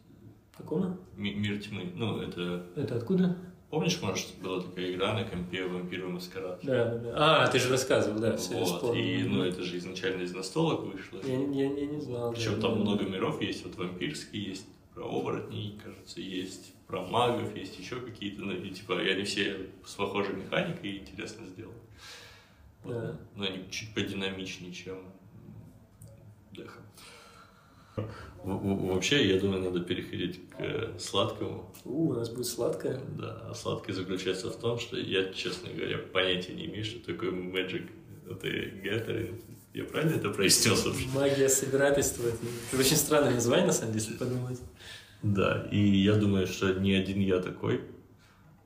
Какому? 0.56 0.96
Ми- 1.16 1.34
мир 1.34 1.60
тьмы. 1.60 1.90
Ну, 1.94 2.18
это... 2.20 2.66
Это 2.76 2.96
откуда? 2.96 3.36
Помнишь, 3.74 4.00
может, 4.00 4.28
была 4.40 4.62
такая 4.62 4.92
игра 4.92 5.14
на 5.14 5.24
компе 5.24 5.66
«Вампир 5.66 6.04
и 6.04 6.06
маскарад»? 6.06 6.60
Да, 6.62 6.84
да, 6.84 6.98
да. 6.98 7.42
А, 7.42 7.46
ты 7.48 7.58
же 7.58 7.68
рассказывал, 7.70 8.20
да, 8.20 8.36
все, 8.36 8.54
вот, 8.54 8.68
вспомнил. 8.68 9.02
и, 9.02 9.22
ну, 9.24 9.42
это 9.42 9.62
же 9.62 9.78
изначально 9.78 10.22
из 10.22 10.32
настолок 10.32 10.82
вышло. 10.82 11.18
Я, 11.24 11.36
не- 11.36 11.58
я, 11.58 11.72
я 11.72 11.86
не 11.86 12.00
знал. 12.00 12.32
Причем 12.32 12.54
да, 12.54 12.60
там 12.68 12.74
да. 12.74 12.80
много 12.82 13.04
миров 13.04 13.42
есть, 13.42 13.64
вот 13.64 13.74
вампирский 13.74 14.38
есть, 14.50 14.66
про 14.94 15.02
оборотней, 15.04 15.76
кажется, 15.82 16.20
есть, 16.20 16.72
про 16.86 17.02
магов 17.02 17.56
есть, 17.56 17.76
еще 17.76 17.96
какие-то, 17.96 18.42
ну, 18.42 18.52
и 18.52 18.70
типа, 18.70 19.02
и 19.02 19.08
они 19.08 19.24
все 19.24 19.66
с 19.84 19.94
похожей 19.94 20.36
механикой 20.36 20.98
интересно 20.98 21.44
сделаны. 21.44 21.74
Вот. 22.84 22.94
Да. 22.94 23.16
Но 23.34 23.44
они 23.44 23.64
чуть 23.72 23.92
подинамичнее, 23.92 24.72
чем 24.72 24.98
Деха. 26.52 26.78
Вообще, 28.44 29.26
я 29.26 29.40
думаю, 29.40 29.62
надо 29.62 29.80
переходить 29.80 30.40
к 30.50 30.60
э, 30.60 30.98
сладкому. 30.98 31.72
У, 31.84 32.10
у 32.10 32.12
нас 32.12 32.28
будет 32.28 32.46
сладкое. 32.46 33.00
Да, 33.18 33.48
а 33.50 33.54
сладкое 33.54 33.94
заключается 33.94 34.50
в 34.50 34.56
том, 34.56 34.78
что 34.78 34.98
я, 34.98 35.32
честно 35.32 35.70
говоря, 35.72 35.98
понятия 35.98 36.52
не 36.52 36.66
имею, 36.66 36.84
что 36.84 37.04
такое 37.04 37.30
Magic 37.30 37.88
это 38.30 38.46
Gathering. 38.48 39.40
Я 39.72 39.84
правильно 39.84 40.16
это 40.16 40.30
произнес 40.30 40.84
вообще? 40.84 41.08
Магия 41.14 41.48
собирательства. 41.48 42.28
Это, 42.28 42.80
очень 42.80 42.96
странное 42.96 43.34
название, 43.34 43.66
на 43.66 43.72
самом 43.72 43.92
деле, 43.92 44.04
если 44.04 44.18
подумать. 44.18 44.60
Да, 45.22 45.66
и 45.72 45.78
я 45.78 46.14
думаю, 46.14 46.46
что 46.46 46.74
не 46.74 46.92
один 46.94 47.20
я 47.20 47.40
такой. 47.40 47.80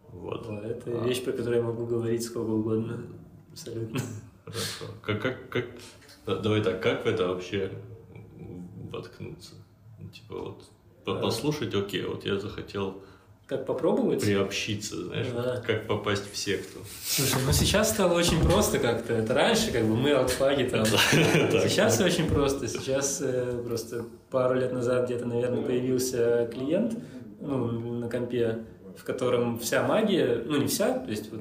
Вот. 0.09 0.47
Да, 0.49 0.69
это 0.69 1.03
А. 1.03 1.07
вещь, 1.07 1.23
про 1.23 1.33
которую 1.33 1.59
я 1.59 1.63
могу 1.63 1.87
говорить 1.87 2.25
сколько 2.25 2.51
угодно. 2.51 3.07
Абсолютно. 3.53 4.01
Хорошо. 4.45 4.95
Как, 5.03 5.23
как, 5.23 5.49
как... 5.51 5.67
да, 6.27 6.37
Давай 6.37 6.63
так, 6.63 6.83
как 6.83 7.05
в 7.05 7.09
это 7.09 7.29
вообще 7.29 7.71
воткнуться? 8.91 9.55
Ну, 10.01 10.09
Типа 10.11 10.35
вот 10.37 10.65
Да. 11.07 11.15
послушать, 11.21 11.75
окей, 11.75 12.03
вот 12.05 12.25
я 12.27 12.39
захотел 12.39 13.03
Как 13.47 13.65
попробовать? 13.67 14.21
приобщиться, 14.21 15.05
знаешь, 15.05 15.27
Да. 15.35 15.63
как 15.67 15.87
попасть 15.87 16.31
в 16.31 16.37
секту. 16.37 16.81
Слушай, 17.05 17.39
ну 17.47 17.53
сейчас 17.53 17.91
стало 17.91 18.15
очень 18.15 18.41
просто 18.43 18.79
как-то. 18.79 19.15
Это 19.15 19.35
раньше, 19.35 19.73
как 19.73 19.85
бы 19.85 19.97
мы 19.97 20.13
алтфаги 20.13 20.65
там. 20.65 20.85
Сейчас 21.25 22.01
очень 22.01 22.29
просто. 22.29 22.69
Сейчас 22.69 23.21
э, 23.23 23.63
просто 23.67 24.05
пару 24.31 24.55
лет 24.55 24.73
назад 24.73 25.07
где-то, 25.07 25.25
наверное, 25.27 25.63
появился 25.63 26.49
клиент 26.53 26.99
ну, 27.41 27.71
на 28.01 28.09
компе, 28.09 28.65
в 28.97 29.05
котором 29.05 29.59
вся 29.59 29.83
магия, 29.87 30.43
ну 30.45 30.57
не 30.59 30.67
вся, 30.67 30.99
то 30.99 31.11
есть 31.11 31.31
вот 31.31 31.41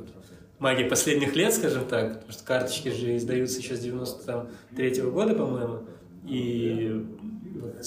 магия 0.59 0.85
последних 0.85 1.35
лет, 1.35 1.53
скажем 1.53 1.85
так, 1.87 2.13
потому 2.15 2.31
что 2.31 2.43
карточки 2.43 2.89
же 2.89 3.17
издаются 3.17 3.59
еще 3.59 3.75
с 3.75 3.79
93 3.79 5.01
года, 5.03 5.33
по-моему, 5.33 5.83
и 6.27 7.05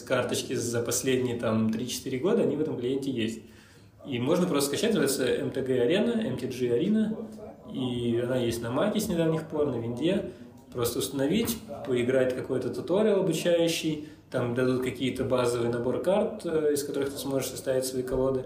карточки 0.07 0.55
за 0.55 0.81
последние 0.81 1.39
там 1.39 1.69
3-4 1.69 2.19
года, 2.19 2.43
они 2.43 2.57
в 2.57 2.61
этом 2.61 2.79
клиенте 2.79 3.11
есть. 3.11 3.41
И 4.07 4.19
можно 4.19 4.47
просто 4.47 4.69
скачать, 4.69 4.95
называется 4.95 5.27
MTG 5.27 5.87
Arena, 5.87 6.37
MTG 6.37 6.79
Arena, 6.79 7.17
и 7.73 8.21
она 8.25 8.37
есть 8.37 8.63
на 8.63 8.71
Маке 8.71 9.01
с 9.01 9.09
недавних 9.09 9.47
пор, 9.49 9.67
на 9.67 9.77
Винде. 9.77 10.31
Просто 10.73 11.01
установить, 11.01 11.59
поиграть 11.87 12.35
какой-то 12.35 12.71
туториал 12.71 13.21
обучающий, 13.21 14.09
там 14.31 14.55
дадут 14.55 14.85
какие-то 14.85 15.25
базовый 15.25 15.69
набор 15.69 16.01
карт, 16.01 16.43
э, 16.45 16.75
из 16.75 16.85
которых 16.85 17.11
ты 17.11 17.19
сможешь 17.19 17.51
составить 17.51 17.85
свои 17.85 18.05
колоды. 18.05 18.45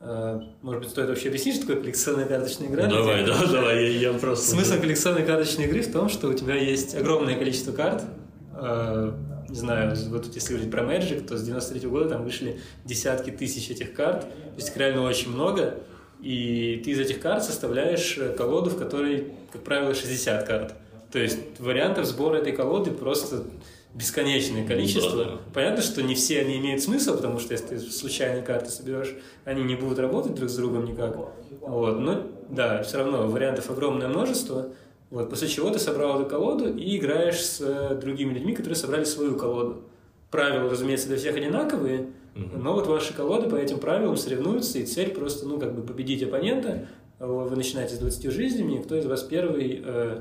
Э, 0.00 0.40
Может 0.62 0.82
быть, 0.82 0.90
стоит 0.90 1.08
вообще 1.08 1.28
объяснить, 1.28 1.56
что 1.56 1.66
такое 1.66 1.82
коллекционная 1.82 2.26
карточная 2.26 2.68
игра? 2.68 2.88
Ну, 2.88 2.96
давай, 2.96 3.24
да, 3.24 3.46
давай, 3.46 3.84
я, 3.84 4.10
я 4.10 4.18
просто... 4.18 4.48
Смысл 4.48 4.80
коллекционной 4.80 5.24
карточной 5.24 5.66
игры 5.66 5.82
в 5.82 5.92
том, 5.92 6.08
что 6.08 6.28
у 6.28 6.34
тебя 6.34 6.56
есть 6.56 6.96
огромное 6.96 7.38
количество 7.38 7.70
карт. 7.70 8.02
Э, 8.54 9.12
Не 9.48 9.56
знаю, 9.56 9.96
вот 10.08 10.26
если 10.34 10.52
говорить 10.54 10.70
про 10.70 10.82
Magic, 10.82 11.26
то 11.26 11.36
с 11.36 11.42
93 11.42 11.88
года 11.88 12.10
там 12.10 12.24
вышли 12.24 12.60
десятки 12.84 13.30
тысяч 13.30 13.70
этих 13.70 13.94
карт. 13.94 14.20
То 14.22 14.56
есть 14.56 14.68
их 14.68 14.76
реально 14.76 15.02
очень 15.02 15.30
много. 15.32 15.74
И 16.20 16.80
ты 16.84 16.90
из 16.90 17.00
этих 17.00 17.20
карт 17.20 17.42
составляешь 17.42 18.16
э, 18.18 18.32
колоду, 18.32 18.70
в 18.70 18.78
которой, 18.78 19.32
как 19.52 19.62
правило, 19.62 19.94
60 19.94 20.46
карт. 20.46 20.74
То 21.10 21.18
есть 21.18 21.38
вариантов 21.58 22.06
сбора 22.06 22.36
этой 22.36 22.52
колоды 22.52 22.90
просто 22.92 23.44
бесконечное 23.94 24.66
количество. 24.66 25.24
Да, 25.24 25.30
да. 25.32 25.38
Понятно, 25.52 25.82
что 25.82 26.02
не 26.02 26.14
все 26.14 26.40
они 26.40 26.58
имеют 26.58 26.82
смысл, 26.82 27.16
потому 27.16 27.38
что 27.40 27.52
если 27.52 27.66
ты 27.66 27.80
случайные 27.80 28.42
карты 28.42 28.70
соберешь, 28.70 29.14
они 29.44 29.62
не 29.64 29.74
будут 29.74 29.98
работать 29.98 30.34
друг 30.34 30.48
с 30.48 30.56
другом 30.56 30.84
никак. 30.84 31.16
Вот. 31.60 31.98
Но 31.98 32.26
да, 32.48 32.82
все 32.82 32.98
равно 32.98 33.26
вариантов 33.26 33.70
огромное 33.70 34.08
множество. 34.08 34.68
Вот, 35.10 35.28
после 35.28 35.48
чего 35.48 35.70
ты 35.70 35.78
собрал 35.78 36.20
эту 36.20 36.30
колоду 36.30 36.72
и 36.76 36.96
играешь 36.96 37.40
с 37.40 37.60
э, 37.60 37.94
другими 38.00 38.32
людьми, 38.32 38.54
которые 38.54 38.76
собрали 38.76 39.04
свою 39.04 39.34
колоду. 39.36 39.82
Правила, 40.30 40.70
разумеется, 40.70 41.08
для 41.08 41.16
всех 41.16 41.36
одинаковые, 41.36 42.10
Мгм. 42.36 42.62
но 42.62 42.74
вот 42.74 42.86
ваши 42.86 43.12
колоды 43.12 43.50
по 43.50 43.56
этим 43.56 43.80
правилам 43.80 44.16
соревнуются, 44.16 44.78
и 44.78 44.84
цель 44.86 45.10
просто, 45.10 45.46
ну, 45.48 45.58
как 45.58 45.74
бы 45.74 45.82
победить 45.82 46.22
оппонента. 46.22 46.86
Вы 47.18 47.54
начинаете 47.56 47.96
с 47.96 47.98
20 47.98 48.30
жизнями, 48.30 48.78
и 48.78 48.82
кто 48.82 48.96
из 48.96 49.04
вас 49.04 49.24
первый 49.24 49.82
э, 49.84 50.20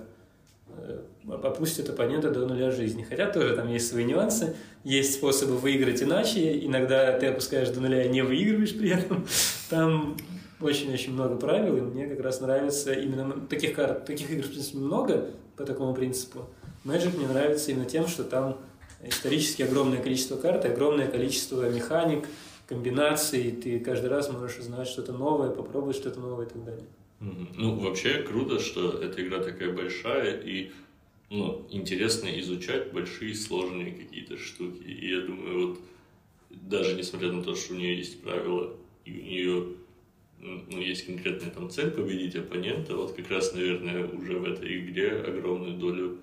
э, 0.76 1.00
опустит 1.44 1.88
оппонента 1.90 2.32
до 2.32 2.48
нуля 2.48 2.72
жизни. 2.72 3.06
Хотя 3.08 3.28
тоже 3.32 3.56
там 3.56 3.72
есть 3.72 3.88
свои 3.88 4.04
нюансы, 4.06 4.56
есть 4.84 5.14
способы 5.14 5.56
выиграть 5.56 6.02
иначе. 6.02 6.66
Иногда 6.66 7.18
ты 7.18 7.28
опускаешь 7.28 7.70
до 7.70 7.80
нуля 7.80 8.04
и 8.04 8.10
не 8.10 8.24
выигрываешь 8.24 8.76
при 8.76 8.90
этом. 8.90 9.26
Там 9.70 10.18
очень-очень 10.62 11.14
много 11.14 11.36
правил, 11.36 11.78
и 11.78 11.82
мне 11.82 12.08
как 12.08 12.20
раз 12.20 12.42
нравится 12.42 12.94
именно 12.94 13.32
таких 13.48 13.76
карт, 13.76 14.06
таких 14.06 14.30
игр, 14.32 14.44
в 14.44 14.50
принципе, 14.50 14.78
много 14.78 15.32
по 15.56 15.66
такому 15.66 15.94
принципу. 15.94 16.48
Magic 16.86 17.18
мне 17.18 17.28
нравится 17.28 17.72
именно 17.72 17.86
тем, 17.86 18.08
что 18.08 18.24
там 18.24 18.58
исторически 19.04 19.64
огромное 19.64 20.02
количество 20.02 20.38
карт, 20.38 20.66
огромное 20.66 21.08
количество 21.08 21.70
механик, 21.70 22.28
комбинаций, 22.68 23.42
и 23.42 23.52
ты 23.52 23.80
каждый 23.80 24.10
раз 24.10 24.32
можешь 24.32 24.60
узнать 24.60 24.88
что-то 24.88 25.14
новое, 25.14 25.50
попробовать 25.50 25.96
что-то 25.96 26.20
новое 26.20 26.46
и 26.46 26.50
так 26.50 26.64
далее. 26.64 26.86
Ну, 27.20 27.76
вообще 27.80 28.22
круто, 28.22 28.60
что 28.60 28.92
эта 28.92 29.22
игра 29.26 29.40
такая 29.40 29.74
большая, 29.74 30.40
и 30.40 30.72
ну, 31.30 31.66
интересно 31.70 32.28
изучать 32.40 32.94
большие 32.94 33.36
сложные 33.36 33.92
какие-то 33.92 34.38
штуки. 34.38 34.82
И 34.84 35.10
я 35.10 35.22
думаю, 35.22 35.68
вот 35.68 35.80
даже 36.50 36.96
несмотря 36.96 37.32
на 37.32 37.44
то, 37.44 37.56
что 37.56 37.74
у 37.74 37.78
нее 37.78 37.98
есть 37.98 38.22
правила, 38.22 38.74
и 39.06 39.12
у 39.12 39.24
нее 39.24 39.68
ну, 40.42 40.80
есть 40.80 41.06
конкретная 41.06 41.50
там 41.50 41.70
цель 41.70 41.92
победить 41.92 42.36
оппонента, 42.36 42.96
вот 42.96 43.14
как 43.14 43.30
раз, 43.30 43.54
наверное, 43.54 44.08
уже 44.08 44.38
в 44.38 44.46
этой 44.46 44.80
игре 44.80 45.12
огромную 45.12 45.78
долю 45.78 46.18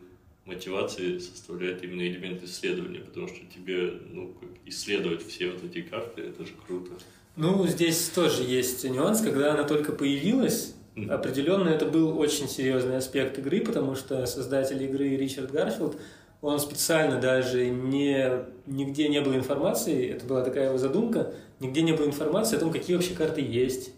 мотивации 0.47 1.19
составляет 1.19 1.83
именно 1.83 2.03
элемент 2.03 2.43
исследования, 2.43 3.01
потому 3.01 3.29
что 3.29 3.39
тебе, 3.55 3.93
ну, 4.11 4.33
исследовать 4.65 5.27
все 5.27 5.51
вот 5.51 5.65
эти 5.65 5.83
карты, 5.83 6.23
это 6.23 6.47
же 6.47 6.53
круто. 6.67 6.93
Ну, 7.37 7.67
здесь 7.67 8.09
тоже 8.09 8.43
есть 8.43 8.85
нюанс, 8.85 9.21
когда 9.21 9.53
она 9.53 9.65
только 9.65 9.93
появилась, 9.93 10.75
mm-hmm. 10.95 11.11
определенно 11.11 11.69
это 11.69 11.85
был 11.85 12.19
очень 12.19 12.49
серьезный 12.49 12.97
аспект 12.97 13.39
игры, 13.39 13.61
потому 13.61 13.95
что 13.97 14.25
создатель 14.25 14.83
игры 14.83 15.17
Ричард 15.17 15.51
Гарфилд, 15.51 16.01
он 16.41 16.61
специально 16.61 17.21
даже 17.21 17.69
не, 17.69 18.45
нигде 18.67 19.09
не 19.09 19.21
было 19.21 19.35
информации, 19.35 20.11
это 20.11 20.25
была 20.27 20.43
такая 20.43 20.69
его 20.69 20.79
задумка, 20.79 21.35
нигде 21.61 21.83
не 21.83 21.93
было 21.93 22.07
информации 22.07 22.57
о 22.57 22.61
том, 22.61 22.73
какие 22.73 22.95
вообще 22.95 23.15
карты 23.15 23.41
есть, 23.41 23.91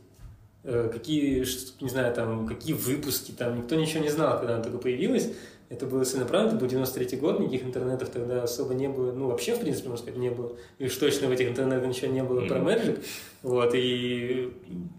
какие, 0.92 1.44
не 1.82 1.88
знаю, 1.88 2.14
там, 2.14 2.46
какие 2.46 2.74
выпуски, 2.74 3.32
там, 3.32 3.58
никто 3.58 3.74
ничего 3.74 4.02
не 4.02 4.10
знал, 4.10 4.38
когда 4.38 4.54
она 4.54 4.62
только 4.62 4.78
появилась, 4.78 5.30
это 5.70 5.84
было 5.84 6.02
целенаправленно, 6.04 6.52
это 6.52 6.60
был 6.60 6.68
93 6.68 7.18
год, 7.18 7.40
никаких 7.40 7.64
интернетов 7.64 8.08
тогда 8.08 8.42
особо 8.42 8.72
не 8.72 8.88
было, 8.88 9.12
ну, 9.12 9.28
вообще, 9.28 9.54
в 9.54 9.60
принципе, 9.60 9.90
можно 9.90 10.02
сказать, 10.02 10.18
не 10.18 10.30
было. 10.30 10.56
И 10.78 10.86
уж 10.86 10.94
точно 10.96 11.28
в 11.28 11.30
этих 11.30 11.48
интернетах 11.48 11.86
ничего 11.86 12.10
не 12.10 12.22
было 12.22 12.40
mm-hmm. 12.40 12.48
про 12.48 12.58
Magic. 12.58 13.04
Вот, 13.42 13.72
и 13.74 14.50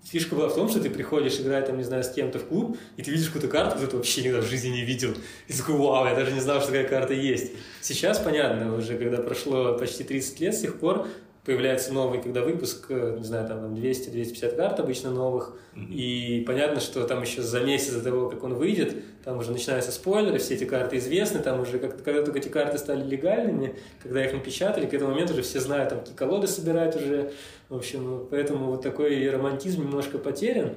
фишка 0.05 0.35
была 0.35 0.47
в 0.47 0.55
том, 0.55 0.69
что 0.69 0.79
ты 0.79 0.91
приходишь 0.91 1.39
играть, 1.39 1.65
там, 1.65 1.77
не 1.77 1.83
знаю, 1.83 2.03
с 2.03 2.09
кем-то 2.09 2.37
в 2.37 2.45
клуб, 2.45 2.77
и 2.97 3.01
ты 3.01 3.09
видишь 3.09 3.27
какую-то 3.27 3.47
карту, 3.47 3.71
которую 3.71 3.89
ты 3.89 3.97
вообще 3.97 4.21
никогда 4.21 4.41
в 4.41 4.49
жизни 4.49 4.69
не 4.69 4.81
видел. 4.81 5.15
И 5.47 5.53
такой, 5.53 5.75
вау, 5.75 6.05
я 6.05 6.13
даже 6.13 6.31
не 6.33 6.39
знал, 6.39 6.61
что 6.61 6.67
такая 6.67 6.87
карта 6.87 7.13
есть. 7.15 7.51
Сейчас, 7.81 8.19
понятно, 8.19 8.75
уже 8.75 8.97
когда 8.97 9.17
прошло 9.17 9.75
почти 9.75 10.03
30 10.03 10.39
лет 10.39 10.55
с 10.55 10.61
тех 10.61 10.79
пор, 10.79 11.07
появляется 11.45 11.93
новый, 11.93 12.21
когда 12.21 12.41
выпуск, 12.41 12.87
э, 12.89 13.15
не 13.17 13.23
знаю, 13.23 13.47
там 13.47 13.73
200-250 13.73 14.55
карт 14.55 14.79
обычно 14.79 15.09
новых, 15.09 15.55
mm-hmm. 15.73 15.91
и 15.91 16.43
понятно, 16.45 16.79
что 16.79 17.05
там 17.05 17.21
еще 17.21 17.41
за 17.41 17.61
месяц 17.61 17.93
до 17.93 18.03
того, 18.03 18.29
как 18.29 18.43
он 18.43 18.55
выйдет, 18.55 18.95
там 19.23 19.37
уже 19.37 19.51
начинаются 19.51 19.91
спойлеры, 19.91 20.37
все 20.37 20.55
эти 20.55 20.65
карты 20.65 20.97
известны, 20.97 21.39
там 21.39 21.61
уже, 21.61 21.79
как, 21.79 22.03
когда 22.03 22.23
только 22.23 22.39
эти 22.39 22.49
карты 22.49 22.77
стали 22.77 23.03
легальными, 23.03 23.75
когда 24.03 24.23
их 24.23 24.33
напечатали, 24.33 24.85
к 24.85 24.93
этому 24.93 25.11
моменту 25.11 25.33
уже 25.33 25.41
все 25.41 25.59
знают, 25.59 25.89
там, 25.89 25.99
какие 25.99 26.15
колоды 26.15 26.47
собирать 26.47 26.95
уже, 26.95 27.31
в 27.69 27.75
общем, 27.75 28.27
поэтому 28.29 28.67
вот 28.71 28.81
такой 28.81 29.29
романтизм 29.29 29.83
немножко 29.83 30.17
потерян, 30.17 30.75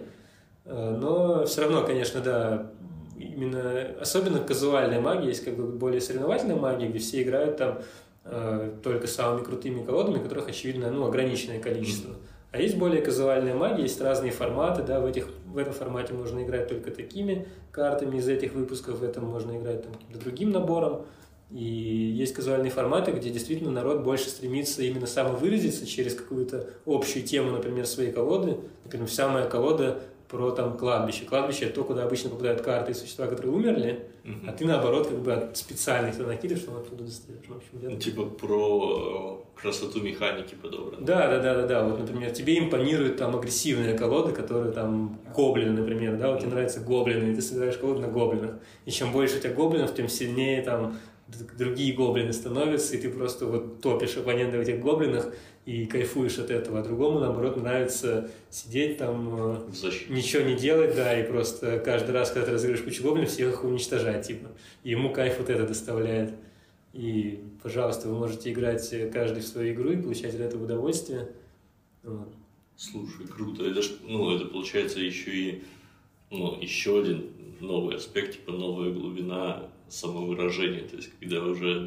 э, 0.65 0.97
но 1.01 1.45
все 1.45 1.63
равно, 1.63 1.85
конечно, 1.85 2.21
да, 2.21 2.71
именно, 3.19 3.89
особенно 4.01 4.39
казуальная 4.39 5.01
магия, 5.01 5.29
есть 5.29 5.45
как 5.45 5.57
бы 5.57 5.67
более 5.67 6.01
соревновательная 6.01 6.57
магия, 6.57 6.89
где 6.89 6.99
все 6.99 7.23
играют 7.23 7.57
там 7.57 7.81
Э, 7.81 8.02
только 8.25 9.07
самыми 9.07 9.45
крутыми 9.45 9.85
колодами, 9.85 10.23
которых, 10.23 10.49
очевидно, 10.49 10.91
ну, 10.91 11.07
ограниченное 11.07 11.61
количество. 11.61 12.15
А 12.53 12.61
есть 12.61 12.77
более 12.77 13.01
казуальная 13.01 13.55
магия, 13.55 13.83
есть 13.83 14.01
разные 14.01 14.31
форматы, 14.31 14.83
да, 14.83 15.01
в, 15.01 15.07
этих, 15.07 15.29
в 15.47 15.57
этом 15.57 15.73
формате 15.73 16.13
можно 16.13 16.45
играть 16.45 16.69
только 16.69 16.91
такими 16.91 17.49
картами 17.71 18.19
из 18.19 18.29
этих 18.29 18.53
выпусков, 18.53 18.99
в 18.99 19.03
этом 19.03 19.25
можно 19.25 19.57
играть 19.59 19.83
там, 19.83 19.95
каким-то 19.95 20.21
другим 20.21 20.51
набором. 20.51 21.07
И 21.51 21.65
есть 21.65 22.35
казуальные 22.35 22.71
форматы, 22.71 23.13
где 23.13 23.31
действительно 23.31 23.71
народ 23.71 24.03
больше 24.03 24.29
стремится 24.29 24.83
именно 24.83 25.07
самовыразиться 25.07 25.87
через 25.87 26.15
какую-то 26.15 26.69
общую 26.87 27.25
тему, 27.25 27.51
например, 27.51 27.87
своей 27.87 28.13
колоды. 28.13 28.59
Например, 28.85 29.07
вся 29.07 29.29
моя 29.29 29.47
колода 29.47 30.01
про 30.33 30.51
там 30.51 30.79
кладбище. 30.79 31.27
Кладбище– 31.27 31.65
это 31.67 31.75
то, 31.75 31.85
куда 31.85 32.05
обычно 32.05 32.31
попадают 32.31 32.63
карты 32.63 32.93
и 32.93 32.95
существа, 32.95 33.27
которые 33.27 33.53
умерли, 33.53 34.07
угу. 34.25 34.35
а 34.49 34.53
ты, 34.53 34.65
наоборот, 34.65 35.07
как 35.07 35.19
бы 35.19 35.51
специально 35.53 36.09
их 36.09 36.19
накидываешь, 36.19 36.63
чтобы 36.63 36.79
оттуда 36.79 37.05
достаешь. 37.05 37.45
В 37.47 37.55
общем, 37.55 37.91
ну, 37.91 37.99
типа 37.99 38.25
про 38.25 39.45
э, 39.57 39.61
красоту 39.61 40.01
механики 40.01 40.55
подобрано. 40.55 41.05
Да, 41.05 41.29
да, 41.29 41.39
да, 41.39 41.55
да, 41.55 41.67
да. 41.67 41.85
Вот, 41.85 42.01
например, 42.01 42.31
тебе 42.31 42.59
импонируют 42.59 43.19
там 43.19 43.37
агрессивные 43.37 43.93
колоды, 43.93 44.33
которые 44.33 44.73
там 44.73 45.21
гоблины, 45.37 45.79
например, 45.79 46.17
да, 46.17 46.31
вот 46.33 46.41
тебе 46.41 46.53
нравятся 46.53 46.81
гоблины, 46.81 47.33
и 47.33 47.35
ты 47.35 47.43
собираешь 47.43 47.77
колоду 47.77 48.01
на 48.01 48.09
гоблинах. 48.09 48.55
И 48.87 48.91
чем 48.91 49.13
больше 49.13 49.37
у 49.37 49.41
тебя 49.41 49.53
гоблинов, 49.53 49.95
тем 49.95 50.09
сильнее 50.09 50.63
там 50.63 50.97
другие 51.59 51.95
гоблины 51.95 52.33
становятся, 52.33 52.97
и 52.97 53.01
ты 53.01 53.09
просто 53.09 53.47
вот 53.47 53.81
топишь 53.81 54.17
оппонента 54.17 54.59
в 54.59 54.61
этих 54.61 54.81
гоблинах, 54.81 55.33
и 55.65 55.87
кайфуешь 55.87 56.39
от 56.39 56.51
этого, 56.51 56.81
а 56.81 56.83
другому, 56.83 57.21
наоборот, 57.21 57.57
нравится 57.57 58.31
сидеть 58.51 58.99
там, 58.99 59.65
ничего 60.09 60.43
не 60.43 60.57
делать, 60.57 60.97
да, 60.97 61.19
и 61.19 61.27
просто 61.27 61.79
каждый 61.79 62.11
раз, 62.11 62.33
когда 62.33 62.47
ты 62.47 62.53
разыгрываешь 62.53 62.85
кучу 62.85 63.03
гоблинов, 63.03 63.31
всех 63.31 63.53
их 63.53 63.65
уничтожать, 63.65 64.27
типа. 64.27 64.49
И 64.83 64.91
ему 64.91 65.13
кайф 65.13 65.39
вот 65.39 65.51
это 65.51 65.67
доставляет. 65.67 66.35
И, 66.93 67.45
пожалуйста, 67.63 68.09
вы 68.09 68.19
можете 68.19 68.53
играть 68.53 68.93
каждый 69.13 69.43
в 69.43 69.47
свою 69.47 69.73
игру 69.73 69.93
и 69.93 70.03
получать 70.03 70.35
от 70.35 70.41
этого 70.41 70.65
удовольствие. 70.65 71.29
Вот. 72.03 72.35
Слушай, 72.77 73.27
круто. 73.29 73.65
Это 73.65 73.83
ж, 73.83 73.93
ну, 74.07 74.35
это 74.35 74.47
получается 74.47 74.99
еще 74.99 75.31
и 75.31 75.65
ну, 76.33 76.59
еще 76.61 77.01
один 77.01 77.31
новый 77.61 77.97
аспект, 77.97 78.33
типа 78.33 78.53
новая 78.53 78.91
глубина 78.91 79.69
самовыражения, 79.93 80.89
то 80.89 80.97
есть 80.97 81.11
когда 81.21 81.43
уже 81.43 81.87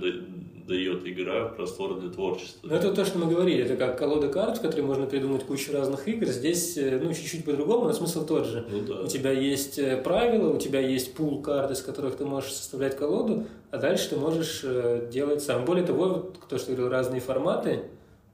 дает 0.67 1.07
игра 1.07 1.45
простор 1.45 1.99
для 1.99 2.09
творчества. 2.09 2.67
Ну, 2.67 2.75
это 2.75 2.93
то, 2.93 3.05
что 3.05 3.17
мы 3.17 3.27
говорили, 3.27 3.63
это 3.63 3.75
как 3.75 3.97
колода 3.97 4.29
карт, 4.29 4.57
в 4.57 4.61
которой 4.61 4.81
можно 4.81 5.05
придумать 5.05 5.43
кучу 5.43 5.71
разных 5.73 6.07
игр. 6.07 6.27
Здесь, 6.27 6.77
э, 6.77 6.99
ну, 7.01 7.13
чуть-чуть 7.13 7.45
по-другому, 7.45 7.85
но 7.85 7.93
смысл 7.93 8.25
тот 8.25 8.45
же. 8.45 8.65
Ну, 8.69 8.81
да. 8.81 9.01
У 9.01 9.07
тебя 9.07 9.31
есть 9.31 9.79
э, 9.79 9.97
правила, 9.97 10.53
у 10.53 10.57
тебя 10.57 10.79
есть 10.79 11.13
пул 11.13 11.41
карт, 11.41 11.71
из 11.71 11.81
которых 11.81 12.15
ты 12.15 12.25
можешь 12.25 12.53
составлять 12.53 12.95
колоду, 12.95 13.45
а 13.71 13.77
дальше 13.77 14.09
ты 14.09 14.17
можешь 14.17 14.61
э, 14.63 15.09
делать 15.11 15.41
сам. 15.43 15.65
Более 15.65 15.85
того, 15.85 16.31
то, 16.47 16.57
что 16.57 16.71
говорил, 16.71 16.89
разные 16.89 17.21
форматы, 17.21 17.83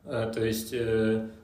то 0.03 0.43
есть 0.43 0.73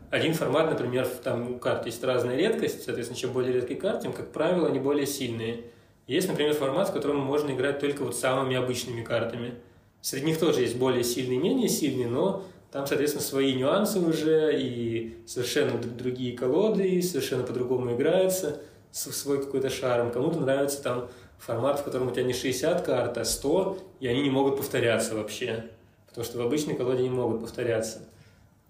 один 0.10 0.34
формат, 0.34 0.72
например, 0.72 1.08
там 1.24 1.56
у 1.56 1.60
карт 1.60 1.86
есть 1.86 2.04
разная 2.04 2.36
редкость, 2.36 2.84
соответственно, 2.84 3.20
чем 3.20 3.34
более 3.34 3.54
редкие 3.54 3.80
карты, 3.80 4.04
тем, 4.04 4.14
как 4.14 4.32
правило, 4.32 4.68
они 4.68 4.80
более 4.80 5.06
сильные. 5.06 5.66
Есть, 6.08 6.30
например, 6.30 6.54
формат, 6.54 6.90
в 6.90 6.94
котором 6.94 7.18
можно 7.18 7.52
играть 7.52 7.80
только 7.80 8.04
вот 8.04 8.16
самыми 8.16 8.56
обычными 8.56 9.04
картами. 9.04 9.56
Среди 10.02 10.26
них 10.26 10.40
тоже 10.40 10.62
есть 10.62 10.78
более 10.78 11.04
сильные 11.04 11.38
и 11.38 11.42
менее 11.42 11.68
сильные, 11.68 12.08
но 12.08 12.46
там, 12.72 12.88
соответственно, 12.88 13.24
свои 13.24 13.54
нюансы 13.54 14.00
уже 14.00 14.58
и 14.58 15.18
совершенно 15.26 15.78
другие 15.78 16.38
колоды, 16.38 16.88
и 16.88 17.02
совершенно 17.02 17.44
по-другому 17.44 17.94
играется, 17.94 18.62
свой 18.92 19.44
какой-то 19.44 19.70
шарм. 19.70 20.12
Кому-то 20.12 20.40
нравится 20.40 20.82
там 20.82 21.10
формат, 21.38 21.82
в 21.82 21.84
котором 21.84 22.08
у 22.08 22.12
тебя 22.12 22.24
не 22.24 22.34
60 22.34 22.82
карт, 22.84 23.18
а 23.18 23.26
100, 23.26 23.78
и 24.00 24.08
они 24.08 24.22
не 24.22 24.30
могут 24.30 24.58
повторяться 24.58 25.14
вообще. 25.14 25.66
Потому 26.08 26.26
что 26.26 26.38
в 26.38 26.42
обычной 26.42 26.76
колоде 26.76 27.04
не 27.04 27.10
могут 27.10 27.42
повторяться. 27.42 28.08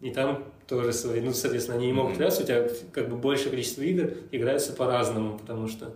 И 0.02 0.12
там 0.12 0.46
тоже 0.68 0.92
свои, 0.92 1.22
ну, 1.22 1.34
соответственно, 1.34 1.78
они 1.78 1.88
не 1.88 1.94
могут 1.94 2.12
повторяться, 2.12 2.44
у 2.44 2.46
тебя 2.46 2.70
как 2.92 3.10
бы 3.10 3.16
большее 3.16 3.52
количество 3.52 3.82
игр 3.82 4.14
играется 4.32 4.74
по-разному, 4.74 5.38
потому 5.38 5.68
что 5.68 5.94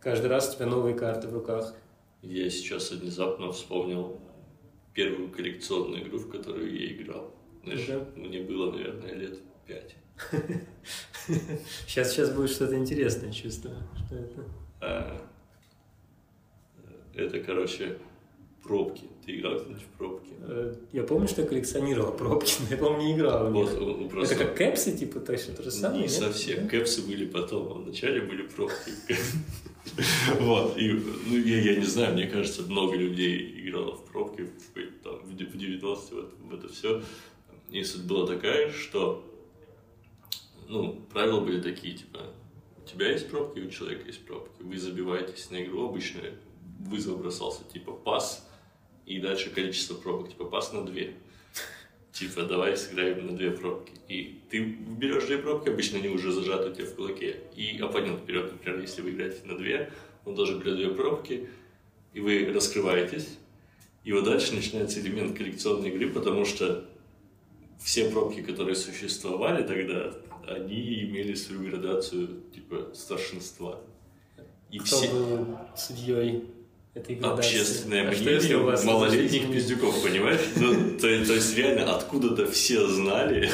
Каждый 0.00 0.28
раз 0.28 0.52
у 0.52 0.56
тебя 0.56 0.66
новые 0.66 0.94
карты 0.94 1.28
в 1.28 1.34
руках. 1.34 1.74
Я 2.22 2.48
сейчас 2.50 2.90
внезапно 2.90 3.52
вспомнил 3.52 4.20
первую 4.94 5.30
коллекционную 5.30 6.02
игру, 6.02 6.18
в 6.18 6.30
которую 6.30 6.72
я 6.72 6.92
играл. 6.92 7.34
Знаешь, 7.62 7.86
да. 7.86 8.04
мне 8.16 8.42
было, 8.42 8.72
наверное, 8.72 9.14
лет 9.14 9.38
пять. 9.66 9.96
Сейчас, 11.86 12.12
сейчас 12.12 12.32
будет 12.32 12.50
что-то 12.50 12.76
интересное, 12.76 13.32
чувствую. 13.32 13.76
Что 14.06 14.16
это? 14.16 14.44
А, 14.80 15.28
это, 17.14 17.40
короче, 17.40 17.98
пробки. 18.68 19.04
Ты 19.24 19.36
играл 19.36 19.56
когда-нибудь 19.56 19.82
в 19.82 19.98
пробки? 19.98 20.32
Э, 20.42 20.74
я 20.92 21.02
помню, 21.02 21.26
что 21.26 21.40
я 21.42 21.48
коллекционировал 21.48 22.12
пробки, 22.12 22.52
но 22.60 22.66
я, 22.70 22.76
помню, 22.76 23.06
не 23.06 23.16
играл. 23.16 23.50
Вот, 23.50 24.10
просто... 24.10 24.34
Это 24.34 24.44
как 24.44 24.56
кэпсы, 24.56 24.96
типа, 24.96 25.20
точно 25.20 25.54
то 25.54 25.62
же 25.62 25.70
самое? 25.70 26.02
Не 26.02 26.08
нет? 26.08 26.12
совсем. 26.12 26.68
Кэпсы 26.68 27.02
были 27.06 27.26
потом, 27.26 27.68
а 27.68 27.74
вначале 27.74 28.20
были 28.20 28.42
пробки. 28.42 28.92
Вот, 30.38 30.76
и, 30.76 30.92
ну, 30.92 31.38
я, 31.38 31.62
я 31.62 31.76
не 31.76 31.86
знаю, 31.86 32.12
мне 32.12 32.26
кажется, 32.26 32.60
много 32.62 32.94
людей 32.94 33.58
играло 33.64 33.96
в 33.96 34.04
пробки 34.04 34.46
там, 35.02 35.18
в 35.24 35.34
90 35.34 36.14
вот, 36.14 36.34
в 36.38 36.54
это 36.54 36.68
все. 36.68 37.02
И 37.70 37.82
суть 37.82 38.04
была 38.04 38.26
такая, 38.26 38.70
что, 38.70 39.24
ну, 40.68 41.00
правила 41.10 41.40
были 41.40 41.62
такие, 41.62 41.94
типа, 41.94 42.20
у 42.84 42.86
тебя 42.86 43.10
есть 43.10 43.30
пробки, 43.30 43.60
у 43.60 43.70
человека 43.70 44.06
есть 44.06 44.24
пробки, 44.26 44.62
вы 44.62 44.76
забиваетесь 44.76 45.50
на 45.50 45.64
игру, 45.64 45.88
обычно 45.88 46.20
вызов 46.78 47.18
бросался, 47.18 47.64
типа, 47.72 47.92
пас, 47.92 48.47
и 49.08 49.18
дальше 49.20 49.48
количество 49.48 49.94
пробок, 49.94 50.28
типа, 50.28 50.44
пас 50.44 50.72
на 50.72 50.84
две. 50.84 51.14
Типа, 52.12 52.42
давай 52.42 52.76
сыграем 52.76 53.26
на 53.26 53.36
две 53.36 53.50
пробки. 53.50 53.92
И 54.06 54.40
ты 54.50 54.62
берешь 54.62 55.24
две 55.24 55.38
пробки, 55.38 55.70
обычно 55.70 55.98
они 55.98 56.08
уже 56.08 56.30
зажаты 56.30 56.70
у 56.70 56.74
тебя 56.74 56.84
в 56.84 56.94
кулаке. 56.94 57.40
И 57.56 57.78
оппонент 57.78 58.24
берет, 58.24 58.52
например, 58.52 58.80
если 58.80 59.00
вы 59.00 59.10
играете 59.10 59.46
на 59.46 59.56
две, 59.56 59.90
он 60.26 60.36
тоже 60.36 60.58
берет 60.58 60.76
две 60.76 60.90
пробки, 60.90 61.48
и 62.12 62.20
вы 62.20 62.52
раскрываетесь. 62.52 63.38
И 64.04 64.12
вот 64.12 64.24
дальше 64.24 64.54
начинается 64.54 65.00
элемент 65.00 65.36
коллекционной 65.36 65.88
игры, 65.88 66.10
потому 66.10 66.44
что 66.44 66.84
все 67.80 68.10
пробки, 68.10 68.42
которые 68.42 68.76
существовали 68.76 69.66
тогда, 69.66 70.12
они 70.46 71.02
имели 71.04 71.34
свою 71.34 71.70
градацию 71.70 72.42
типа 72.54 72.90
старшинства. 72.94 73.80
И 74.70 74.78
Кто 74.78 74.96
все... 74.96 75.10
был 75.10 75.58
судьей 75.76 76.44
этой 76.98 77.16
градации. 77.16 77.58
Общественное 77.60 78.08
А 78.08 78.10
мнение 78.10 78.56
малолетних 78.58 79.24
разрешение? 79.24 79.52
пиздюков, 79.54 80.02
понимаешь? 80.02 80.40
Ну, 80.56 80.74
то, 80.98 81.00
то 81.00 81.34
есть 81.34 81.56
реально 81.56 81.94
откуда-то 81.96 82.46
все 82.50 82.86
знали 82.86 83.50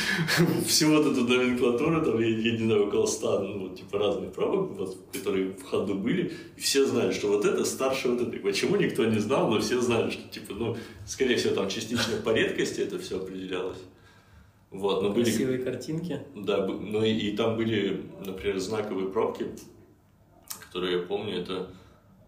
всю 0.66 0.90
вот 0.90 1.06
эту 1.06 1.24
номенклатуру, 1.24 2.02
там, 2.04 2.20
я, 2.20 2.28
я 2.28 2.52
не 2.52 2.64
знаю, 2.66 2.86
около 2.88 3.06
ста, 3.06 3.40
ну, 3.40 3.68
вот, 3.68 3.76
типа 3.76 3.98
разных 3.98 4.32
пробок, 4.32 4.76
вот, 4.78 4.96
которые 5.12 5.52
в 5.52 5.62
ходу 5.64 5.94
были, 5.94 6.32
и 6.56 6.60
все 6.60 6.84
знали, 6.86 7.12
что 7.12 7.28
вот 7.28 7.44
это 7.44 7.64
старше 7.64 8.08
вот 8.08 8.20
этой. 8.28 8.38
Почему 8.40 8.76
никто 8.76 9.04
не 9.04 9.18
знал, 9.18 9.50
но 9.50 9.60
все 9.60 9.80
знали, 9.80 10.10
что, 10.10 10.28
типа, 10.28 10.54
ну, 10.54 10.76
скорее 11.06 11.36
всего, 11.36 11.54
там 11.54 11.68
частично 11.68 12.16
по 12.24 12.30
редкости 12.30 12.80
это 12.80 12.98
все 12.98 13.18
определялось. 13.18 13.78
Вот, 14.70 15.02
но 15.02 15.10
были 15.10 15.24
Красивые 15.24 15.58
картинки. 15.58 16.20
да, 16.34 16.66
ну 16.66 17.04
и, 17.04 17.12
и 17.12 17.36
там 17.36 17.56
были, 17.56 18.02
например, 18.26 18.58
знаковые 18.58 19.08
пробки, 19.08 19.46
которые 20.60 20.98
я 20.98 21.02
помню, 21.02 21.40
это 21.40 21.70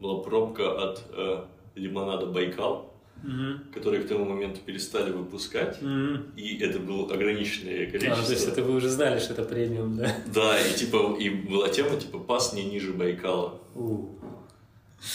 была 0.01 0.23
пробка 0.23 0.71
от 0.91 1.03
э, 1.13 1.45
лимонада 1.75 2.27
Байкал, 2.27 2.93
Мгм. 3.23 3.73
который 3.73 4.03
к 4.03 4.09
тому 4.09 4.27
моменту 4.27 4.61
перестали 4.65 5.11
выпускать, 5.11 5.81
Мгм. 5.81 6.33
и 6.37 6.59
это 6.59 6.79
было 6.79 7.11
ограниченное 7.13 7.87
А, 7.89 7.91
количество. 7.91 8.25
то 8.27 8.33
есть 8.33 8.49
это 8.49 8.63
вы 8.63 8.75
уже 8.77 8.91
знали, 8.91 9.19
что 9.19 9.33
это 9.33 9.43
премиум, 9.45 9.97
да? 9.97 10.15
Да, 10.35 10.61
и 10.61 10.75
типа 10.75 11.17
и 11.19 11.31
была 11.31 11.69
тема 11.71 11.97
типа 11.99 12.19
пас 12.19 12.53
не 12.53 12.65
ниже 12.65 12.93
Байкала. 12.93 13.59
У. 13.75 14.09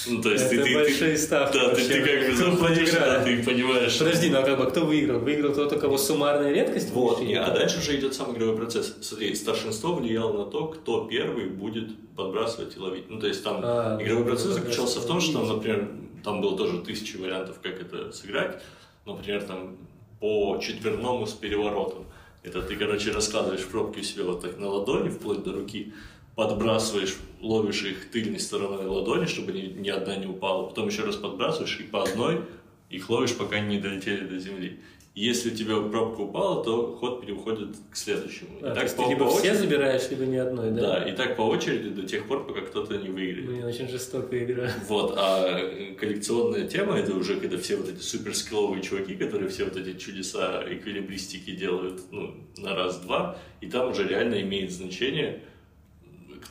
Ну, 0.08 0.22
то 0.22 0.32
есть 0.32 0.46
Это 0.46 0.56
ты, 0.56 0.64
ты, 0.64 0.74
большие 0.74 1.12
ты, 1.12 1.18
ставки 1.18 1.58
да, 1.58 1.64
ты, 1.64 1.70
вообще. 1.70 1.88
ты 1.88 2.02
как 2.02 2.20
бы 2.30 2.36
Крупная 2.38 2.52
заходишь, 2.52 2.92
да, 2.92 3.24
ты 3.24 3.44
понимаешь. 3.44 3.98
Подожди, 3.98 4.30
ну 4.30 4.40
а 4.40 4.44
как 4.44 4.58
бы 4.58 4.66
кто 4.68 4.86
выиграл? 4.86 5.20
Выиграл 5.20 5.54
тот, 5.54 5.74
у 5.74 5.80
кого 5.80 5.98
суммарная 5.98 6.54
редкость? 6.54 6.92
Вот, 6.92 7.22
не, 7.22 7.36
а 7.36 7.52
дальше 7.52 7.80
уже 7.80 7.98
идет 8.00 8.14
сам 8.14 8.34
игровой 8.34 8.56
процесс. 8.56 8.96
Смотри, 9.02 9.36
старшинство 9.36 9.96
влияло 9.96 10.46
на 10.46 10.50
то, 10.50 10.68
кто 10.68 11.06
первый 11.06 11.48
будет 11.48 11.90
подбрасывать 12.16 12.78
и 12.78 12.80
ловить. 12.80 13.10
Ну, 13.10 13.20
то 13.20 13.28
есть 13.28 13.44
там 13.44 13.60
А, 13.64 13.98
игровой 14.02 14.24
ну, 14.24 14.30
процесс 14.30 14.52
заключался 14.52 15.02
в 15.02 15.06
том, 15.08 15.20
что 15.20 15.40
там, 15.40 15.48
например, 15.48 15.90
там 16.24 16.42
было 16.42 16.56
тоже 16.58 16.82
тысячи 16.82 17.18
вариантов, 17.18 17.58
как 17.62 17.82
это 17.82 18.12
сыграть. 18.12 18.62
Например, 19.06 19.42
там 19.44 19.78
по 20.20 20.60
четверному 20.62 21.26
с 21.26 21.34
переворотом. 21.34 22.06
Это 22.44 22.62
ты, 22.62 22.76
короче, 22.76 23.12
раскладываешь 23.12 23.66
пробки 23.66 24.00
у 24.00 24.04
себя 24.04 24.24
вот 24.24 24.42
так 24.42 24.58
на 24.58 24.68
ладони, 24.70 25.10
вплоть 25.10 25.44
до 25.44 25.52
руки, 25.54 25.94
подбрасываешь, 26.36 27.16
ловишь 27.42 27.84
их 27.84 28.12
тыльной 28.12 28.40
стороной 28.40 28.86
ладони, 28.86 29.26
чтобы 29.26 29.52
ни, 29.52 29.62
ни 29.80 29.90
одна 29.90 30.16
не 30.16 30.26
упала, 30.28 30.68
потом 30.68 30.88
еще 30.88 31.04
раз 31.04 31.16
подбрасываешь 31.16 31.80
и 31.80 31.84
по 31.84 32.04
одной 32.04 32.42
их 32.90 33.10
ловишь, 33.10 33.36
пока 33.36 33.58
они 33.58 33.76
не 33.78 33.82
долетели 33.82 34.26
до 34.26 34.40
земли. 34.40 34.80
И 35.14 35.26
Если 35.26 35.50
у 35.52 35.54
тебя 35.54 35.76
пробка 35.82 36.22
упала, 36.22 36.64
то 36.64 36.96
ход 36.98 37.20
переходит 37.20 37.76
к 37.92 37.98
следующему. 37.98 38.60
И 38.62 38.64
А, 38.64 38.70
то 38.70 38.76
так 38.76 38.96
по- 38.96 39.04
ты 39.04 39.10
либо 39.10 39.26
по 39.26 39.32
все 39.32 39.40
очереди- 39.52 39.58
забираешь, 39.58 40.10
либо 40.10 40.26
ни 40.26 40.38
одной, 40.38 40.72
да? 40.72 40.82
Да, 40.82 41.10
и 41.10 41.14
так 41.14 41.36
по 41.36 41.42
очереди 41.42 41.90
до 41.90 42.04
тех 42.08 42.26
пор, 42.30 42.48
пока 42.48 42.62
кто-то 42.62 42.96
не 42.96 43.10
выиграет. 43.10 43.46
Блин, 43.50 43.66
очень 43.66 43.90
жестокая 43.90 44.46
игра. 44.46 44.72
Вот, 44.88 45.14
а 45.18 45.50
э, 45.60 45.96
коллекционная 45.96 46.66
тема 46.66 46.98
это 46.98 47.14
уже 47.14 47.36
когда 47.42 47.58
все 47.58 47.76
вот 47.76 47.90
эти 47.90 48.02
суперскилловые 48.02 48.82
чуваки, 48.82 49.16
которые 49.16 49.50
все 49.50 49.66
вот 49.66 49.76
эти 49.76 49.98
чудеса 50.00 50.64
эквилибристики 50.66 51.52
делают 51.58 52.04
ну, 52.12 52.34
на 52.58 52.74
раз-два, 52.74 53.38
и 53.60 53.68
там 53.68 53.90
уже 53.92 54.08
реально 54.08 54.42
имеет 54.42 54.72
значение, 54.72 55.42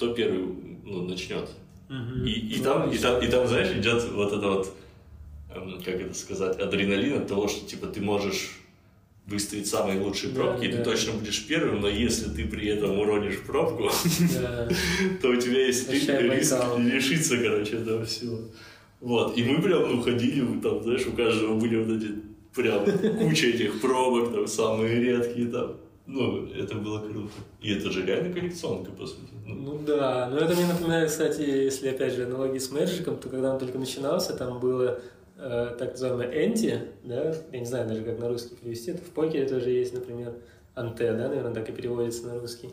кто 0.00 0.14
первый 0.14 0.46
ну, 0.84 1.02
начнет. 1.02 1.46
Мгм. 1.90 2.24
И, 2.24 2.30
и, 2.30 2.56
Ну, 2.58 2.64
там, 2.64 2.90
и, 2.90 2.96
там, 2.96 3.22
и 3.22 3.26
там, 3.26 3.46
знаешь, 3.46 3.70
идет 3.76 4.02
вот 4.12 4.32
это 4.32 4.48
вот, 4.48 4.74
эм, 5.54 5.78
как 5.84 5.94
это 5.96 6.14
сказать, 6.14 6.58
адреналин 6.58 7.18
от 7.18 7.28
того, 7.28 7.48
что 7.48 7.66
типа 7.68 7.86
ты 7.88 8.00
можешь 8.00 8.52
выставить 9.26 9.66
самые 9.66 10.00
лучшие 10.00 10.32
Да, 10.32 10.40
пробки, 10.40 10.64
и 10.64 10.72
да. 10.72 10.78
ты 10.78 10.84
точно 10.84 11.12
будешь 11.12 11.46
первым, 11.46 11.82
но 11.82 11.88
если 11.88 12.30
ты 12.30 12.46
при 12.48 12.68
этом 12.68 12.98
уронишь 12.98 13.40
пробку, 13.46 13.90
Да. 14.40 14.68
то 15.20 15.28
у 15.28 15.36
тебя 15.36 15.66
есть 15.66 15.86
Большая 15.86 16.22
риск 16.34 16.52
Байкал. 16.52 16.78
лишиться, 16.78 17.36
короче, 17.36 17.76
этого 17.76 18.04
всего. 18.06 18.38
Вот, 19.00 19.36
и 19.36 19.44
мы 19.44 19.60
прям, 19.60 19.96
ну, 19.96 20.02
ходили, 20.02 20.60
там, 20.60 20.82
знаешь, 20.82 21.06
у 21.06 21.12
каждого 21.12 21.58
были 21.60 21.76
вот 21.76 21.94
эти 22.02 22.14
прям 22.54 23.18
куча 23.18 23.48
этих 23.48 23.82
пробок, 23.82 24.32
там, 24.32 24.46
самые 24.46 24.98
редкие, 25.02 25.48
там. 25.48 25.76
Ну, 26.12 26.46
это 26.48 26.74
было 26.74 26.98
круто. 26.98 27.30
И 27.60 27.72
это 27.72 27.88
же 27.90 28.04
реально 28.04 28.34
коллекционка, 28.34 28.90
по 28.90 29.06
сути. 29.06 29.30
Ну, 29.46 29.54
Ну 29.54 29.80
да, 29.86 30.28
но 30.28 30.38
это 30.38 30.54
мне 30.54 30.66
напоминает, 30.66 31.08
кстати, 31.08 31.42
если 31.42 31.88
опять 31.88 32.14
же 32.14 32.24
аналогии 32.24 32.58
с 32.58 32.72
Мэджиком, 32.72 33.16
то 33.16 33.28
когда 33.28 33.52
он 33.52 33.60
только 33.60 33.78
начинался, 33.78 34.36
там 34.36 34.58
было 34.58 35.00
э, 35.36 35.76
так 35.78 35.92
называемое 35.92 36.46
энти, 36.46 36.80
да, 37.04 37.32
я 37.52 37.60
не 37.60 37.64
знаю 37.64 37.88
даже 37.88 38.02
как 38.02 38.18
на 38.18 38.28
русский 38.28 38.56
перевести, 38.56 38.90
это 38.90 39.02
в 39.02 39.10
покере 39.10 39.48
тоже 39.48 39.70
есть, 39.70 39.94
например, 39.94 40.34
анте, 40.74 41.12
да, 41.12 41.28
наверное, 41.28 41.54
так 41.54 41.68
и 41.68 41.72
переводится 41.72 42.26
на 42.26 42.40
русский. 42.40 42.70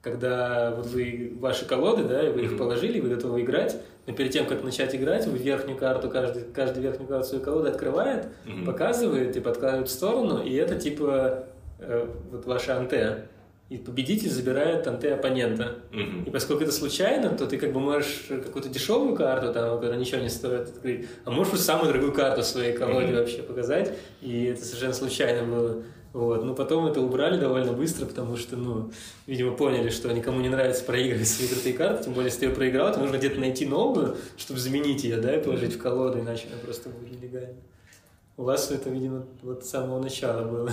Когда 0.00 0.70
вот 0.74 0.86
вы 0.86 1.36
ваши 1.38 1.66
колоды, 1.66 2.04
да, 2.04 2.26
и 2.26 2.32
вы 2.32 2.44
их 2.44 2.56
положили, 2.56 3.00
вы 3.00 3.10
готовы 3.10 3.42
играть, 3.42 3.76
но 4.06 4.14
перед 4.14 4.30
тем, 4.30 4.46
как 4.46 4.64
начать 4.64 4.94
играть, 4.94 5.26
вы 5.26 5.36
верхнюю 5.36 5.76
карту, 5.76 6.08
каждый, 6.08 6.44
каждый 6.54 6.82
верхнюю 6.82 7.08
карту 7.08 7.28
своей 7.28 7.44
колоды 7.44 7.68
открывает, 7.68 8.28
показывает 8.64 9.36
и 9.36 9.40
подкладывает 9.40 9.88
в 9.88 9.92
сторону, 9.92 10.42
и 10.42 10.54
это 10.54 10.76
типа 10.76 11.44
э, 11.78 12.06
вот 12.30 12.46
ваше 12.46 12.72
анте. 12.72 13.28
И 13.68 13.76
победитель 13.76 14.30
забирает 14.30 14.86
анте 14.86 15.12
оппонента. 15.12 15.74
мгм. 15.92 16.24
И 16.24 16.30
поскольку 16.30 16.62
это 16.62 16.72
случайно, 16.72 17.28
то 17.36 17.46
ты 17.46 17.58
как 17.58 17.72
бы 17.74 17.80
можешь 17.80 18.24
какую-то 18.28 18.70
дешевую 18.70 19.14
карту, 19.14 19.52
там, 19.52 19.76
которая 19.76 19.98
ничего 19.98 20.22
не 20.22 20.30
стоит, 20.30 20.70
открыть, 20.70 21.06
а 21.26 21.30
можешь 21.30 21.48
просто 21.50 21.66
самую 21.66 21.88
дорогую 21.88 22.12
карту 22.14 22.42
своей 22.42 22.72
колоде 22.72 23.08
Мгм. 23.08 23.16
вообще 23.16 23.42
показать, 23.42 23.92
и 24.22 24.44
это 24.44 24.64
совершенно 24.64 24.94
случайно 24.94 25.46
было. 25.54 25.82
Вот. 26.14 26.42
Но 26.42 26.54
потом 26.54 26.86
это 26.86 27.02
убрали 27.02 27.38
довольно 27.38 27.74
быстро, 27.74 28.06
потому 28.06 28.38
что, 28.38 28.56
ну, 28.56 28.90
видимо, 29.26 29.54
поняли, 29.54 29.90
что 29.90 30.10
никому 30.10 30.40
не 30.40 30.48
нравится 30.48 30.82
проигрывать 30.84 31.28
свои 31.28 31.46
крутые 31.48 31.74
карты, 31.74 32.04
тем 32.04 32.14
более, 32.14 32.28
если 32.28 32.40
ты 32.40 32.46
ее 32.46 32.52
проиграл, 32.54 32.90
то 32.94 32.98
нужно 33.00 33.18
где-то 33.18 33.38
найти 33.38 33.66
новую, 33.66 34.16
чтобы 34.38 34.58
заменить 34.58 35.04
ее, 35.04 35.18
да, 35.18 35.36
и 35.36 35.44
положить 35.44 35.74
в 35.74 35.78
колоду, 35.78 36.18
иначе 36.20 36.46
она 36.50 36.56
просто 36.64 36.88
будет 36.88 37.20
нелегально. 37.20 37.58
У 38.38 38.44
вас 38.44 38.70
это, 38.70 38.88
видимо, 38.88 39.26
вот 39.42 39.64
с 39.64 39.70
самого 39.70 40.00
начала 40.00 40.48
было. 40.48 40.72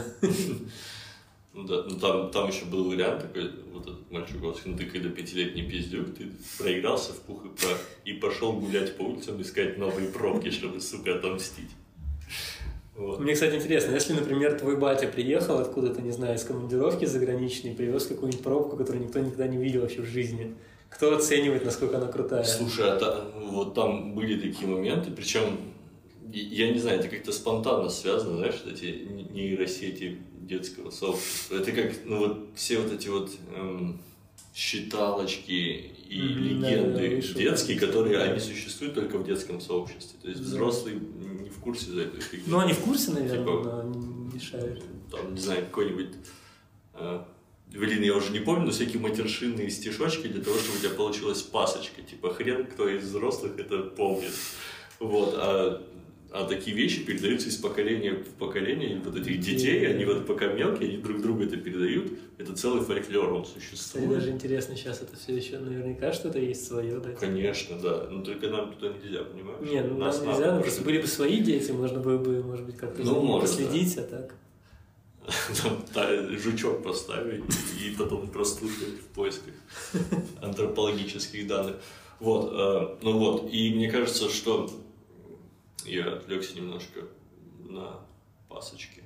Ну 1.54 1.64
да, 1.64 1.84
ну 1.90 1.98
там, 1.98 2.32
там 2.32 2.50
еще 2.50 2.66
был 2.66 2.90
вариант 2.90 3.22
такой, 3.22 3.50
вот 3.74 3.84
этот 3.84 4.12
мальчик, 4.12 4.42
вот, 4.42 4.62
ну 4.66 4.78
ты 4.78 4.86
когда 4.86 5.10
пятилетний 5.10 5.68
пиздюк, 5.68 6.14
ты 6.14 6.26
проигрался 6.60 7.14
в 7.14 7.22
пух 7.22 7.46
и 7.46 7.48
прах 7.48 7.80
и 8.04 8.14
пошел 8.14 8.52
гулять 8.54 8.98
по 8.98 9.04
улицам, 9.04 9.42
искать 9.42 9.78
новые 9.78 10.10
пробки, 10.10 10.52
чтобы, 10.52 10.82
сука, 10.82 11.16
отомстить. 11.16 11.70
Вот. 12.98 13.20
Мне, 13.22 13.34
кстати, 13.34 13.56
интересно, 13.56 13.94
если, 13.94 14.14
например, 14.14 14.60
твой 14.60 14.78
батя 14.78 15.08
приехал 15.08 15.58
откуда-то, 15.60 16.02
не 16.02 16.12
знаю, 16.12 16.36
из 16.36 16.44
командировки 16.44 17.06
заграничной, 17.06 17.74
привез 17.74 18.06
какую-нибудь 18.06 18.44
пробку, 18.44 18.78
которую 18.78 19.06
никто 19.06 19.20
никогда 19.20 19.48
не 19.48 19.58
видел 19.58 19.82
вообще 19.82 20.02
в 20.02 20.06
жизни, 20.06 20.56
кто 20.90 21.16
оценивает, 21.16 21.66
насколько 21.66 21.98
она 21.98 22.08
крутая? 22.08 22.44
Слушай, 22.44 22.92
а 22.92 23.00
та- 23.00 23.26
вот 23.50 23.74
там 23.74 24.14
были 24.14 24.40
такие 24.40 24.68
моменты, 24.68 25.10
причем, 25.12 25.58
я 26.32 26.72
не 26.72 26.80
знаю, 26.80 27.00
это 27.00 27.08
как-то 27.10 27.32
спонтанно 27.32 27.90
связано, 27.90 28.38
знаешь, 28.38 28.62
эти 28.66 29.08
нейросети 29.32 30.20
детского 30.42 30.92
сообщества. 30.92 31.56
Это 31.56 31.72
как, 31.72 31.94
ну 32.06 32.20
вот 32.20 32.48
все 32.56 32.80
вот 32.80 32.92
эти 32.92 33.08
вот 33.08 33.32
эм, 33.56 34.00
считалочки 34.54 35.92
и 36.10 36.20
да, 36.22 36.70
легенды 36.70 37.10
да, 37.10 37.16
вышел, 37.16 37.36
детские, 37.36 37.80
да. 37.80 37.88
которые, 37.88 38.20
они 38.20 38.40
существуют 38.40 38.94
только 38.96 39.18
в 39.18 39.26
детском 39.26 39.60
сообществе. 39.60 40.20
То 40.22 40.28
есть 40.30 40.42
Да. 40.42 40.48
взрослые 40.48 41.00
не 41.42 41.50
в 41.50 41.60
курсе 41.60 41.92
за 41.92 42.06
фигни. 42.06 42.44
Ну, 42.48 42.60
они 42.60 42.74
в 42.74 42.80
курсе, 42.80 43.12
наверное, 43.12 43.40
Типа, 43.40 43.52
но 43.64 43.80
они 43.82 44.30
не 44.34 44.40
шарят. 44.40 44.84
там, 45.12 45.34
не 45.34 45.42
знаю, 45.42 45.66
какой-нибудь, 45.66 46.10
э, 46.94 47.22
блин, 47.72 48.04
я 48.04 48.16
уже 48.16 48.32
не 48.32 48.40
помню, 48.40 48.66
но 48.66 48.72
всякие 48.72 49.00
матершинные 49.02 49.70
стишочки 49.70 50.28
для 50.28 50.44
того, 50.44 50.58
чтобы 50.58 50.78
у 50.78 50.82
тебя 50.82 50.92
получилась 50.92 51.42
пасочка, 51.42 52.02
типа 52.02 52.34
хрен, 52.34 52.66
кто 52.66 52.88
из 52.88 53.04
взрослых 53.04 53.60
это 53.60 53.80
помнит. 53.80 54.32
Вот, 55.00 55.34
а, 55.38 55.82
а 56.36 56.44
такие 56.44 56.76
вещи 56.76 57.02
передаются 57.06 57.48
из 57.48 57.56
поколения 57.56 58.12
в 58.12 58.28
поколение, 58.38 59.02
вот 59.06 59.16
этих 59.16 59.40
детей, 59.40 59.88
они 59.88 60.04
вот 60.04 60.28
пока 60.28 60.48
мелкие, 60.48 60.90
они 60.90 60.98
друг 60.98 61.22
другу 61.22 61.44
это 61.44 61.56
передают, 61.56 62.12
это 62.38 62.54
целый 62.54 62.82
фольклор, 62.84 63.32
он 63.32 63.44
Кстати, 63.46 63.64
существует. 63.64 64.10
даже 64.10 64.32
интересно, 64.32 64.76
сейчас 64.76 65.02
это 65.02 65.16
все 65.16 65.34
еще 65.34 65.60
наверняка 65.60 66.12
что-то 66.12 66.38
есть 66.40 66.68
свое, 66.68 67.00
да? 67.00 67.12
Конечно, 67.12 67.80
да, 67.80 68.08
но 68.12 68.22
только 68.22 68.50
нам 68.50 68.74
туда 68.74 68.94
нельзя, 69.02 69.24
понимаешь? 69.24 69.62
Не, 69.62 69.82
ну 69.82 69.98
Нас 69.98 70.18
нам 70.18 70.28
надо, 70.28 70.38
нельзя, 70.38 70.46
но 70.48 70.58
может 70.58 70.64
просто 70.66 70.84
были 70.84 71.02
бы 71.02 71.08
свои 71.08 71.40
дети, 71.40 71.72
можно 71.72 72.00
было 72.00 72.18
бы, 72.18 72.44
может 72.44 72.66
быть, 72.66 72.76
как-то 72.76 73.02
Ну, 73.02 73.22
может, 73.22 73.50
последить, 73.50 73.98
а 73.98 74.04
так. 74.04 74.36
Там, 75.94 76.38
жучок 76.38 76.84
поставить 76.84 77.46
и 77.82 77.96
потом 77.98 78.28
прослушать 78.28 79.00
в 79.00 79.08
поисках 79.16 79.54
антропологических 80.42 81.48
данных. 81.48 81.78
Вот, 82.20 82.52
э, 82.54 82.96
ну 83.02 83.18
вот, 83.18 83.50
и 83.52 83.74
мне 83.74 83.90
кажется, 83.90 84.30
что 84.30 84.70
я 85.86 86.14
отвлекся 86.14 86.56
немножко 86.56 87.02
на 87.60 88.00
пасочки. 88.50 89.04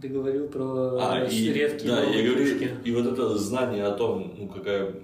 Ты 0.00 0.08
говорил 0.08 0.48
про 0.48 0.98
А, 1.00 1.24
и, 1.24 1.52
редкие 1.52 1.90
да, 1.90 2.02
я 2.02 2.26
говорю, 2.26 2.46
и 2.84 2.92
вот 2.92 3.06
это 3.06 3.36
знание 3.38 3.84
о 3.84 3.92
том, 3.92 4.34
ну, 4.36 4.48
какая 4.48 4.94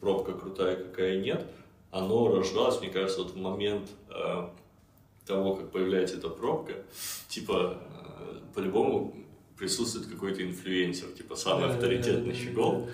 пробка 0.00 0.32
крутая, 0.34 0.76
какая 0.76 1.20
нет, 1.20 1.46
оно 1.90 2.34
рождалось, 2.34 2.80
мне 2.80 2.90
кажется, 2.90 3.22
вот 3.22 3.32
в 3.32 3.36
момент 3.36 3.88
э, 4.10 4.48
того, 5.26 5.54
как 5.54 5.70
появляется 5.70 6.18
эта 6.18 6.28
пробка, 6.28 6.74
типа, 7.28 7.78
э, 8.20 8.36
по-любому 8.54 9.14
присутствует 9.58 10.06
какой-то 10.06 10.42
инфлюенсер, 10.42 11.08
типа 11.08 11.34
самый 11.34 11.70
авторитетный 11.70 12.34
щегол. 12.34 12.88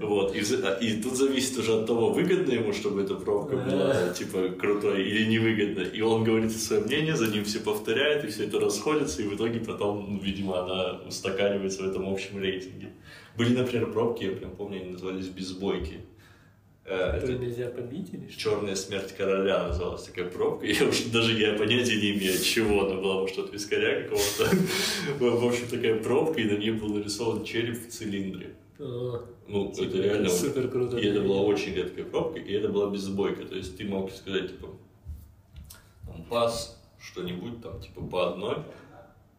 Вот, 0.00 0.34
и, 0.34 0.40
и 0.40 1.02
тут 1.02 1.16
зависит 1.16 1.58
уже 1.58 1.72
от 1.74 1.86
того, 1.86 2.10
выгодно 2.10 2.52
ему, 2.52 2.72
чтобы 2.72 3.02
эта 3.02 3.14
пробка 3.14 3.56
была, 3.56 4.08
типа, 4.12 4.48
крутой 4.58 5.04
или 5.08 5.26
невыгодно. 5.26 5.82
И 5.82 6.00
он 6.00 6.24
говорит 6.24 6.52
свое 6.52 6.82
мнение, 6.82 7.16
за 7.16 7.28
ним 7.28 7.44
все 7.44 7.60
повторяют, 7.60 8.24
и 8.24 8.28
все 8.28 8.44
это 8.44 8.58
расходится, 8.58 9.22
и 9.22 9.26
в 9.26 9.34
итоге 9.34 9.60
потом, 9.60 10.06
ну, 10.14 10.20
видимо, 10.20 10.64
она 10.64 11.00
устаканивается 11.06 11.82
в 11.82 11.88
этом 11.88 12.08
общем 12.08 12.40
рейтинге. 12.40 12.92
Были, 13.36 13.56
например, 13.56 13.92
пробки, 13.92 14.24
я 14.24 14.32
прям 14.32 14.50
помню, 14.56 14.80
они 14.80 14.90
назывались 14.92 15.28
«Безбойки». 15.28 16.00
Э, 16.86 17.12
Которые 17.12 17.36
это 17.36 17.44
нельзя 17.46 17.68
побить 17.70 18.12
или 18.12 18.28
что? 18.28 18.40
«Черная 18.40 18.74
смерть 18.74 19.16
короля» 19.16 19.68
называлась 19.68 20.02
такая 20.02 20.26
пробка. 20.26 20.66
Я 20.66 20.84
вообще 20.84 21.08
даже 21.08 21.32
я 21.32 21.54
понятия 21.54 21.96
не 21.96 22.12
имею, 22.12 22.38
чего 22.38 22.86
она 22.86 23.00
была, 23.00 23.20
может, 23.20 23.38
от 23.38 23.52
вискаря 23.52 24.02
какого-то. 24.02 24.56
В 25.18 25.46
общем, 25.46 25.66
такая 25.68 26.02
пробка, 26.02 26.40
и 26.40 26.44
на 26.44 26.58
ней 26.58 26.72
был 26.72 26.88
нарисован 26.88 27.44
череп 27.44 27.86
в 27.86 27.90
цилиндре. 27.90 28.54
Ну, 28.78 29.72
типа, 29.72 29.88
это 29.88 29.98
реально... 29.98 30.28
супер 30.28 30.68
круто. 30.68 30.98
И 30.98 31.06
это 31.06 31.22
была 31.22 31.40
очень 31.42 31.74
редкая 31.74 32.04
пробка, 32.04 32.40
и 32.40 32.52
это 32.52 32.68
была 32.68 32.90
безбойка. 32.90 33.46
То 33.46 33.56
есть 33.56 33.78
ты 33.78 33.84
мог 33.84 34.10
сказать, 34.12 34.48
типа, 34.48 34.68
пас, 36.28 36.82
что-нибудь 37.00 37.62
там, 37.62 37.80
типа, 37.80 38.02
по 38.02 38.30
одной. 38.30 38.56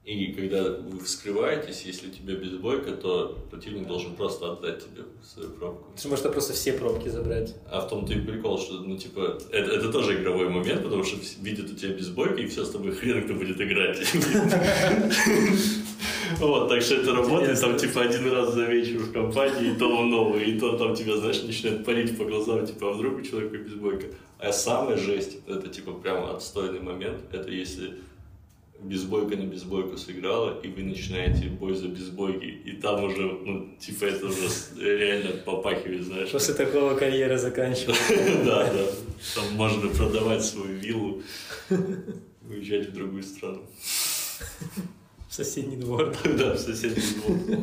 И 0.05 0.33
когда 0.33 0.63
вы 0.63 0.99
вскрываетесь, 1.03 1.81
если 1.81 2.09
у 2.09 2.11
тебя 2.11 2.35
безбойка, 2.35 2.91
то 2.91 3.39
противник 3.49 3.87
должен 3.87 4.15
просто 4.15 4.51
отдать 4.51 4.83
тебе 4.83 5.03
свою 5.23 5.49
пробку. 5.49 5.91
Ты 5.99 6.07
можешь 6.07 6.23
просто 6.25 6.53
все 6.53 6.73
пробки 6.73 7.09
забрать. 7.09 7.55
А 7.71 7.81
в 7.81 7.89
том-то 7.89 8.13
и 8.13 8.19
прикол, 8.21 8.59
что, 8.59 8.75
ну, 8.75 8.97
типа, 8.97 9.39
это, 9.51 9.71
это 9.71 9.91
тоже 9.91 10.21
игровой 10.21 10.47
момент, 10.49 10.83
потому 10.83 11.03
что 11.03 11.17
видят 11.41 11.71
у 11.71 11.75
тебя 11.75 11.93
безбойка, 11.93 12.39
и 12.39 12.45
все 12.45 12.65
с 12.65 12.69
тобой 12.69 12.91
хрен 12.91 13.23
кто 13.23 13.33
будет 13.33 13.59
играть. 13.59 13.99
Вот, 16.39 16.69
так 16.69 16.81
что 16.81 16.95
это 16.95 17.13
работает, 17.13 17.59
там, 17.61 17.77
типа, 17.77 18.01
один 18.01 18.31
раз 18.31 18.53
за 18.53 18.65
вечер 18.65 18.97
в 18.97 19.11
компании, 19.11 19.71
и 19.73 19.75
то 19.75 19.87
он 19.87 20.09
новый, 20.09 20.43
и 20.45 20.59
то 20.59 20.77
там 20.77 20.95
тебя, 20.95 21.17
знаешь, 21.17 21.41
начинает 21.43 21.85
парить 21.85 22.17
по 22.17 22.25
глазам, 22.25 22.65
типа, 22.65 22.89
а 22.89 22.93
вдруг 22.93 23.19
у 23.19 23.21
человека 23.21 23.57
безбойка. 23.57 24.07
А 24.39 24.51
самая 24.51 24.97
жесть, 24.97 25.37
это, 25.47 25.67
типа, 25.69 25.93
прямо 25.93 26.35
отстойный 26.35 26.79
момент, 26.79 27.21
это 27.31 27.49
если 27.49 27.95
безбойка 28.87 29.35
на 29.37 29.43
безбойку 29.45 29.97
сыграла, 29.97 30.59
и 30.61 30.67
вы 30.67 30.83
начинаете 30.83 31.47
бой 31.47 31.73
за 31.75 31.87
безбойки, 31.87 32.45
и 32.45 32.71
там 32.73 33.03
уже, 33.03 33.21
ну, 33.23 33.75
типа, 33.79 34.05
это 34.05 34.27
уже 34.27 34.47
реально 34.79 35.31
попахивает, 35.37 36.03
знаешь. 36.03 36.31
После 36.31 36.53
такого 36.53 36.95
карьера 36.95 37.37
заканчивается. 37.37 38.13
Да, 38.45 38.71
да. 38.71 38.85
Там 39.35 39.53
можно 39.55 39.89
продавать 39.89 40.43
свою 40.43 40.75
виллу, 40.77 41.21
уезжать 42.47 42.89
в 42.89 42.93
другую 42.93 43.23
страну. 43.23 43.61
В 45.29 45.33
соседний 45.33 45.77
двор. 45.77 46.13
Да, 46.37 46.53
в 46.53 46.59
соседний 46.59 47.03
двор. 47.21 47.59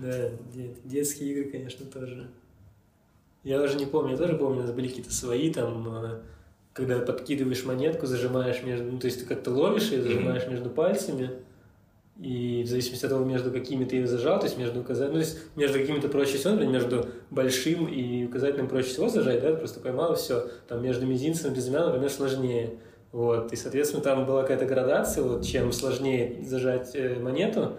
Да, 0.00 0.30
де- 0.54 0.76
детские 0.84 1.32
игры, 1.32 1.50
конечно, 1.50 1.84
тоже. 1.86 2.28
Я 3.44 3.62
уже 3.62 3.76
не 3.76 3.86
помню, 3.86 4.12
я 4.12 4.16
тоже 4.16 4.34
помню, 4.36 4.60
у 4.60 4.62
нас 4.62 4.72
были 4.72 4.88
какие-то 4.88 5.12
свои 5.12 5.52
там, 5.52 5.88
э, 6.04 6.20
когда 6.78 7.00
подкидываешь 7.00 7.64
монетку, 7.64 8.06
зажимаешь 8.06 8.62
между, 8.62 8.84
ну, 8.84 8.98
то 9.00 9.06
есть 9.06 9.20
ты 9.20 9.26
как-то 9.26 9.50
ловишь 9.50 9.90
ее, 9.90 10.00
зажимаешь 10.00 10.46
между 10.46 10.70
пальцами, 10.70 11.30
и 12.20 12.62
в 12.64 12.68
зависимости 12.68 13.04
от 13.04 13.10
того, 13.10 13.24
между 13.24 13.50
какими 13.50 13.84
ты 13.84 13.96
ее 13.96 14.06
зажал, 14.06 14.38
то 14.38 14.46
есть 14.46 14.56
между 14.56 14.80
указательным, 14.80 15.18
ну, 15.18 15.24
то 15.24 15.28
есть 15.28 15.38
между 15.56 15.78
какими-то 15.80 16.08
проще 16.08 16.38
всего, 16.38 16.52
например, 16.52 16.74
между 16.74 17.06
большим 17.30 17.86
и 17.88 18.26
указательным 18.26 18.68
проще 18.68 18.90
всего 18.90 19.08
зажать, 19.08 19.40
да, 19.40 19.50
ты 19.50 19.56
просто 19.56 19.80
поймал, 19.80 20.12
и 20.12 20.16
все, 20.16 20.48
там 20.68 20.80
между 20.80 21.04
мизинцем 21.04 21.52
и 21.52 21.56
безымянным, 21.56 21.88
например, 21.88 22.10
сложнее. 22.10 22.74
Вот, 23.10 23.52
и, 23.52 23.56
соответственно, 23.56 24.02
там 24.02 24.24
была 24.24 24.42
какая-то 24.42 24.66
градация, 24.66 25.24
вот, 25.24 25.44
чем 25.44 25.72
сложнее 25.72 26.44
зажать 26.44 26.90
э, 26.94 27.18
монету, 27.18 27.72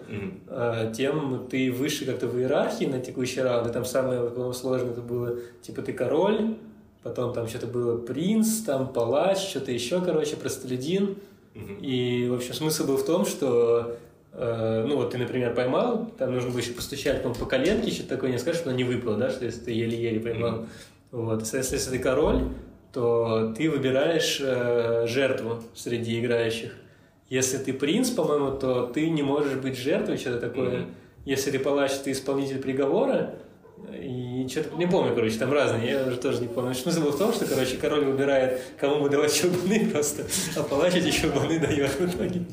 а, 0.48 0.92
тем 0.92 1.46
ты 1.48 1.72
выше 1.72 2.04
как-то 2.04 2.26
в 2.26 2.36
иерархии 2.38 2.84
на 2.84 3.00
текущий 3.00 3.40
раунд, 3.40 3.68
и 3.68 3.72
там 3.72 3.84
самое, 3.84 4.28
по-моему, 4.28 4.52
сложное 4.52 4.90
это 4.90 5.00
было, 5.00 5.38
типа, 5.62 5.82
ты 5.82 5.92
король, 5.92 6.56
потом 7.02 7.32
там 7.32 7.48
что-то 7.48 7.66
было 7.66 7.96
принц, 7.98 8.60
там 8.62 8.92
палач, 8.92 9.38
что-то 9.38 9.72
еще, 9.72 10.00
короче, 10.00 10.36
простолюдин, 10.36 11.16
Мгм. 11.54 11.78
и, 11.80 12.28
в 12.28 12.34
общем, 12.34 12.54
смысл 12.54 12.86
был 12.86 12.96
в 12.96 13.04
том, 13.04 13.26
что, 13.26 13.96
э, 14.32 14.84
ну, 14.86 14.96
вот 14.96 15.10
ты, 15.10 15.18
например, 15.18 15.54
поймал, 15.54 16.10
там 16.18 16.32
нужно 16.32 16.50
было 16.50 16.58
еще 16.60 16.72
постучать, 16.72 17.22
по 17.22 17.46
коленке, 17.46 17.90
что-то 17.90 18.10
такое, 18.10 18.30
не 18.30 18.38
скажешь, 18.38 18.60
что 18.60 18.70
она 18.70 18.76
не 18.76 18.84
выпала, 18.84 19.16
да, 19.16 19.30
что 19.30 19.44
если 19.44 19.60
ты 19.60 19.72
еле-еле 19.72 20.20
поймал. 20.20 20.66
Вот, 21.10 21.40
соответственно, 21.42 21.78
если 21.78 21.90
ты 21.90 21.98
король, 21.98 22.42
то 22.92 23.52
ты 23.56 23.70
выбираешь 23.70 24.40
э, 24.40 25.06
жертву 25.08 25.62
среди 25.74 26.20
играющих. 26.20 26.72
Если 27.28 27.58
ты 27.58 27.72
принц, 27.72 28.10
по-моему, 28.10 28.56
то 28.58 28.86
ты 28.86 29.08
не 29.10 29.22
можешь 29.22 29.54
быть 29.54 29.76
жертвой, 29.78 30.18
что-то 30.18 30.40
такое. 30.40 30.86
Если 31.24 31.50
ты 31.50 31.58
палач, 31.58 31.92
ты 32.02 32.12
исполнитель 32.12 32.58
приговора, 32.60 33.34
и 33.92 34.46
что-то 34.48 34.76
не 34.76 34.86
помню, 34.86 35.14
короче, 35.14 35.38
там 35.38 35.52
разные, 35.52 35.90
я 35.90 36.06
уже 36.06 36.16
тоже 36.18 36.40
не 36.40 36.48
помню. 36.48 36.74
Смысл 36.74 37.02
был 37.02 37.10
в 37.12 37.18
том, 37.18 37.32
что, 37.32 37.46
короче, 37.46 37.76
король 37.76 38.04
выбирает, 38.04 38.60
кому 38.78 39.00
выдавать 39.02 39.32
чебаны 39.34 39.88
просто, 39.92 40.26
а 40.56 40.62
палач 40.62 40.94
эти 40.94 41.10
чебаны 41.10 41.58
дает 41.58 41.90
в 41.98 42.06
итоге. 42.06 42.44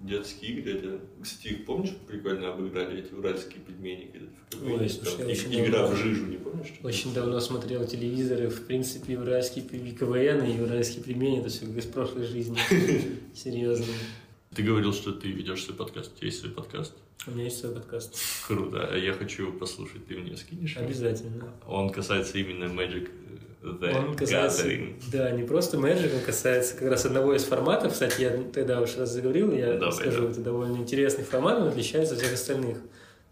Детские 0.00 0.52
игры, 0.52 0.74
это, 0.78 1.00
кстати, 1.22 1.48
их 1.52 1.66
помнишь, 1.66 1.90
прикольно 2.06 2.52
обыграли 2.52 3.00
эти 3.04 3.12
уральские 3.12 3.60
пельмени? 3.60 4.10
Ой, 4.64 4.88
слушай, 4.88 5.26
очень 5.26 5.60
Игра 5.60 5.80
давно- 5.80 5.94
в 5.94 5.98
жижу, 5.98 6.26
не 6.26 6.36
помнишь? 6.38 6.72
Очень 6.82 7.12
давно 7.12 7.40
смотрел 7.40 7.84
телевизор, 7.84 8.42
и, 8.42 8.46
в 8.46 8.64
принципе, 8.66 9.18
уральский 9.18 9.60
пи- 9.60 9.90
КВН 9.92 10.44
и 10.44 10.60
уральский 10.62 11.02
пельмени, 11.02 11.40
это 11.40 11.48
все 11.50 11.66
как 11.66 11.76
из 11.76 11.84
прошлой 11.86 12.24
жизни. 12.26 12.56
Серьезно. 13.34 13.86
Ты 14.54 14.62
говорил, 14.62 14.92
что 14.92 15.12
ты 15.12 15.28
ведешь 15.28 15.64
свой 15.64 15.76
подкаст. 15.76 16.12
У 16.14 16.16
тебя 16.16 16.26
есть 16.26 16.40
свой 16.40 16.52
подкаст? 16.52 16.94
У 17.26 17.30
меня 17.32 17.44
есть 17.44 17.60
свой 17.60 17.72
подкаст. 17.74 18.14
Круто. 18.46 18.88
А 18.90 18.96
Я 18.96 19.12
хочу 19.12 19.46
его 19.48 19.58
послушать. 19.58 20.06
Ты 20.06 20.16
мне 20.16 20.36
скинешь? 20.36 20.76
Обязательно. 20.76 21.52
Он 21.66 21.90
касается 21.90 22.38
именно 22.38 22.64
Magic 22.64 23.10
the 23.62 23.94
Он 23.94 24.16
касается, 24.16 24.66
Gathering. 24.68 25.02
да, 25.12 25.30
не 25.32 25.42
просто 25.42 25.76
Magic, 25.76 26.14
он 26.16 26.22
касается 26.24 26.76
как 26.76 26.88
раз 26.90 27.04
одного 27.04 27.34
из 27.34 27.44
форматов. 27.44 27.92
Кстати, 27.92 28.22
я 28.22 28.30
тогда 28.52 28.80
уж 28.80 28.96
раз 28.96 29.12
заговорил, 29.12 29.52
я 29.52 29.74
Давай, 29.74 29.92
скажу, 29.92 30.22
да. 30.26 30.30
это 30.30 30.40
довольно 30.40 30.76
интересный 30.76 31.24
формат, 31.24 31.58
он 31.60 31.68
отличается 31.68 32.14
от 32.14 32.20
всех 32.20 32.32
остальных. 32.34 32.78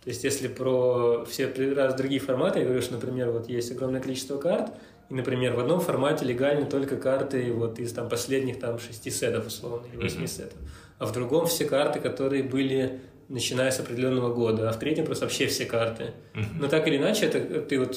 То 0.02 0.10
есть, 0.10 0.24
если 0.24 0.48
про 0.48 1.24
все 1.24 1.46
раз 1.74 1.94
другие 1.94 2.20
форматы, 2.20 2.58
я 2.58 2.64
говорю, 2.64 2.82
что, 2.82 2.94
например, 2.94 3.30
вот 3.30 3.48
есть 3.48 3.70
огромное 3.70 4.00
количество 4.00 4.36
карт, 4.36 4.72
и, 5.10 5.14
например, 5.14 5.54
в 5.54 5.60
одном 5.60 5.80
формате 5.80 6.24
легальны 6.24 6.66
только 6.66 6.96
карты 6.96 7.52
вот 7.52 7.78
из 7.78 7.92
там 7.92 8.08
последних 8.08 8.58
там 8.58 8.78
шести 8.80 9.10
сетов, 9.10 9.46
условно, 9.46 9.86
или 9.92 10.02
восьми 10.02 10.18
Мгм. 10.24 10.28
сетов. 10.28 10.58
А 10.99 11.07
в 11.07 11.12
другом 11.12 11.47
все 11.47 11.64
карты, 11.64 12.01
которые 12.01 12.42
были 12.42 13.01
начиная 13.28 13.70
с 13.70 13.80
определенного 13.80 14.32
года, 14.32 14.68
а 14.68 14.72
в 14.72 14.78
третьем 14.78 15.05
просто 15.05 15.24
вообще 15.24 15.47
все 15.47 15.64
карты. 15.66 16.12
Но 16.61 16.68
так 16.68 16.86
или 16.86 16.97
иначе, 16.97 17.26
это 17.26 17.61
ты 17.61 17.78
вот, 17.78 17.97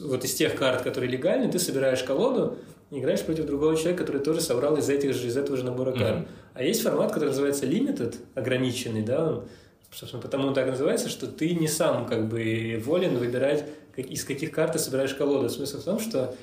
вот 0.00 0.24
из 0.24 0.34
тех 0.34 0.54
карт, 0.54 0.82
которые 0.82 1.10
легальны, 1.10 1.50
ты 1.50 1.58
собираешь 1.58 2.02
колоду 2.02 2.56
и 2.90 2.98
играешь 2.98 3.22
против 3.22 3.46
другого 3.46 3.76
человека, 3.76 4.04
который 4.04 4.22
тоже 4.22 4.40
собрал 4.40 4.76
из, 4.76 4.88
этих 4.88 5.14
же, 5.14 5.28
из 5.28 5.36
этого 5.36 5.56
же 5.56 5.64
набора 5.64 5.92
карт. 5.92 6.26
А 6.54 6.62
есть 6.62 6.82
формат, 6.82 7.12
который 7.12 7.28
называется 7.28 7.66
limited, 7.66 8.16
ограниченный, 8.34 9.02
да, 9.02 9.28
он, 9.28 9.44
собственно, 9.92 10.22
потому 10.22 10.48
он 10.48 10.54
так 10.54 10.66
называется, 10.66 11.08
что 11.08 11.26
ты 11.26 11.54
не 11.54 11.68
сам 11.68 12.06
как 12.06 12.28
бы 12.28 12.82
волен 12.84 13.18
выбирать, 13.18 13.64
из 13.96 14.24
каких 14.24 14.50
карт 14.50 14.72
ты 14.72 14.78
собираешь 14.78 15.14
колоду. 15.14 15.50
Смысл 15.50 15.78
в 15.78 15.84
том, 15.84 16.00
что 16.00 16.34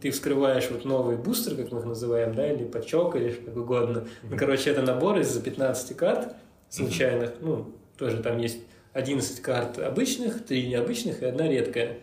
ты 0.00 0.10
вскрываешь 0.10 0.68
вот 0.70 0.84
новый 0.84 1.16
бустер, 1.16 1.56
как 1.56 1.72
мы 1.72 1.80
их 1.80 1.84
называем, 1.84 2.34
да, 2.34 2.50
или 2.50 2.64
пачок, 2.64 3.16
или 3.16 3.30
как 3.30 3.56
угодно. 3.56 4.06
Ну, 4.22 4.36
короче, 4.36 4.70
это 4.70 4.82
набор 4.82 5.18
из 5.18 5.36
15 5.36 5.96
карт 5.96 6.34
случайных, 6.68 7.32
ну, 7.40 7.72
тоже 7.98 8.22
там 8.22 8.38
есть 8.38 8.60
11 8.92 9.40
карт 9.40 9.78
обычных, 9.78 10.44
3 10.44 10.68
необычных 10.68 11.22
и 11.22 11.26
одна 11.26 11.48
редкая. 11.48 11.98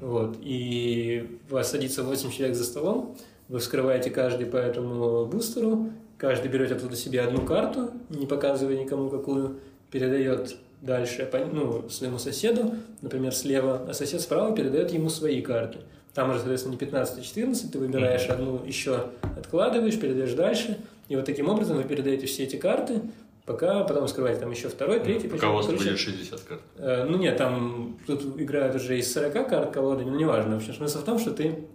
Вот. 0.00 0.36
И 0.40 1.38
у 1.50 1.54
вас 1.54 1.70
садится 1.70 2.02
8 2.02 2.30
человек 2.30 2.56
за 2.56 2.64
столом, 2.64 3.16
вы 3.48 3.58
вскрываете 3.58 4.10
каждый 4.10 4.46
по 4.46 4.56
этому 4.56 5.26
бустеру, 5.26 5.90
каждый 6.18 6.50
берет 6.50 6.72
оттуда 6.72 6.96
себе 6.96 7.20
одну 7.20 7.44
карту, 7.44 7.90
не 8.08 8.26
показывая 8.26 8.76
никому 8.76 9.10
какую, 9.10 9.58
передает 9.90 10.56
дальше 10.82 11.28
ну, 11.52 11.88
своему 11.88 12.18
соседу, 12.18 12.74
например, 13.02 13.34
слева, 13.34 13.86
а 13.88 13.94
сосед 13.94 14.20
справа 14.20 14.54
передает 14.54 14.92
ему 14.92 15.08
свои 15.08 15.40
карты. 15.42 15.78
Там 16.16 16.30
уже, 16.30 16.38
соответственно, 16.38 16.72
не 16.72 16.78
15, 16.78 17.18
а 17.18 17.20
14, 17.20 17.72
ты 17.72 17.78
выбираешь 17.78 18.26
одну, 18.30 18.64
еще 18.64 19.10
откладываешь, 19.36 20.00
передаешь 20.00 20.32
дальше, 20.32 20.78
и 21.08 21.14
вот 21.14 21.26
таким 21.26 21.50
образом 21.50 21.76
вы 21.76 21.84
передаете 21.84 22.26
все 22.26 22.44
эти 22.44 22.56
карты, 22.56 23.02
пока 23.44 23.84
потом 23.84 24.08
скрываете 24.08 24.40
там 24.40 24.50
еще 24.50 24.70
второй, 24.70 25.00
третий. 25.00 25.28
Пока 25.28 25.50
у 25.50 25.56
вас 25.56 25.66
причем, 25.66 25.84
будет 25.84 25.98
60 25.98 26.40
карт. 26.40 26.60
Э, 26.78 27.04
Ну 27.04 27.18
нет, 27.18 27.36
там 27.36 27.98
тут 28.06 28.40
играют 28.40 28.74
уже 28.74 28.98
из 28.98 29.12
40 29.12 29.46
карт 29.46 29.72
колодами, 29.74 30.08
но 30.08 30.16
неважно. 30.16 30.54
В 30.54 30.60
общем, 30.60 30.72
смысл 30.72 31.00
в 31.00 31.04
том, 31.04 31.18
что 31.18 31.32
ты 31.32 31.66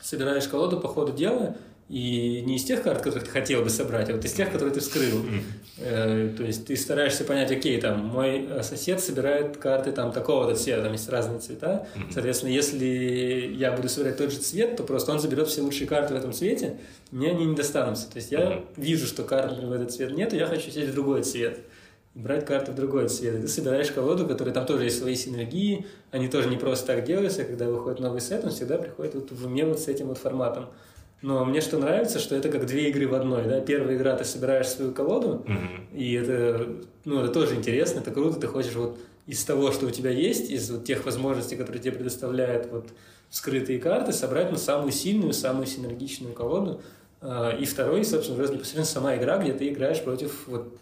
собираешь 0.00 0.46
колоду 0.46 0.78
по 0.78 0.86
ходу 0.86 1.12
дела, 1.12 1.56
и 1.90 2.40
не 2.46 2.54
из 2.54 2.62
тех 2.64 2.82
карт, 2.82 2.98
которые 3.02 3.24
ты 3.24 3.30
хотел 3.30 3.62
бы 3.62 3.68
собрать, 3.68 4.08
а 4.10 4.12
вот 4.14 4.24
из 4.24 4.32
тех, 4.32 4.52
которые 4.52 4.72
ты 4.72 4.78
вскрыл. 4.78 5.24
Э, 5.78 6.32
То 6.36 6.44
есть 6.44 6.66
ты 6.66 6.76
стараешься 6.76 7.24
понять, 7.24 7.50
окей, 7.50 7.80
там, 7.80 7.98
мой 8.06 8.46
э, 8.48 8.62
сосед 8.62 9.00
собирает 9.00 9.56
карты 9.56 9.90
там 9.90 10.12
такого-то 10.12 10.54
цвета, 10.54 10.84
там 10.84 10.92
есть 10.92 11.08
разные 11.08 11.40
цвета. 11.40 11.88
Мгм. 11.96 12.12
Соответственно, 12.12 12.50
если 12.50 13.52
я 13.56 13.72
буду 13.72 13.88
собирать 13.88 14.18
тот 14.18 14.30
же 14.30 14.38
цвет, 14.38 14.76
то 14.76 14.84
просто 14.84 15.10
он 15.10 15.18
заберет 15.18 15.48
все 15.48 15.62
лучшие 15.62 15.88
карты 15.88 16.14
в 16.14 16.16
этом 16.16 16.32
цвете, 16.32 16.76
мне 17.10 17.30
они 17.30 17.44
не 17.44 17.56
достанутся. 17.56 18.08
То 18.08 18.18
есть 18.18 18.30
я 18.30 18.50
Мгм. 18.50 18.64
вижу, 18.76 19.06
что 19.06 19.24
карт 19.24 19.50
например, 19.50 19.70
в 19.70 19.82
этот 19.82 19.92
цвет 19.92 20.16
нет, 20.16 20.32
и 20.32 20.36
я 20.36 20.46
хочу 20.46 20.70
сесть 20.70 20.90
в 20.90 20.94
другой 20.94 21.22
цвет. 21.24 21.58
брать 22.14 22.44
карты 22.44 22.72
в 22.72 22.74
другой 22.74 23.08
цвет. 23.08 23.36
И 23.38 23.42
ты 23.42 23.48
собираешь 23.48 23.88
колоду, 23.92 24.26
которая 24.26 24.52
там 24.52 24.66
тоже 24.66 24.84
есть 24.84 24.98
свои 24.98 25.14
синергии, 25.14 25.86
они 26.10 26.26
тоже 26.28 26.48
не 26.50 26.56
просто 26.56 26.86
так 26.88 27.04
делаются, 27.04 27.44
когда 27.44 27.66
выходит 27.66 28.00
новый 28.00 28.20
сет, 28.20 28.44
он 28.44 28.50
всегда 28.50 28.78
приходит 28.78 29.14
вот 29.14 29.30
в 29.30 29.46
уме 29.46 29.64
вот 29.64 29.78
с 29.78 29.86
этим 29.86 30.06
вот 30.08 30.18
форматом. 30.18 30.66
Но 31.22 31.44
мне 31.44 31.60
что 31.60 31.78
нравится, 31.78 32.18
что 32.18 32.34
это 32.34 32.48
как 32.48 32.64
две 32.66 32.88
игры 32.88 33.06
в 33.06 33.14
одной. 33.14 33.44
Да? 33.44 33.60
Первая 33.60 33.94
игра 33.96 34.16
ты 34.16 34.24
собираешь 34.24 34.68
свою 34.68 34.92
колоду, 34.92 35.44
Мгм. 35.46 35.88
и 35.94 36.14
это, 36.14 36.66
ну, 37.04 37.20
это 37.22 37.32
тоже 37.32 37.56
интересно, 37.56 38.00
это 38.00 38.10
круто, 38.10 38.40
ты 38.40 38.46
хочешь 38.46 38.74
вот 38.74 38.98
из 39.26 39.44
того, 39.44 39.70
что 39.70 39.86
у 39.86 39.90
тебя 39.90 40.10
есть, 40.10 40.50
из 40.50 40.70
вот 40.70 40.84
тех 40.84 41.04
возможностей, 41.04 41.56
которые 41.56 41.82
тебе 41.82 41.92
предоставляют 41.92 42.68
вот 42.72 42.88
скрытые 43.28 43.78
карты, 43.78 44.12
собрать 44.12 44.50
ну, 44.50 44.56
самую 44.56 44.92
сильную, 44.92 45.32
самую 45.34 45.66
синергичную 45.66 46.32
колоду. 46.34 46.80
А, 47.20 47.50
И 47.56 47.64
второй, 47.66 48.04
собственно, 48.04 48.42
уже 48.42 48.52
непосредственно 48.52 48.86
сама 48.86 49.14
игра, 49.16 49.36
где 49.38 49.52
ты 49.52 49.68
играешь 49.68 50.02
против 50.02 50.48
вот 50.48 50.74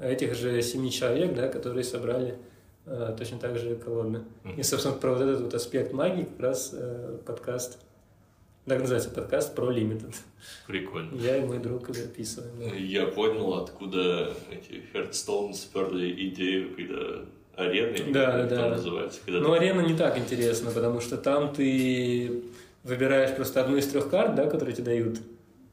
этих 0.00 0.34
же 0.34 0.62
семи 0.62 0.90
человек, 0.90 1.34
да, 1.34 1.48
которые 1.48 1.84
собрали 1.84 2.38
э, 2.86 3.14
точно 3.16 3.38
так 3.38 3.56
же 3.58 3.76
колоды. 3.76 4.22
И, 4.56 4.62
собственно, 4.62 4.94
про 4.96 5.12
вот 5.12 5.20
этот 5.20 5.42
вот 5.42 5.54
аспект 5.54 5.92
магии 5.92 6.24
как 6.24 6.40
раз 6.40 6.70
э, 6.72 7.18
подкаст, 7.26 7.78
так 8.66 8.80
называется 8.80 9.10
подкаст 9.10 9.54
про 9.54 9.72
Limited. 9.72 10.14
Прикольно. 10.66 11.16
Я 11.16 11.38
и 11.38 11.44
мой 11.44 11.58
друг 11.58 11.94
записываем. 11.94 12.74
Я 12.76 13.06
понял, 13.06 13.54
откуда 13.54 14.32
эти 14.50 14.82
Hearthstone 14.92 15.52
сперли 15.54 16.28
идею, 16.28 16.74
когда 16.74 17.24
арены, 17.56 18.12
Да, 18.12 18.44
да, 18.44 18.46
да. 18.46 18.68
называется, 18.70 19.20
когда 19.24 19.40
Ну, 19.40 19.52
арена 19.52 19.80
не 19.82 19.94
так 19.96 20.16
интересна, 20.18 20.70
потому 20.70 21.00
что 21.00 21.16
там 21.16 21.52
ты 21.52 22.42
выбираешь 22.84 23.34
просто 23.34 23.62
одну 23.64 23.76
из 23.76 23.86
трех 23.88 24.08
карт, 24.10 24.34
да, 24.36 24.46
которые 24.48 24.74
тебе 24.74 24.84
дают, 24.86 25.18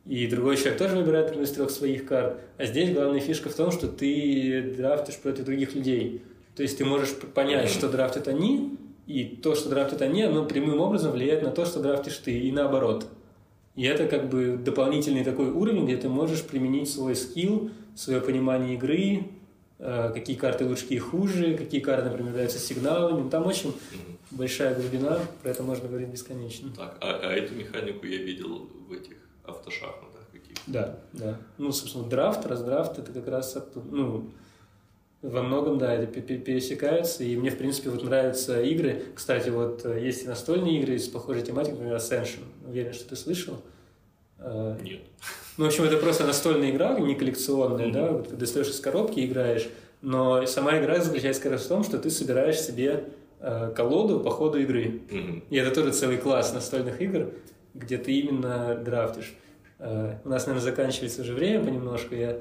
и 0.06 0.28
другой 0.28 0.58
человек 0.58 0.78
тоже 0.80 0.96
выбирает 0.96 1.30
одну 1.32 1.44
из 1.44 1.52
трех 1.52 1.70
своих 1.70 2.06
карт. 2.08 2.38
А 2.58 2.66
здесь 2.66 2.92
главная 2.94 3.20
фишка 3.20 3.50
в 3.50 3.56
том, 3.56 3.72
что 3.72 3.88
ты 3.88 4.74
драфтишь 4.78 5.18
против 5.18 5.46
других 5.46 5.74
людей. 5.76 6.22
То 6.56 6.64
есть 6.64 6.78
ты 6.78 6.86
можешь 6.86 7.12
понять, 7.34 7.66
Мгм. 7.66 7.74
что 7.74 7.90
драфтят 7.90 8.28
они, 8.28 8.78
и 9.10 9.26
то, 9.26 9.56
что 9.56 9.70
драфтят 9.70 10.04
они, 10.04 10.22
оно 10.22 10.46
прямым 10.46 10.80
образом 10.80 11.14
влияет 11.14 11.42
на 11.42 11.50
то, 11.50 11.66
что 11.66 11.82
драфтишь 11.82 12.18
ты, 12.18 12.40
и 12.40 12.52
наоборот. 12.52 13.08
И 13.76 13.84
это 13.84 14.06
как 14.06 14.30
бы 14.30 14.56
дополнительный 14.64 15.24
такой 15.24 15.50
уровень, 15.50 15.86
где 15.86 15.98
ты 15.98 16.08
можешь 16.08 16.44
применить 16.44 16.92
свой 16.92 17.16
скилл, 17.16 17.72
свое 17.96 18.22
понимание 18.22 18.76
игры, 18.76 19.32
э, 19.80 20.12
какие 20.14 20.36
карты 20.36 20.68
лучше, 20.68 20.84
какие 20.84 21.00
хуже, 21.00 21.58
какие 21.58 21.82
карты, 21.82 22.08
например, 22.10 22.34
являются 22.34 22.60
сигналами. 22.60 23.28
Там 23.32 23.48
очень 23.48 23.74
большая 24.30 24.76
глубина, 24.76 25.20
про 25.42 25.50
это 25.50 25.64
можно 25.64 25.88
говорить 25.88 26.10
бесконечно. 26.10 26.70
Так, 26.78 26.98
а, 27.02 27.20
а 27.24 27.32
эту 27.32 27.56
механику 27.56 28.06
я 28.06 28.18
видел 28.18 28.70
в 28.88 28.94
этих 28.94 29.16
автошахматах 29.44 30.30
каких-то. 30.32 30.62
Да, 30.68 31.00
да. 31.14 31.40
Ну, 31.58 31.72
собственно, 31.72 32.08
драфт, 32.08 32.46
раздрафт, 32.46 33.00
это 33.00 33.12
как 33.12 33.28
раз 33.28 33.56
оттуда, 33.56 33.88
ну, 33.90 34.30
во 35.22 35.42
многом, 35.44 35.78
да, 35.78 35.94
это 35.94 36.08
пе- 36.08 36.22
пе- 36.22 36.38
пересекаются, 36.38 37.24
и 37.24 37.36
мне, 37.36 37.50
в 37.50 37.58
принципе, 37.58 37.90
вот 37.90 38.04
нравятся 38.04 38.62
игры. 38.62 39.04
Кстати, 39.16 39.50
вот 39.50 39.86
э, 39.86 40.00
есть 40.04 40.24
и 40.24 40.28
настольные 40.28 40.80
игры 40.80 40.98
с 40.98 41.08
похожей 41.08 41.42
тематикой, 41.44 41.74
например, 41.80 41.98
Ascension. 41.98 42.40
Уверен, 42.68 42.94
что 42.94 43.10
ты 43.10 43.16
слышал. 43.16 43.56
Э, 44.38 44.78
Нет. 44.82 45.02
Ну, 45.58 45.66
в 45.66 45.68
общем, 45.68 45.84
это 45.84 45.98
просто 45.98 46.26
настольная 46.26 46.72
игра, 46.72 46.98
не 47.00 47.16
коллекционная, 47.16 47.86
Мгм. 47.88 47.94
да, 47.94 48.12
вот 48.14 48.30
ты 48.30 48.36
достаешь 48.38 48.70
из 48.70 48.80
коробки 48.80 49.20
и 49.20 49.26
играешь. 49.26 49.68
Но 50.02 50.46
сама 50.46 50.80
игра 50.80 51.00
заключается 51.02 51.42
как 51.42 51.52
раз 51.54 51.64
в 51.66 51.68
том, 51.68 51.84
что 51.84 51.98
ты 52.00 52.10
собираешь 52.10 52.60
себе 52.60 53.04
э, 53.42 53.74
колоду 53.76 54.22
по 54.22 54.30
ходу 54.32 54.58
игры. 54.60 55.02
Мгм. 55.12 55.44
И 55.50 55.58
это 55.58 55.72
тоже 55.76 55.92
целый 55.92 56.18
класс 56.18 56.54
настольных 56.54 57.02
игр, 57.02 57.32
где 57.74 57.98
ты 57.98 58.14
именно 58.20 58.76
драфтишь. 58.76 59.34
У 59.80 60.28
нас, 60.30 60.46
наверное, 60.46 60.60
заканчивается 60.60 61.22
уже 61.22 61.34
время 61.34 61.64
понемножку. 61.64 62.14
Я 62.16 62.40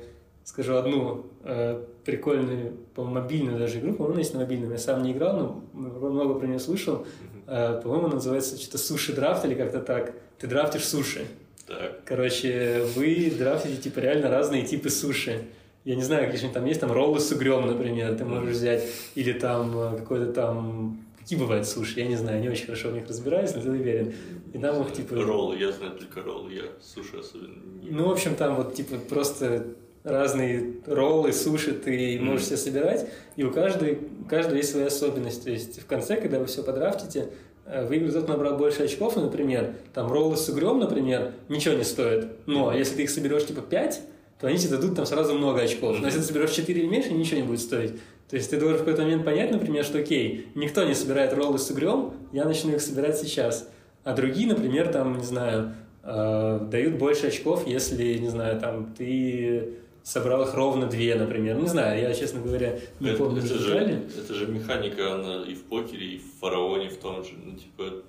скажу 0.48 0.76
одну 0.76 1.26
э, 1.44 1.84
прикольную, 2.06 2.72
по-моему, 2.94 3.20
мобильную 3.20 3.58
даже 3.58 3.80
игру. 3.80 3.92
По-моему, 3.92 4.18
есть 4.18 4.32
на 4.32 4.40
мобильном. 4.40 4.72
Я 4.72 4.78
сам 4.78 5.02
не 5.02 5.12
играл, 5.12 5.36
но 5.36 5.62
много 5.74 6.38
про 6.38 6.46
нее 6.46 6.58
слышал. 6.58 7.04
Э, 7.46 7.78
По-моему, 7.82 8.06
она 8.06 8.14
называется 8.14 8.58
что-то 8.58 8.78
суши-драфт 8.78 9.44
или 9.44 9.54
как-то 9.54 9.80
так. 9.80 10.14
Ты 10.38 10.46
драфтишь 10.46 10.86
суши. 10.86 11.26
Так. 11.66 12.02
Короче, 12.06 12.82
вы 12.96 13.30
драфтите 13.38 13.76
типа 13.76 13.98
реально 13.98 14.30
разные 14.30 14.62
типы 14.62 14.88
суши. 14.88 15.48
Я 15.84 15.96
не 15.96 16.02
знаю, 16.02 16.32
какие 16.32 16.50
там 16.50 16.64
есть, 16.64 16.80
там 16.80 16.92
роллы 16.92 17.20
с 17.20 17.30
угрем, 17.30 17.66
например, 17.66 18.16
ты 18.16 18.24
можешь 18.24 18.56
взять, 18.56 18.84
или 19.14 19.32
там 19.32 19.78
э, 19.78 19.98
какой-то 19.98 20.32
там... 20.32 21.04
Какие 21.18 21.38
бывают 21.38 21.68
суши? 21.68 22.00
Я 22.00 22.06
не 22.06 22.16
знаю, 22.16 22.40
не 22.40 22.48
очень 22.48 22.64
хорошо 22.64 22.88
в 22.88 22.94
них 22.94 23.06
разбираюсь, 23.06 23.54
но 23.54 23.60
ты 23.60 23.68
уверен. 23.68 24.14
И 24.54 24.58
там 24.58 24.80
их 24.80 24.94
типа... 24.94 25.14
Роллы, 25.14 25.58
я 25.58 25.72
знаю 25.72 25.92
только 25.92 26.22
роллы, 26.22 26.54
я 26.54 26.62
суши 26.80 27.18
особенно 27.18 27.82
не... 27.82 27.90
Ну, 27.90 28.08
в 28.08 28.12
общем, 28.12 28.34
там 28.34 28.56
вот 28.56 28.72
типа 28.72 28.96
просто 29.10 29.74
разные 30.08 30.74
роллы, 30.86 31.32
суши 31.32 31.72
ты 31.72 32.18
можешь 32.20 32.46
себе 32.46 32.56
собирать, 32.56 33.06
и 33.36 33.44
у 33.44 33.50
каждой, 33.50 33.98
у 34.24 34.28
каждого 34.28 34.56
есть 34.56 34.70
своя 34.70 34.86
особенность. 34.86 35.44
То 35.44 35.50
есть 35.50 35.80
в 35.80 35.86
конце, 35.86 36.16
когда 36.16 36.38
вы 36.38 36.46
все 36.46 36.62
подрафтите, 36.62 37.28
выиграет 37.64 38.14
тот, 38.14 38.28
набрал 38.28 38.56
больше 38.56 38.84
очков, 38.84 39.16
ну, 39.16 39.22
например, 39.22 39.74
там 39.92 40.10
роллы 40.10 40.36
с 40.36 40.48
угрем, 40.48 40.78
например, 40.78 41.32
ничего 41.48 41.74
не 41.74 41.84
стоят. 41.84 42.28
Но 42.46 42.72
если 42.72 42.96
ты 42.96 43.02
их 43.02 43.10
соберешь 43.10 43.46
типа 43.46 43.60
5, 43.60 44.00
то 44.40 44.46
они 44.46 44.56
тебе 44.56 44.76
дадут 44.76 44.96
там 44.96 45.04
сразу 45.04 45.34
много 45.34 45.62
очков. 45.62 45.98
Но 46.00 46.06
если 46.06 46.20
ты 46.20 46.26
соберешь 46.26 46.50
4 46.50 46.80
или 46.80 46.88
меньше, 46.88 47.12
ничего 47.12 47.40
не 47.40 47.46
будет 47.46 47.60
стоить. 47.60 47.92
То 48.30 48.36
есть 48.36 48.50
ты 48.50 48.58
должен 48.58 48.76
в 48.76 48.80
какой-то 48.80 49.02
момент 49.02 49.24
понять, 49.24 49.50
например, 49.50 49.84
что 49.84 49.98
окей, 49.98 50.48
никто 50.54 50.84
не 50.84 50.94
собирает 50.94 51.32
роллы 51.32 51.58
с 51.58 51.70
угрем, 51.70 52.12
я 52.32 52.44
начну 52.44 52.74
их 52.74 52.80
собирать 52.80 53.18
сейчас. 53.18 53.68
А 54.04 54.14
другие, 54.14 54.46
например, 54.46 54.88
там, 54.88 55.18
не 55.18 55.24
знаю, 55.24 55.74
э, 56.02 56.60
дают 56.70 56.94
больше 56.96 57.28
очков, 57.28 57.66
если, 57.66 58.18
не 58.18 58.28
знаю, 58.28 58.60
там, 58.60 58.94
ты 58.96 59.74
собрал 60.08 60.42
их 60.42 60.54
ровно 60.54 60.86
две, 60.86 61.14
например. 61.14 61.56
Не 61.58 61.68
знаю, 61.68 62.00
я, 62.00 62.14
честно 62.14 62.40
говоря, 62.40 62.80
не 62.98 63.10
это, 63.10 63.18
помню 63.18 63.44
это 63.44 63.58
же, 63.58 63.76
это 63.76 64.34
же 64.34 64.46
механика, 64.46 65.14
она 65.14 65.44
и 65.44 65.54
в 65.54 65.64
покере, 65.64 66.14
и 66.14 66.18
в 66.18 66.40
фараоне 66.40 66.88
в 66.88 66.96
том 66.96 67.22
же, 67.22 67.32
ну, 67.44 67.54
типа, 67.54 68.02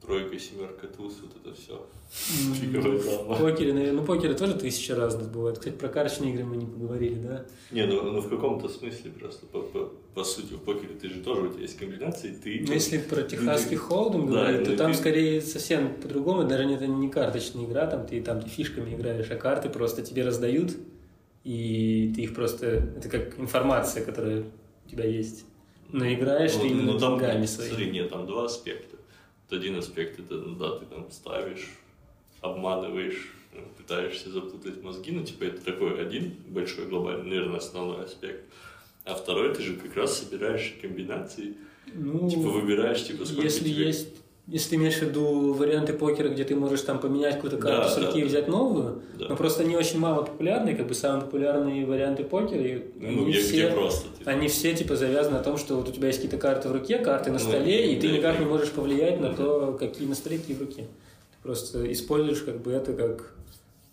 тройка, 0.00 0.38
семерка, 0.38 0.86
туз, 0.86 1.14
вот 1.20 1.32
это 1.44 1.54
все. 1.56 1.84
Фиговая 2.12 2.98
В 2.98 3.40
покере, 3.40 3.72
наверное, 3.72 4.00
ну, 4.00 4.06
покеры 4.06 4.34
тоже 4.34 4.54
тысяча 4.54 4.94
разных 4.94 5.32
бывает. 5.32 5.58
Кстати, 5.58 5.74
про 5.74 5.88
карточные 5.88 6.32
игры 6.32 6.44
мы 6.44 6.56
не 6.56 6.66
поговорили, 6.66 7.14
да? 7.14 7.44
Не, 7.72 7.86
ну, 7.86 8.02
ну 8.02 8.20
в 8.20 8.28
каком-то 8.28 8.68
смысле 8.68 9.10
просто, 9.10 9.46
по, 9.46 9.62
по, 9.62 9.90
по 10.14 10.22
сути, 10.22 10.52
в 10.52 10.60
покере 10.60 10.94
ты 11.00 11.08
же 11.08 11.22
тоже, 11.22 11.42
у 11.42 11.48
тебя 11.48 11.62
есть 11.62 11.76
комбинации, 11.76 12.36
ты... 12.40 12.64
Ну, 12.68 12.72
если 12.72 12.98
про 12.98 13.22
техасский 13.22 13.76
холдинг 13.76 14.30
Да, 14.30 14.42
говорить, 14.42 14.60
ну, 14.60 14.66
то 14.66 14.72
и 14.74 14.76
там 14.76 14.94
скорее 14.94 15.40
совсем 15.40 15.94
по-другому. 15.94 16.44
Даже 16.44 16.66
не- 16.66 16.74
это 16.74 16.86
не 16.86 17.08
карточная 17.08 17.64
игра, 17.64 17.86
там 17.86 18.06
ты 18.06 18.22
там 18.22 18.40
ты 18.40 18.48
фишками 18.48 18.94
играешь, 18.94 19.30
а 19.30 19.36
карты 19.36 19.68
просто 19.70 20.02
тебе 20.02 20.22
раздают, 20.24 20.76
и 21.44 22.12
ты 22.14 22.22
их 22.22 22.34
просто... 22.34 22.66
Это 22.66 23.08
как 23.08 23.38
информация, 23.38 24.04
которая 24.04 24.44
у 24.86 24.88
тебя 24.88 25.04
есть. 25.04 25.44
Но 25.90 26.10
играешь 26.10 26.52
ты 26.52 26.68
именно 26.68 26.92
ну, 26.92 26.98
там, 26.98 27.18
деньгами 27.18 27.44
Смотри, 27.46 27.72
своими. 27.74 27.90
нет, 27.90 28.10
там 28.10 28.26
два 28.26 28.46
аспекта. 28.46 28.96
Вот 29.48 29.58
один 29.58 29.76
аспект 29.76 30.18
это, 30.18 30.34
ну 30.34 30.56
да, 30.56 30.78
ты 30.78 30.86
там 30.86 31.10
ставишь, 31.10 31.68
обманываешь, 32.40 33.34
ну, 33.52 33.60
пытаешься 33.76 34.30
запутать 34.30 34.82
мозги, 34.82 35.12
ну, 35.12 35.24
типа, 35.24 35.44
это 35.44 35.62
такой 35.62 36.00
один 36.00 36.34
большой 36.48 36.86
глобальный, 36.86 37.28
наверное, 37.28 37.58
основной 37.58 38.04
аспект. 38.04 38.44
А 39.04 39.14
второй, 39.14 39.54
ты 39.54 39.62
же 39.62 39.76
как 39.76 39.94
раз 39.96 40.18
собираешь 40.18 40.76
комбинации, 40.80 41.56
Ну, 41.92 42.30
типа, 42.30 42.42
выбираешь, 42.48 43.04
типа, 43.04 43.24
сколько 43.26 43.42
если 43.42 43.68
тебе... 43.68 43.86
есть... 43.86 44.21
Если 44.48 44.70
ты 44.70 44.76
имеешь 44.76 44.96
в 44.96 45.02
виду 45.02 45.52
варианты 45.52 45.92
покера, 45.92 46.28
где 46.28 46.42
ты 46.44 46.56
можешь 46.56 46.80
там 46.82 46.98
поменять 46.98 47.36
какую-то 47.36 47.58
карту 47.58 47.82
Да, 47.82 47.88
с 47.88 47.96
руки 47.98 48.14
да, 48.14 48.20
и 48.20 48.24
взять 48.24 48.48
новую, 48.48 49.00
Да. 49.16 49.28
но 49.28 49.36
просто 49.36 49.62
они 49.62 49.76
очень 49.76 50.00
мало 50.00 50.24
популярны, 50.24 50.74
как 50.74 50.88
бы 50.88 50.94
самые 50.94 51.22
популярные 51.22 51.86
варианты 51.86 52.24
покера, 52.24 52.60
и 52.60 52.82
Ну, 52.98 53.08
они 53.22 53.30
где, 53.30 53.40
все... 53.40 53.52
где 53.52 53.70
просто 53.70 54.08
ты... 54.18 54.28
Они 54.28 54.48
все 54.48 54.74
типа 54.74 54.96
завязаны 54.96 55.36
на 55.38 55.44
том, 55.44 55.56
что 55.58 55.76
вот 55.76 55.88
у 55.88 55.92
тебя 55.92 56.08
есть 56.08 56.18
какие-то 56.18 56.38
карты 56.38 56.68
в 56.68 56.72
руке, 56.72 56.98
карты 56.98 57.30
на 57.30 57.38
Ну, 57.38 57.44
столе, 57.44 57.94
и 57.94 58.00
ты 58.00 58.08
да, 58.08 58.16
никак 58.16 58.36
да. 58.36 58.42
не 58.44 58.50
можешь 58.50 58.70
повлиять 58.72 59.20
на 59.20 59.32
то, 59.32 59.76
какие 59.78 60.08
на 60.08 60.16
столе, 60.16 60.38
какие 60.38 60.56
в 60.56 60.60
руке. 60.60 60.82
Ты 61.30 61.36
просто 61.44 61.92
используешь 61.92 62.42
как 62.42 62.60
бы 62.62 62.72
это 62.72 62.92
как, 62.94 63.34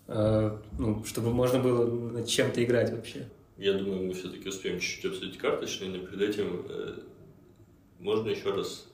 э, 0.08 0.50
ну, 0.80 1.04
чтобы 1.04 1.30
можно 1.30 1.60
было 1.60 1.86
над 1.86 2.26
чем-то 2.26 2.62
играть 2.64 2.90
вообще. 2.90 3.28
Я 3.56 3.74
думаю, 3.74 4.02
мы 4.04 4.14
все-таки 4.14 4.48
успеем 4.48 4.80
чуть-чуть 4.80 5.04
обсудить 5.12 5.38
карточные, 5.38 5.90
но 5.90 5.98
перед 5.98 6.30
этим 6.30 6.66
э, 6.68 6.94
можно 8.00 8.30
еще 8.30 8.50
раз... 8.50 8.86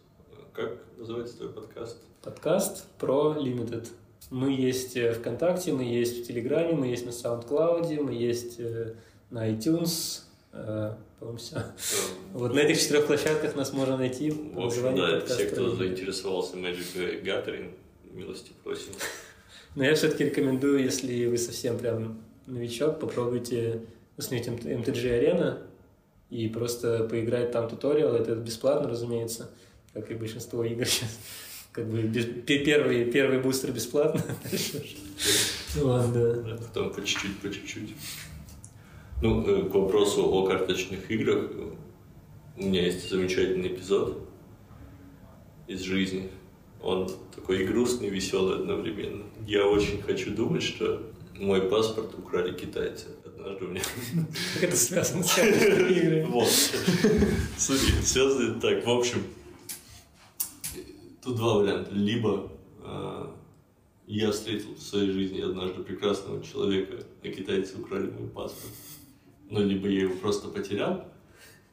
Как 0.57 0.79
называется 0.97 1.37
твой 1.37 1.51
подкаст? 1.51 1.99
Подкаст 2.23 2.87
про 2.99 3.37
Limited. 3.39 3.89
Мы 4.31 4.53
есть 4.53 4.97
э, 4.97 5.13
ВКонтакте, 5.13 5.75
мы 5.75 5.85
есть 5.85 6.25
в 6.25 6.27
Телеграме, 6.27 6.73
мы 6.73 6.87
есть 6.87 7.05
на 7.05 7.11
SoundCloud, 7.11 8.01
мы 8.01 8.15
есть 8.15 8.59
э, 8.59 8.95
на 9.29 9.51
iTunes, 9.51 10.23
э, 10.55 10.95
по-моему, 11.21 11.37
все. 11.37 11.57
Вот 12.33 12.55
на 12.55 12.61
этих 12.61 12.81
четырех 12.81 13.07
площадках 13.07 13.55
нас 13.55 13.75
можно 13.75 13.99
найти. 13.99 14.31
В 14.31 14.59
общем, 14.59 14.97
да, 14.97 15.21
все, 15.27 15.45
кто 15.45 15.77
заинтересовался 15.77 16.57
Magic 16.57 17.23
Gathering, 17.23 17.75
милости 18.15 18.53
просим. 18.65 18.95
Но 19.75 19.85
я 19.85 19.95
все-таки 19.95 20.25
рекомендую, 20.25 20.83
если 20.83 21.27
вы 21.27 21.37
совсем 21.37 21.77
прям 21.77 22.23
новичок, 22.47 22.99
попробуйте 22.99 23.83
установить 24.17 24.49
MTG 24.49 25.21
Arena 25.21 25.59
и 26.31 26.49
просто 26.49 27.05
поиграть 27.05 27.53
там 27.53 27.69
туториал. 27.69 28.15
Это 28.15 28.35
бесплатно, 28.35 28.89
разумеется, 28.89 29.51
как 29.97 30.11
и 30.11 30.15
большинство 30.15 30.63
игр 30.65 30.85
сейчас. 30.87 31.19
Как 31.73 31.87
бы 31.87 32.03
без- 32.03 32.27
пе- 32.27 32.65
первый, 32.65 33.11
первый 33.11 33.39
бустер 33.41 33.71
бесплатно. 33.73 34.23
Дальше. 34.51 34.83
Ну 35.77 35.87
ладно, 35.87 36.13
да. 36.13 36.43
Да, 36.43 36.57
Потом 36.57 36.93
по 36.93 37.03
чуть-чуть, 37.05 37.39
по 37.39 37.51
чуть-чуть. 37.51 37.95
Ну, 39.23 39.47
э, 39.47 39.71
к 39.71 39.75
вопросу 39.75 40.23
о 40.27 40.47
карточных 40.47 41.11
играх, 41.11 41.51
у 42.59 42.63
меня 42.63 42.85
есть 42.85 43.09
замечательный 43.11 43.69
эпизод 43.69 44.29
из 45.67 45.81
жизни. 45.81 46.31
Он 46.83 47.11
такой 47.35 47.63
и 47.63 47.67
грустный, 47.67 48.09
и 48.09 48.11
веселый 48.11 48.57
одновременно. 48.61 49.25
Я 49.47 49.67
очень 49.67 50.03
хочу 50.03 50.31
думать, 50.35 50.63
что 50.63 51.03
мой 51.39 51.63
паспорт 51.63 52.15
украли 52.19 52.53
китайцы. 52.57 53.07
Однажды 53.25 53.65
у 53.65 53.69
меня... 53.69 53.83
Как 54.55 54.65
это 54.65 54.77
связано 54.77 55.23
с 55.25 55.39
играми? 55.39 56.23
Вот. 56.31 56.49
Смотри, 57.57 57.89
связано 58.03 58.61
так. 58.61 58.85
В 58.87 58.91
общем, 58.91 59.23
тут 61.27 61.37
два 61.37 61.59
варианта. 61.59 61.91
Либо 61.93 62.51
э, 62.83 63.27
я 64.07 64.31
встретил 64.31 64.75
в 64.75 64.81
своей 64.81 65.11
жизни 65.11 65.41
однажды 65.41 65.83
прекрасного 65.83 66.43
человека, 66.43 67.05
а 67.23 67.29
китайцы 67.29 67.79
украли 67.79 68.11
мой 68.11 68.29
паспорт. 68.29 68.73
Ну, 69.51 69.65
либо 69.65 69.89
я 69.89 70.03
его 70.03 70.15
просто 70.15 70.49
потерял, 70.49 71.05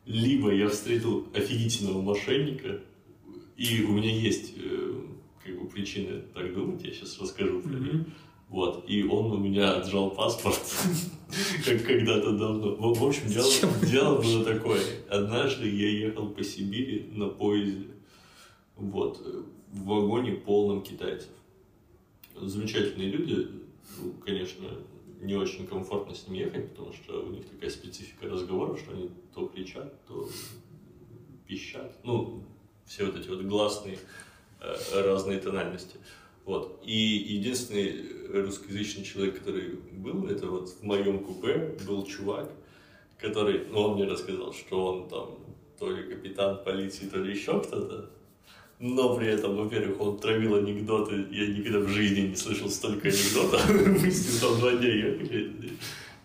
либо 0.06 0.54
я 0.54 0.70
встретил 0.70 1.28
офигительного 1.34 2.02
мошенника, 2.02 2.82
и 3.56 3.84
у 3.84 3.94
меня 3.94 4.12
есть 4.12 4.54
э, 4.58 5.02
как 5.44 5.60
бы 5.60 5.68
причины 5.68 6.24
так 6.34 6.54
думать, 6.54 6.84
я 6.84 6.92
сейчас 6.92 7.20
расскажу 7.20 7.62
про 7.62 7.74
них. 7.74 8.06
Вот, 8.50 8.86
и 8.88 9.04
он 9.04 9.32
у 9.32 9.38
меня 9.38 9.78
отжал 9.78 10.12
паспорт, 10.12 10.60
как 11.66 11.84
когда-то 11.84 12.38
давно. 12.38 12.76
В, 12.76 13.00
в 13.00 13.04
общем, 13.04 13.28
дело, 13.28 13.50
дело 13.84 14.22
было 14.22 14.46
такое. 14.46 14.82
Однажды 15.10 15.68
я 15.68 15.90
ехал 15.90 16.30
по 16.30 16.44
Сибири 16.44 17.10
на 17.14 17.30
поезде, 17.30 17.88
вот, 18.92 19.20
в 19.72 19.86
вагоне 19.86 20.34
полном 20.34 20.82
китайцев. 20.82 21.30
Замечательные 22.36 23.10
люди, 23.10 23.48
ну, 23.98 24.14
конечно, 24.26 24.68
не 25.22 25.36
очень 25.36 25.68
комфортно 25.68 26.14
с 26.14 26.28
ними 26.28 26.40
ехать, 26.40 26.70
потому 26.72 26.94
что 26.94 27.24
у 27.24 27.30
них 27.30 27.46
такая 27.48 27.70
специфика 27.70 28.28
разговора, 28.28 28.78
что 28.78 28.92
они 28.92 29.10
то 29.34 29.48
кричат, 29.48 29.94
то 30.08 30.28
пищат. 31.48 31.96
Ну, 32.04 32.44
все 32.86 33.06
вот 33.06 33.18
эти 33.18 33.30
вот 33.30 33.42
гласные 33.44 33.98
э, 34.60 35.02
разные 35.04 35.40
тональности. 35.40 35.98
Вот. 36.46 36.82
И 36.84 36.98
единственный 36.98 38.42
русскоязычный 38.42 39.04
человек, 39.04 39.40
который 39.40 39.76
был, 39.92 40.28
это 40.28 40.48
вот 40.48 40.70
в 40.70 40.84
моем 40.84 41.24
купе 41.24 41.78
был 41.88 42.06
чувак, 42.06 42.52
который, 43.18 43.66
ну, 43.70 43.80
он 43.80 43.96
мне 43.96 44.06
рассказал, 44.06 44.52
что 44.54 44.86
он 44.86 45.10
там 45.10 45.40
то 45.80 45.90
ли 45.90 46.04
капитан 46.04 46.64
полиции, 46.64 47.08
то 47.08 47.18
ли 47.20 47.32
еще 47.34 47.62
кто-то, 47.62 48.10
но 48.84 49.16
при 49.16 49.28
этом, 49.30 49.56
во-первых, 49.56 50.02
он 50.02 50.18
травил 50.18 50.56
анекдоты, 50.56 51.26
я 51.32 51.48
никогда 51.48 51.80
в 51.80 51.88
жизни 51.88 52.28
не 52.28 52.36
слышал 52.36 52.70
столько 52.70 53.08
анекдотов, 53.08 53.70
мы 54.04 54.12
с 54.12 54.28
ним 54.28 54.42
там 54.42 54.60
два 54.60 54.74
дня 54.74 54.94
ехали, 54.94 55.54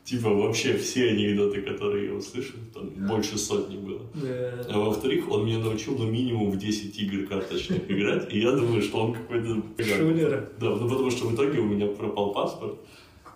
типа 0.03 0.29
вообще 0.29 0.77
все 0.77 1.11
анекдоты, 1.11 1.63
которые 1.63 2.07
я 2.07 2.15
услышал, 2.15 2.59
там 2.75 2.89
больше 3.07 3.39
сотни 3.39 3.77
было. 3.77 4.01
Да. 4.13 4.67
А 4.71 4.79
во-вторых, 4.81 5.31
он 5.31 5.47
меня 5.47 5.59
научил 5.59 5.97
ну 5.97 6.11
минимум 6.11 6.51
в 6.51 6.59
10 6.59 6.99
игр 6.99 7.29
карточных 7.29 7.89
играть, 7.89 8.35
и 8.35 8.41
я 8.41 8.51
думаю, 8.51 8.83
что 8.83 9.05
он 9.05 9.15
какой-то... 9.15 9.63
Шулер. 9.79 10.51
Да, 10.59 10.71
ну 10.71 10.89
потому 10.89 11.13
что 11.13 11.29
в 11.29 11.37
итоге 11.37 11.61
у 11.61 11.65
меня 11.65 11.87
пропал 11.87 12.33
паспорт, 12.33 12.81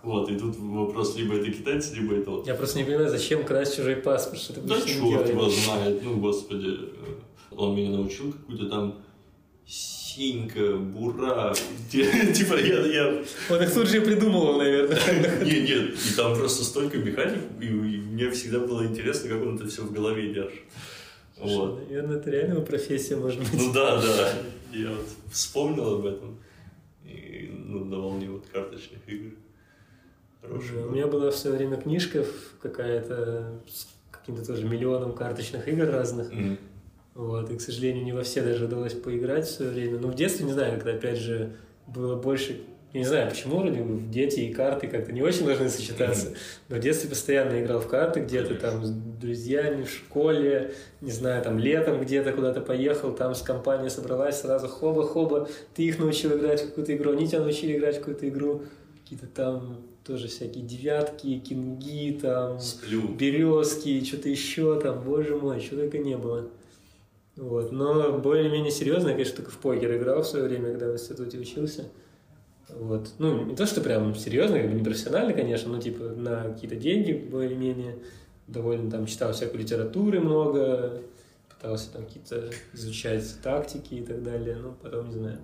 вот, 0.03 0.29
и 0.29 0.35
тут 0.35 0.57
вопрос, 0.57 1.15
либо 1.15 1.35
это 1.35 1.49
китайцы, 1.49 1.95
либо 1.95 2.15
это 2.15 2.29
он. 2.29 2.43
Я 2.43 2.55
просто 2.55 2.77
не 2.77 2.83
понимаю, 2.83 3.09
зачем 3.09 3.45
красть 3.45 3.77
чужой 3.77 3.95
паспорт, 3.95 4.41
что 4.41 4.55
ты 4.55 4.59
Да 4.59 4.81
черт 4.81 5.29
его 5.29 5.47
знает, 5.47 6.03
ну 6.03 6.17
господи. 6.17 6.77
Он 7.55 7.75
меня 7.75 7.91
научил 7.91 8.33
какую-то 8.33 8.67
там 8.67 8.95
синька, 9.65 10.77
бура, 10.77 11.53
типа 11.91 12.53
я, 12.55 12.85
я 12.85 13.23
Он 13.49 13.63
их 13.63 13.73
тут 13.73 13.87
же 13.87 14.01
придумал, 14.01 14.57
наверное. 14.57 14.99
Нет, 15.43 15.69
нет, 15.69 15.89
и 15.93 16.15
там 16.15 16.35
просто 16.35 16.63
столько 16.63 16.97
механик, 16.97 17.41
и, 17.61 17.65
мне 17.65 18.29
всегда 18.29 18.59
было 18.59 18.85
интересно, 18.85 19.29
как 19.29 19.41
он 19.41 19.55
это 19.55 19.67
все 19.67 19.81
в 19.81 19.91
голове 19.91 20.33
держит. 20.33 20.61
Вот. 21.37 21.79
Наверное, 21.89 22.17
это 22.17 22.29
реально 22.29 22.61
профессия, 22.61 23.15
может 23.15 23.39
быть. 23.39 23.53
Ну 23.53 23.73
да, 23.73 23.99
да. 23.99 24.33
Я 24.71 24.91
вот 24.91 25.07
вспомнил 25.31 25.95
об 25.95 26.05
этом. 26.05 26.37
И 27.05 27.49
ну, 27.51 27.83
на 27.83 27.99
волне 27.99 28.29
вот 28.29 28.45
карточных 28.51 28.99
игр. 29.07 29.31
Хороший 30.41 30.75
Да, 30.75 30.85
У 30.85 30.91
меня 30.91 31.07
была 31.07 31.31
в 31.31 31.35
свое 31.35 31.57
время 31.57 31.77
книжка 31.77 32.25
какая-то 32.61 33.61
с 33.67 33.87
каким-то 34.11 34.45
тоже 34.45 34.65
миллионом 34.65 35.13
карточных 35.13 35.67
игр 35.67 35.85
разных. 35.89 36.31
М. 36.31 36.57
Вот, 37.15 37.51
и, 37.51 37.57
к 37.57 37.61
сожалению, 37.61 38.03
не 38.03 38.11
во 38.11 38.23
все 38.23 38.41
даже 38.41 38.65
удалось 38.65 38.93
поиграть 38.93 39.45
в 39.45 39.51
свое 39.51 39.71
время. 39.71 39.99
Но 39.99 40.07
в 40.07 40.15
детстве, 40.15 40.45
не 40.45 40.51
знаю, 40.51 40.73
когда, 40.73 40.91
опять 40.91 41.19
же, 41.19 41.51
было 41.87 42.15
больше... 42.15 42.61
Я 42.91 42.99
не 42.99 43.05
знаю, 43.07 43.29
почему 43.29 43.57
вроде 43.57 43.81
бы 43.81 44.01
дети 44.11 44.41
и 44.41 44.53
карты 44.53 44.87
как-то 44.87 45.11
не 45.11 45.23
очень 45.23 45.45
должны 45.47 45.67
сочетаться. 45.67 46.33
Но 46.69 46.75
в 46.75 46.79
детстве 46.79 47.09
постоянно 47.09 47.59
играл 47.59 47.79
в 47.79 47.87
карты 47.87 48.19
где-то 48.19 48.53
там 48.53 48.85
с 48.85 48.91
друзьями 48.91 49.83
в 49.83 49.89
школе, 49.89 50.73
не 51.01 51.11
знаю, 51.11 51.43
там 51.43 51.57
летом 51.57 51.99
где-то 51.99 52.33
куда-то 52.33 52.61
поехал, 52.61 53.11
там 53.11 53.33
с 53.33 53.41
компанией 53.41 53.89
собралась, 53.89 54.41
сразу 54.41 54.67
хоба-хоба, 54.67 55.49
ты 55.73 55.83
их 55.83 55.97
научил 55.97 56.37
играть 56.37 56.61
в 56.61 56.67
какую-то 56.67 56.95
игру, 56.95 57.13
они 57.13 57.27
тебя 57.27 57.39
научили 57.39 57.77
играть 57.77 57.95
в 57.95 57.99
какую-то 57.99 58.29
игру, 58.29 58.61
какие-то 59.01 59.25
там 59.25 59.77
тоже 60.03 60.27
всякие 60.27 60.63
девятки, 60.63 61.39
кинги, 61.39 62.19
там, 62.21 62.59
Сплю. 62.59 63.07
березки, 63.07 64.03
что-то 64.03 64.29
еще 64.29 64.79
там, 64.79 65.01
боже 65.03 65.35
мой, 65.35 65.61
что 65.61 65.77
только 65.77 65.97
не 65.97 66.15
было. 66.17 66.49
Вот. 67.35 67.71
Но 67.71 68.19
более-менее 68.19 68.71
серьезно, 68.71 69.09
я, 69.09 69.13
конечно, 69.13 69.37
только 69.37 69.51
в 69.51 69.57
покер 69.57 69.95
играл 69.97 70.21
в 70.21 70.27
свое 70.27 70.45
время, 70.45 70.71
когда 70.71 70.87
в 70.87 70.93
институте 70.93 71.39
учился. 71.39 71.89
Вот. 72.69 73.09
Ну, 73.19 73.45
не 73.45 73.55
то, 73.55 73.65
что 73.65 73.81
прям 73.81 74.15
серьезно, 74.15 74.59
как 74.59 74.69
бы 74.69 74.75
не 74.75 74.83
профессионально, 74.83 75.33
конечно, 75.33 75.71
но 75.71 75.81
типа 75.81 76.03
на 76.03 76.43
какие-то 76.51 76.75
деньги 76.75 77.13
более-менее. 77.13 77.97
Довольно 78.47 78.91
там 78.91 79.05
читал 79.05 79.31
всякой 79.31 79.57
литературы 79.61 80.19
много, 80.19 81.01
пытался 81.49 81.91
там 81.93 82.05
какие-то 82.05 82.51
изучать 82.73 83.23
тактики 83.41 83.95
и 83.95 84.03
так 84.03 84.21
далее, 84.21 84.57
но 84.57 84.75
потом 84.81 85.07
не 85.07 85.13
знаю. 85.13 85.39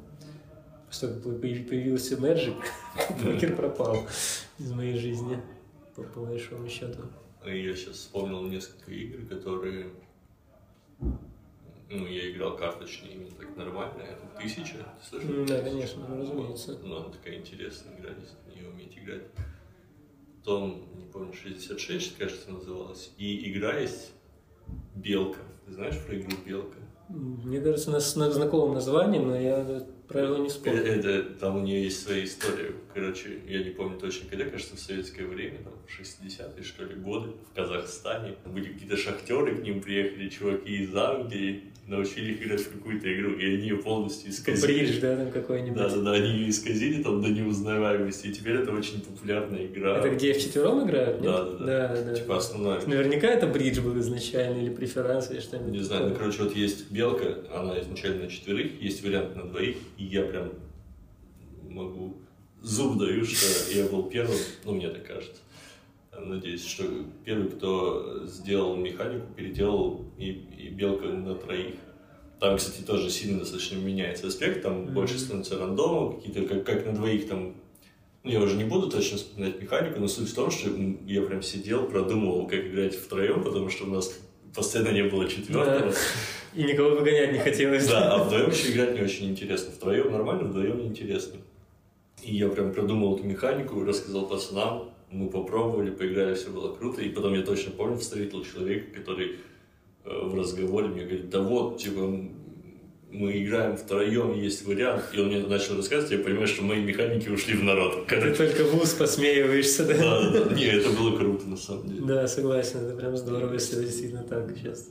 Появ- 0.91 1.67
появился 1.67 2.15
Magic, 2.15 2.55
покер 3.23 3.55
пропал 3.55 3.97
из 4.57 4.71
моей 4.71 4.97
жизни, 4.97 5.39
по, 5.95 6.01
по 6.03 6.21
большому 6.21 6.67
счету. 6.67 7.03
И 7.45 7.63
Я 7.63 7.75
сейчас 7.75 7.95
вспомнил 7.97 8.41
несколько 8.43 8.91
игр, 8.91 9.25
которые... 9.29 9.91
Ну, 11.89 12.05
я 12.05 12.29
играл 12.31 12.55
карточные 12.55 13.13
именно 13.13 13.31
так 13.31 13.55
нормально. 13.57 14.01
Это 14.03 14.41
тысяча? 14.41 14.75
М, 15.13 15.45
Да, 15.45 15.61
конечно, 15.61 16.05
ну, 16.07 16.21
разумеется. 16.21 16.77
Ну, 16.83 16.97
она 16.97 17.09
такая 17.09 17.37
интересная 17.37 17.97
игра, 17.99 18.11
если 18.19 18.35
в 18.45 18.55
нее 18.55 18.69
уметь 18.69 18.95
играть. 18.97 19.23
Потом, 20.37 20.87
не 20.95 21.05
помню, 21.05 21.33
66, 21.33 22.17
кажется, 22.17 22.51
называлась. 22.51 23.11
И 23.17 23.51
игра 23.51 23.79
есть 23.79 24.11
Белка. 24.95 25.39
Ты 25.65 25.73
знаешь 25.73 25.97
про 26.05 26.15
игру 26.17 26.31
Белка? 26.45 26.77
Мне 27.09 27.59
кажется, 27.59 27.89
на, 27.89 27.97
на 27.97 28.31
знакомом 28.31 28.75
названии, 28.75 29.19
но 29.19 29.35
я 29.39 29.83
правила 30.07 30.37
не 30.37 30.45
Э, 30.45 30.49
вспомню. 30.49 30.79
Это, 30.83 31.23
там 31.39 31.57
у 31.57 31.61
нее 31.61 31.83
есть 31.85 32.03
своя 32.03 32.23
история. 32.23 32.71
Короче, 32.93 33.41
я 33.47 33.63
не 33.63 33.71
помню 33.71 33.97
точно 33.99 34.29
когда, 34.29 34.45
кажется, 34.45 34.75
в 34.75 34.79
советское 34.79 35.25
время, 35.25 35.63
там, 35.63 35.73
в 35.87 35.99
60-е, 35.99 36.63
что 36.63 36.85
ли, 36.85 36.95
годы, 36.95 37.31
в 37.51 37.55
Казахстане. 37.55 38.35
Были 38.45 38.73
какие-то 38.73 38.95
шахтеры, 38.95 39.55
к 39.57 39.63
ним 39.63 39.81
приехали 39.81 40.29
чуваки 40.29 40.83
из 40.83 40.95
Англии, 40.95 41.73
научили 41.89 42.33
их 42.33 42.45
играть 42.45 42.61
в 42.61 42.71
какую-то 42.71 43.13
игру, 43.13 43.33
и 43.33 43.45
они 43.45 43.63
ее 43.63 43.77
полностью 43.77 44.29
исказили. 44.29 44.65
Бридж, 44.65 44.99
да, 45.01 45.17
там 45.17 45.31
какой-нибудь. 45.31 45.77
Да, 45.77 45.89
да, 45.89 46.01
да, 46.01 46.11
они 46.13 46.29
ее 46.29 46.49
исказили 46.49 47.01
там 47.01 47.21
до 47.21 47.29
неузнаваемости, 47.29 48.27
и 48.27 48.31
теперь 48.31 48.57
это 48.57 48.71
очень 48.71 49.01
популярная 49.01 49.65
игра. 49.65 49.97
Это 49.97 50.09
где 50.09 50.33
вчетвером 50.33 50.87
играют? 50.87 51.21
Да, 51.21 51.43
нет? 51.43 51.57
да, 51.59 51.65
да. 51.65 51.87
да, 51.95 52.01
да. 52.03 52.15
Типа 52.15 52.37
основная. 52.37 52.85
Наверняка 52.85 53.27
это 53.27 53.47
бридж 53.47 53.81
был 53.81 53.99
изначально, 53.99 54.61
или 54.61 54.69
преферанс, 54.69 55.31
или 55.31 55.39
что-нибудь. 55.39 55.71
Не 55.71 55.83
знаю, 55.83 56.09
ну, 56.09 56.15
короче, 56.15 56.43
вот 56.43 56.55
есть 56.55 56.91
белка, 56.91 57.39
она 57.53 57.79
изначально 57.81 58.25
на 58.25 58.29
четверых, 58.29 58.81
есть 58.81 59.03
вариант 59.03 59.35
на 59.35 59.43
двоих, 59.43 59.77
и 59.97 60.05
я 60.05 60.21
прям 60.23 60.51
могу 61.67 62.17
зуб 62.61 62.97
даю, 62.99 63.25
что 63.25 63.73
я 63.73 63.85
был 63.87 64.03
первым, 64.03 64.37
ну, 64.65 64.75
мне 64.75 64.89
так 64.89 65.05
кажется. 65.05 65.41
Надеюсь, 66.25 66.65
что 66.65 66.83
первый, 67.25 67.49
кто 67.49 68.25
сделал 68.25 68.75
механику, 68.75 69.27
переделал 69.35 70.05
и, 70.17 70.29
и 70.57 70.69
белка 70.69 71.07
на 71.07 71.35
троих. 71.35 71.75
Там, 72.39 72.57
кстати, 72.57 72.81
тоже 72.85 73.09
сильно 73.09 73.39
достаточно 73.39 73.75
меняется 73.77 74.27
аспект, 74.27 74.61
там 74.63 74.83
Мгм. 74.83 74.93
больше 74.93 75.19
становится 75.19 75.57
рандома, 75.59 76.13
какие-то, 76.15 76.45
как, 76.45 76.65
как 76.65 76.85
на 76.85 76.93
двоих 76.93 77.27
там 77.27 77.55
ну, 78.23 78.31
я 78.31 78.41
уже 78.41 78.57
не 78.57 78.65
буду 78.65 78.89
точно 78.89 79.17
вспоминать 79.17 79.61
механику, 79.61 79.99
но 79.99 80.07
суть 80.07 80.29
в 80.29 80.35
том, 80.35 80.51
что 80.51 80.69
я 81.07 81.21
прям 81.21 81.41
сидел, 81.41 81.85
продумывал, 81.85 82.47
как 82.47 82.65
играть 82.65 82.93
втроем, 82.95 83.43
потому 83.43 83.69
что 83.69 83.85
у 83.85 83.89
нас 83.89 84.19
постоянно 84.53 84.89
не 84.91 85.03
было 85.03 85.27
четвертого. 85.27 85.93
И 86.53 86.63
никого 86.63 86.91
выгонять 86.91 87.31
не 87.31 87.39
хотелось. 87.39 87.87
Да, 87.87 88.15
а 88.15 88.23
вдвоем 88.23 88.49
еще 88.49 88.71
играть 88.71 88.93
не 88.95 89.01
очень 89.01 89.29
интересно. 89.29 89.71
Втроем 89.71 90.11
нормально, 90.11 90.49
вдвоем 90.49 90.79
неинтересно. 90.79 91.39
И 92.21 92.35
я 92.35 92.49
прям 92.49 92.73
продумал 92.73 93.15
эту 93.15 93.23
механику, 93.25 93.83
рассказал 93.85 94.27
пацанам, 94.27 94.91
мы 95.11 95.29
попробовали, 95.29 95.91
поиграли, 95.91 96.35
все 96.35 96.49
было 96.49 96.75
круто. 96.75 97.01
И 97.01 97.09
потом 97.09 97.33
я 97.33 97.41
точно 97.41 97.71
помню, 97.71 97.97
встретил 97.97 98.43
человека, 98.43 98.99
который 98.99 99.37
э, 100.05 100.25
в 100.25 100.35
разговоре 100.35 100.87
мне 100.87 101.03
говорит, 101.03 101.29
да 101.29 101.41
вот, 101.41 101.79
типа, 101.79 102.29
мы 103.11 103.43
играем 103.43 103.75
втроем, 103.75 104.33
есть 104.33 104.65
вариант, 104.65 105.05
и 105.13 105.19
он 105.19 105.27
мне 105.27 105.39
начал 105.39 105.75
рассказывать, 105.75 106.11
я 106.11 106.19
понимаю, 106.19 106.47
что 106.47 106.63
мои 106.63 106.81
механики 106.81 107.27
ушли 107.29 107.55
в 107.55 107.63
народ. 107.63 108.07
Ты 108.07 108.33
только 108.35 108.63
в 108.65 108.81
ус 108.81 108.93
посмеиваешься, 108.93 109.85
да? 109.85 109.97
Да, 109.97 110.45
да, 110.45 110.53
не, 110.53 110.65
это 110.65 110.89
было 110.91 111.17
круто, 111.17 111.47
на 111.47 111.57
самом 111.57 111.87
деле. 111.87 112.01
Да, 112.05 112.27
согласен, 112.27 112.85
это 112.85 112.95
прям 112.95 113.17
здорово, 113.17 113.53
если 113.53 113.83
действительно 113.83 114.23
так 114.23 114.55
сейчас. 114.55 114.89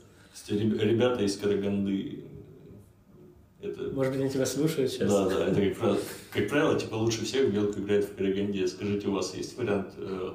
Ребята 0.49 1.23
из 1.23 1.37
Караганды, 1.37 2.23
это... 3.61 3.89
Может 3.91 4.13
быть, 4.13 4.21
они 4.21 4.29
тебя 4.29 4.45
слушают 4.45 4.91
сейчас? 4.91 5.11
Да, 5.11 5.27
да, 5.29 5.47
это 5.47 5.61
как 5.61 5.77
правило, 5.77 5.99
как 6.31 6.49
правило 6.49 6.79
типа 6.79 6.95
лучше 6.95 7.25
всех 7.25 7.53
белка 7.53 7.79
играет 7.79 8.05
в 8.05 8.15
Караганде. 8.15 8.67
Скажите, 8.67 9.07
у 9.07 9.13
вас 9.13 9.35
есть 9.35 9.57
вариант 9.57 9.93
э, 9.97 10.31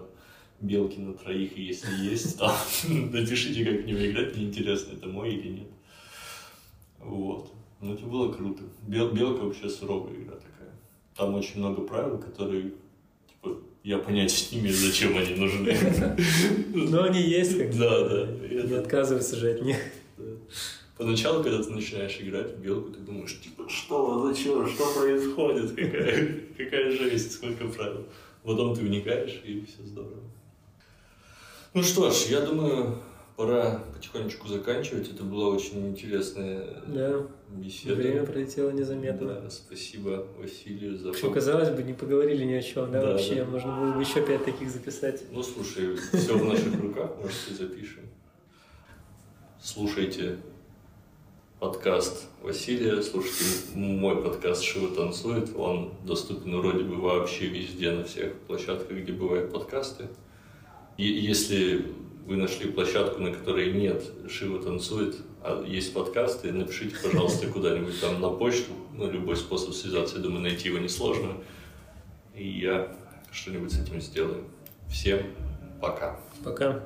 белки 0.61 0.99
на 0.99 1.15
троих, 1.15 1.57
и 1.57 1.63
если 1.63 1.89
есть, 2.05 2.39
то 2.39 2.53
напишите, 2.89 3.65
как 3.65 3.83
в 3.83 3.87
него 3.87 4.07
играть, 4.07 4.37
мне 4.37 4.47
интересно, 4.47 4.93
это 4.97 5.09
мой 5.09 5.35
или 5.35 5.49
нет. 5.49 5.69
Вот. 6.99 7.51
Ну, 7.81 7.95
это 7.95 8.05
было 8.05 8.33
круто. 8.33 8.63
Бел, 8.87 9.11
белка 9.11 9.45
вообще 9.45 9.69
суровая 9.69 10.15
игра 10.15 10.37
такая. 10.37 10.73
Там 11.17 11.35
очень 11.35 11.59
много 11.59 11.83
правил, 11.83 12.19
которые, 12.19 12.73
типа, 13.29 13.59
я 13.83 13.99
понятия 13.99 14.57
не 14.57 14.63
имею, 14.63 14.75
зачем 14.75 15.17
они 15.17 15.35
нужны. 15.35 15.77
Но 16.75 17.05
они 17.05 17.21
есть 17.21 17.59
как 17.59 17.77
Да, 17.77 18.09
да. 18.09 18.27
Не 18.27 18.75
отказываться 18.75 19.37
же 19.37 19.51
от 19.51 19.63
них. 19.63 19.77
Поначалу, 20.97 21.43
когда 21.43 21.61
ты 21.61 21.71
начинаешь 21.71 22.21
играть 22.21 22.53
в 22.53 22.61
белку, 22.61 22.91
ты 22.91 23.01
думаешь, 23.01 23.41
типа, 23.41 23.69
что, 23.69 24.29
зачем, 24.29 24.67
что 24.69 24.95
происходит, 24.95 25.71
какая, 25.71 26.41
какая 26.57 26.91
жесть, 26.93 27.33
сколько 27.33 27.67
правил. 27.67 28.07
Потом 28.45 28.77
ты 28.77 28.83
вникаешь, 28.83 29.43
и 29.45 29.65
все 29.65 29.83
здорово. 29.85 30.23
Ну 31.73 31.83
что 31.83 32.11
ж, 32.11 32.27
я 32.27 32.43
думаю, 32.43 32.99
пора 33.35 33.83
потихонечку 33.93 34.47
заканчивать. 34.47 35.11
Это 35.11 35.25
была 35.25 35.49
очень 35.49 35.89
интересная 35.89 36.65
да. 36.87 37.27
беседа. 37.49 37.97
Время 37.97 38.25
пролетело 38.25 38.71
незаметно. 38.71 39.41
Да, 39.41 39.51
спасибо 39.51 40.29
Василию 40.39 40.97
за... 40.97 41.13
Что, 41.13 41.31
казалось 41.31 41.71
бы, 41.71 41.83
не 41.83 41.95
поговорили 41.95 42.45
ни 42.45 42.53
о 42.53 42.63
чем, 42.63 42.93
да, 42.93 43.01
да 43.01 43.13
вообще? 43.13 43.45
Да. 43.45 43.47
Можно 43.47 43.81
было 43.81 43.93
бы 43.95 44.01
еще 44.01 44.25
пять 44.25 44.45
таких 44.45 44.71
записать. 44.71 45.25
Ну, 45.33 45.43
слушай, 45.43 45.97
все 45.97 46.39
в 46.39 46.45
наших 46.45 46.81
руках, 46.81 47.11
может, 47.21 47.51
и 47.51 47.55
запишем. 47.55 48.03
Слушайте 49.61 50.39
подкаст 51.65 52.27
Василия, 52.43 53.01
слушайте 53.01 53.75
мой 53.75 54.23
подкаст 54.23 54.63
«Шива 54.63 54.95
танцует». 54.95 55.57
Он 55.57 55.95
доступен 56.05 56.61
вроде 56.61 56.85
бы 56.85 56.97
вообще 56.97 57.47
везде, 57.47 57.91
на 57.91 58.05
всех 58.05 58.35
площадках, 58.41 58.99
где 58.99 59.15
бывают 59.15 59.51
подкасты. 59.51 60.09
И 60.99 61.07
если 61.07 61.95
вы 62.27 62.37
нашли 62.37 62.71
площадку, 62.71 63.23
на 63.23 63.33
которой 63.33 63.73
нет 63.73 64.05
Шива 64.29 64.63
танцует, 64.63 65.17
а 65.43 65.65
есть 65.67 65.95
подкасты, 65.95 66.53
напишите, 66.53 66.97
пожалуйста, 67.03 67.47
куда-нибудь 67.47 67.99
там 67.99 68.21
на 68.21 68.29
почту, 68.29 68.73
ну, 68.93 69.11
любой 69.11 69.37
способ 69.37 69.73
связаться, 69.73 70.17
я 70.17 70.23
думаю, 70.23 70.43
найти 70.43 70.69
его 70.69 70.77
несложно. 70.77 71.33
И 72.35 72.47
я 72.47 72.95
что-нибудь 73.33 73.73
с 73.73 73.81
этим 73.81 74.03
сделаю. 74.03 74.45
Всем 74.91 75.23
пока. 75.81 76.21
Пока. 76.45 76.85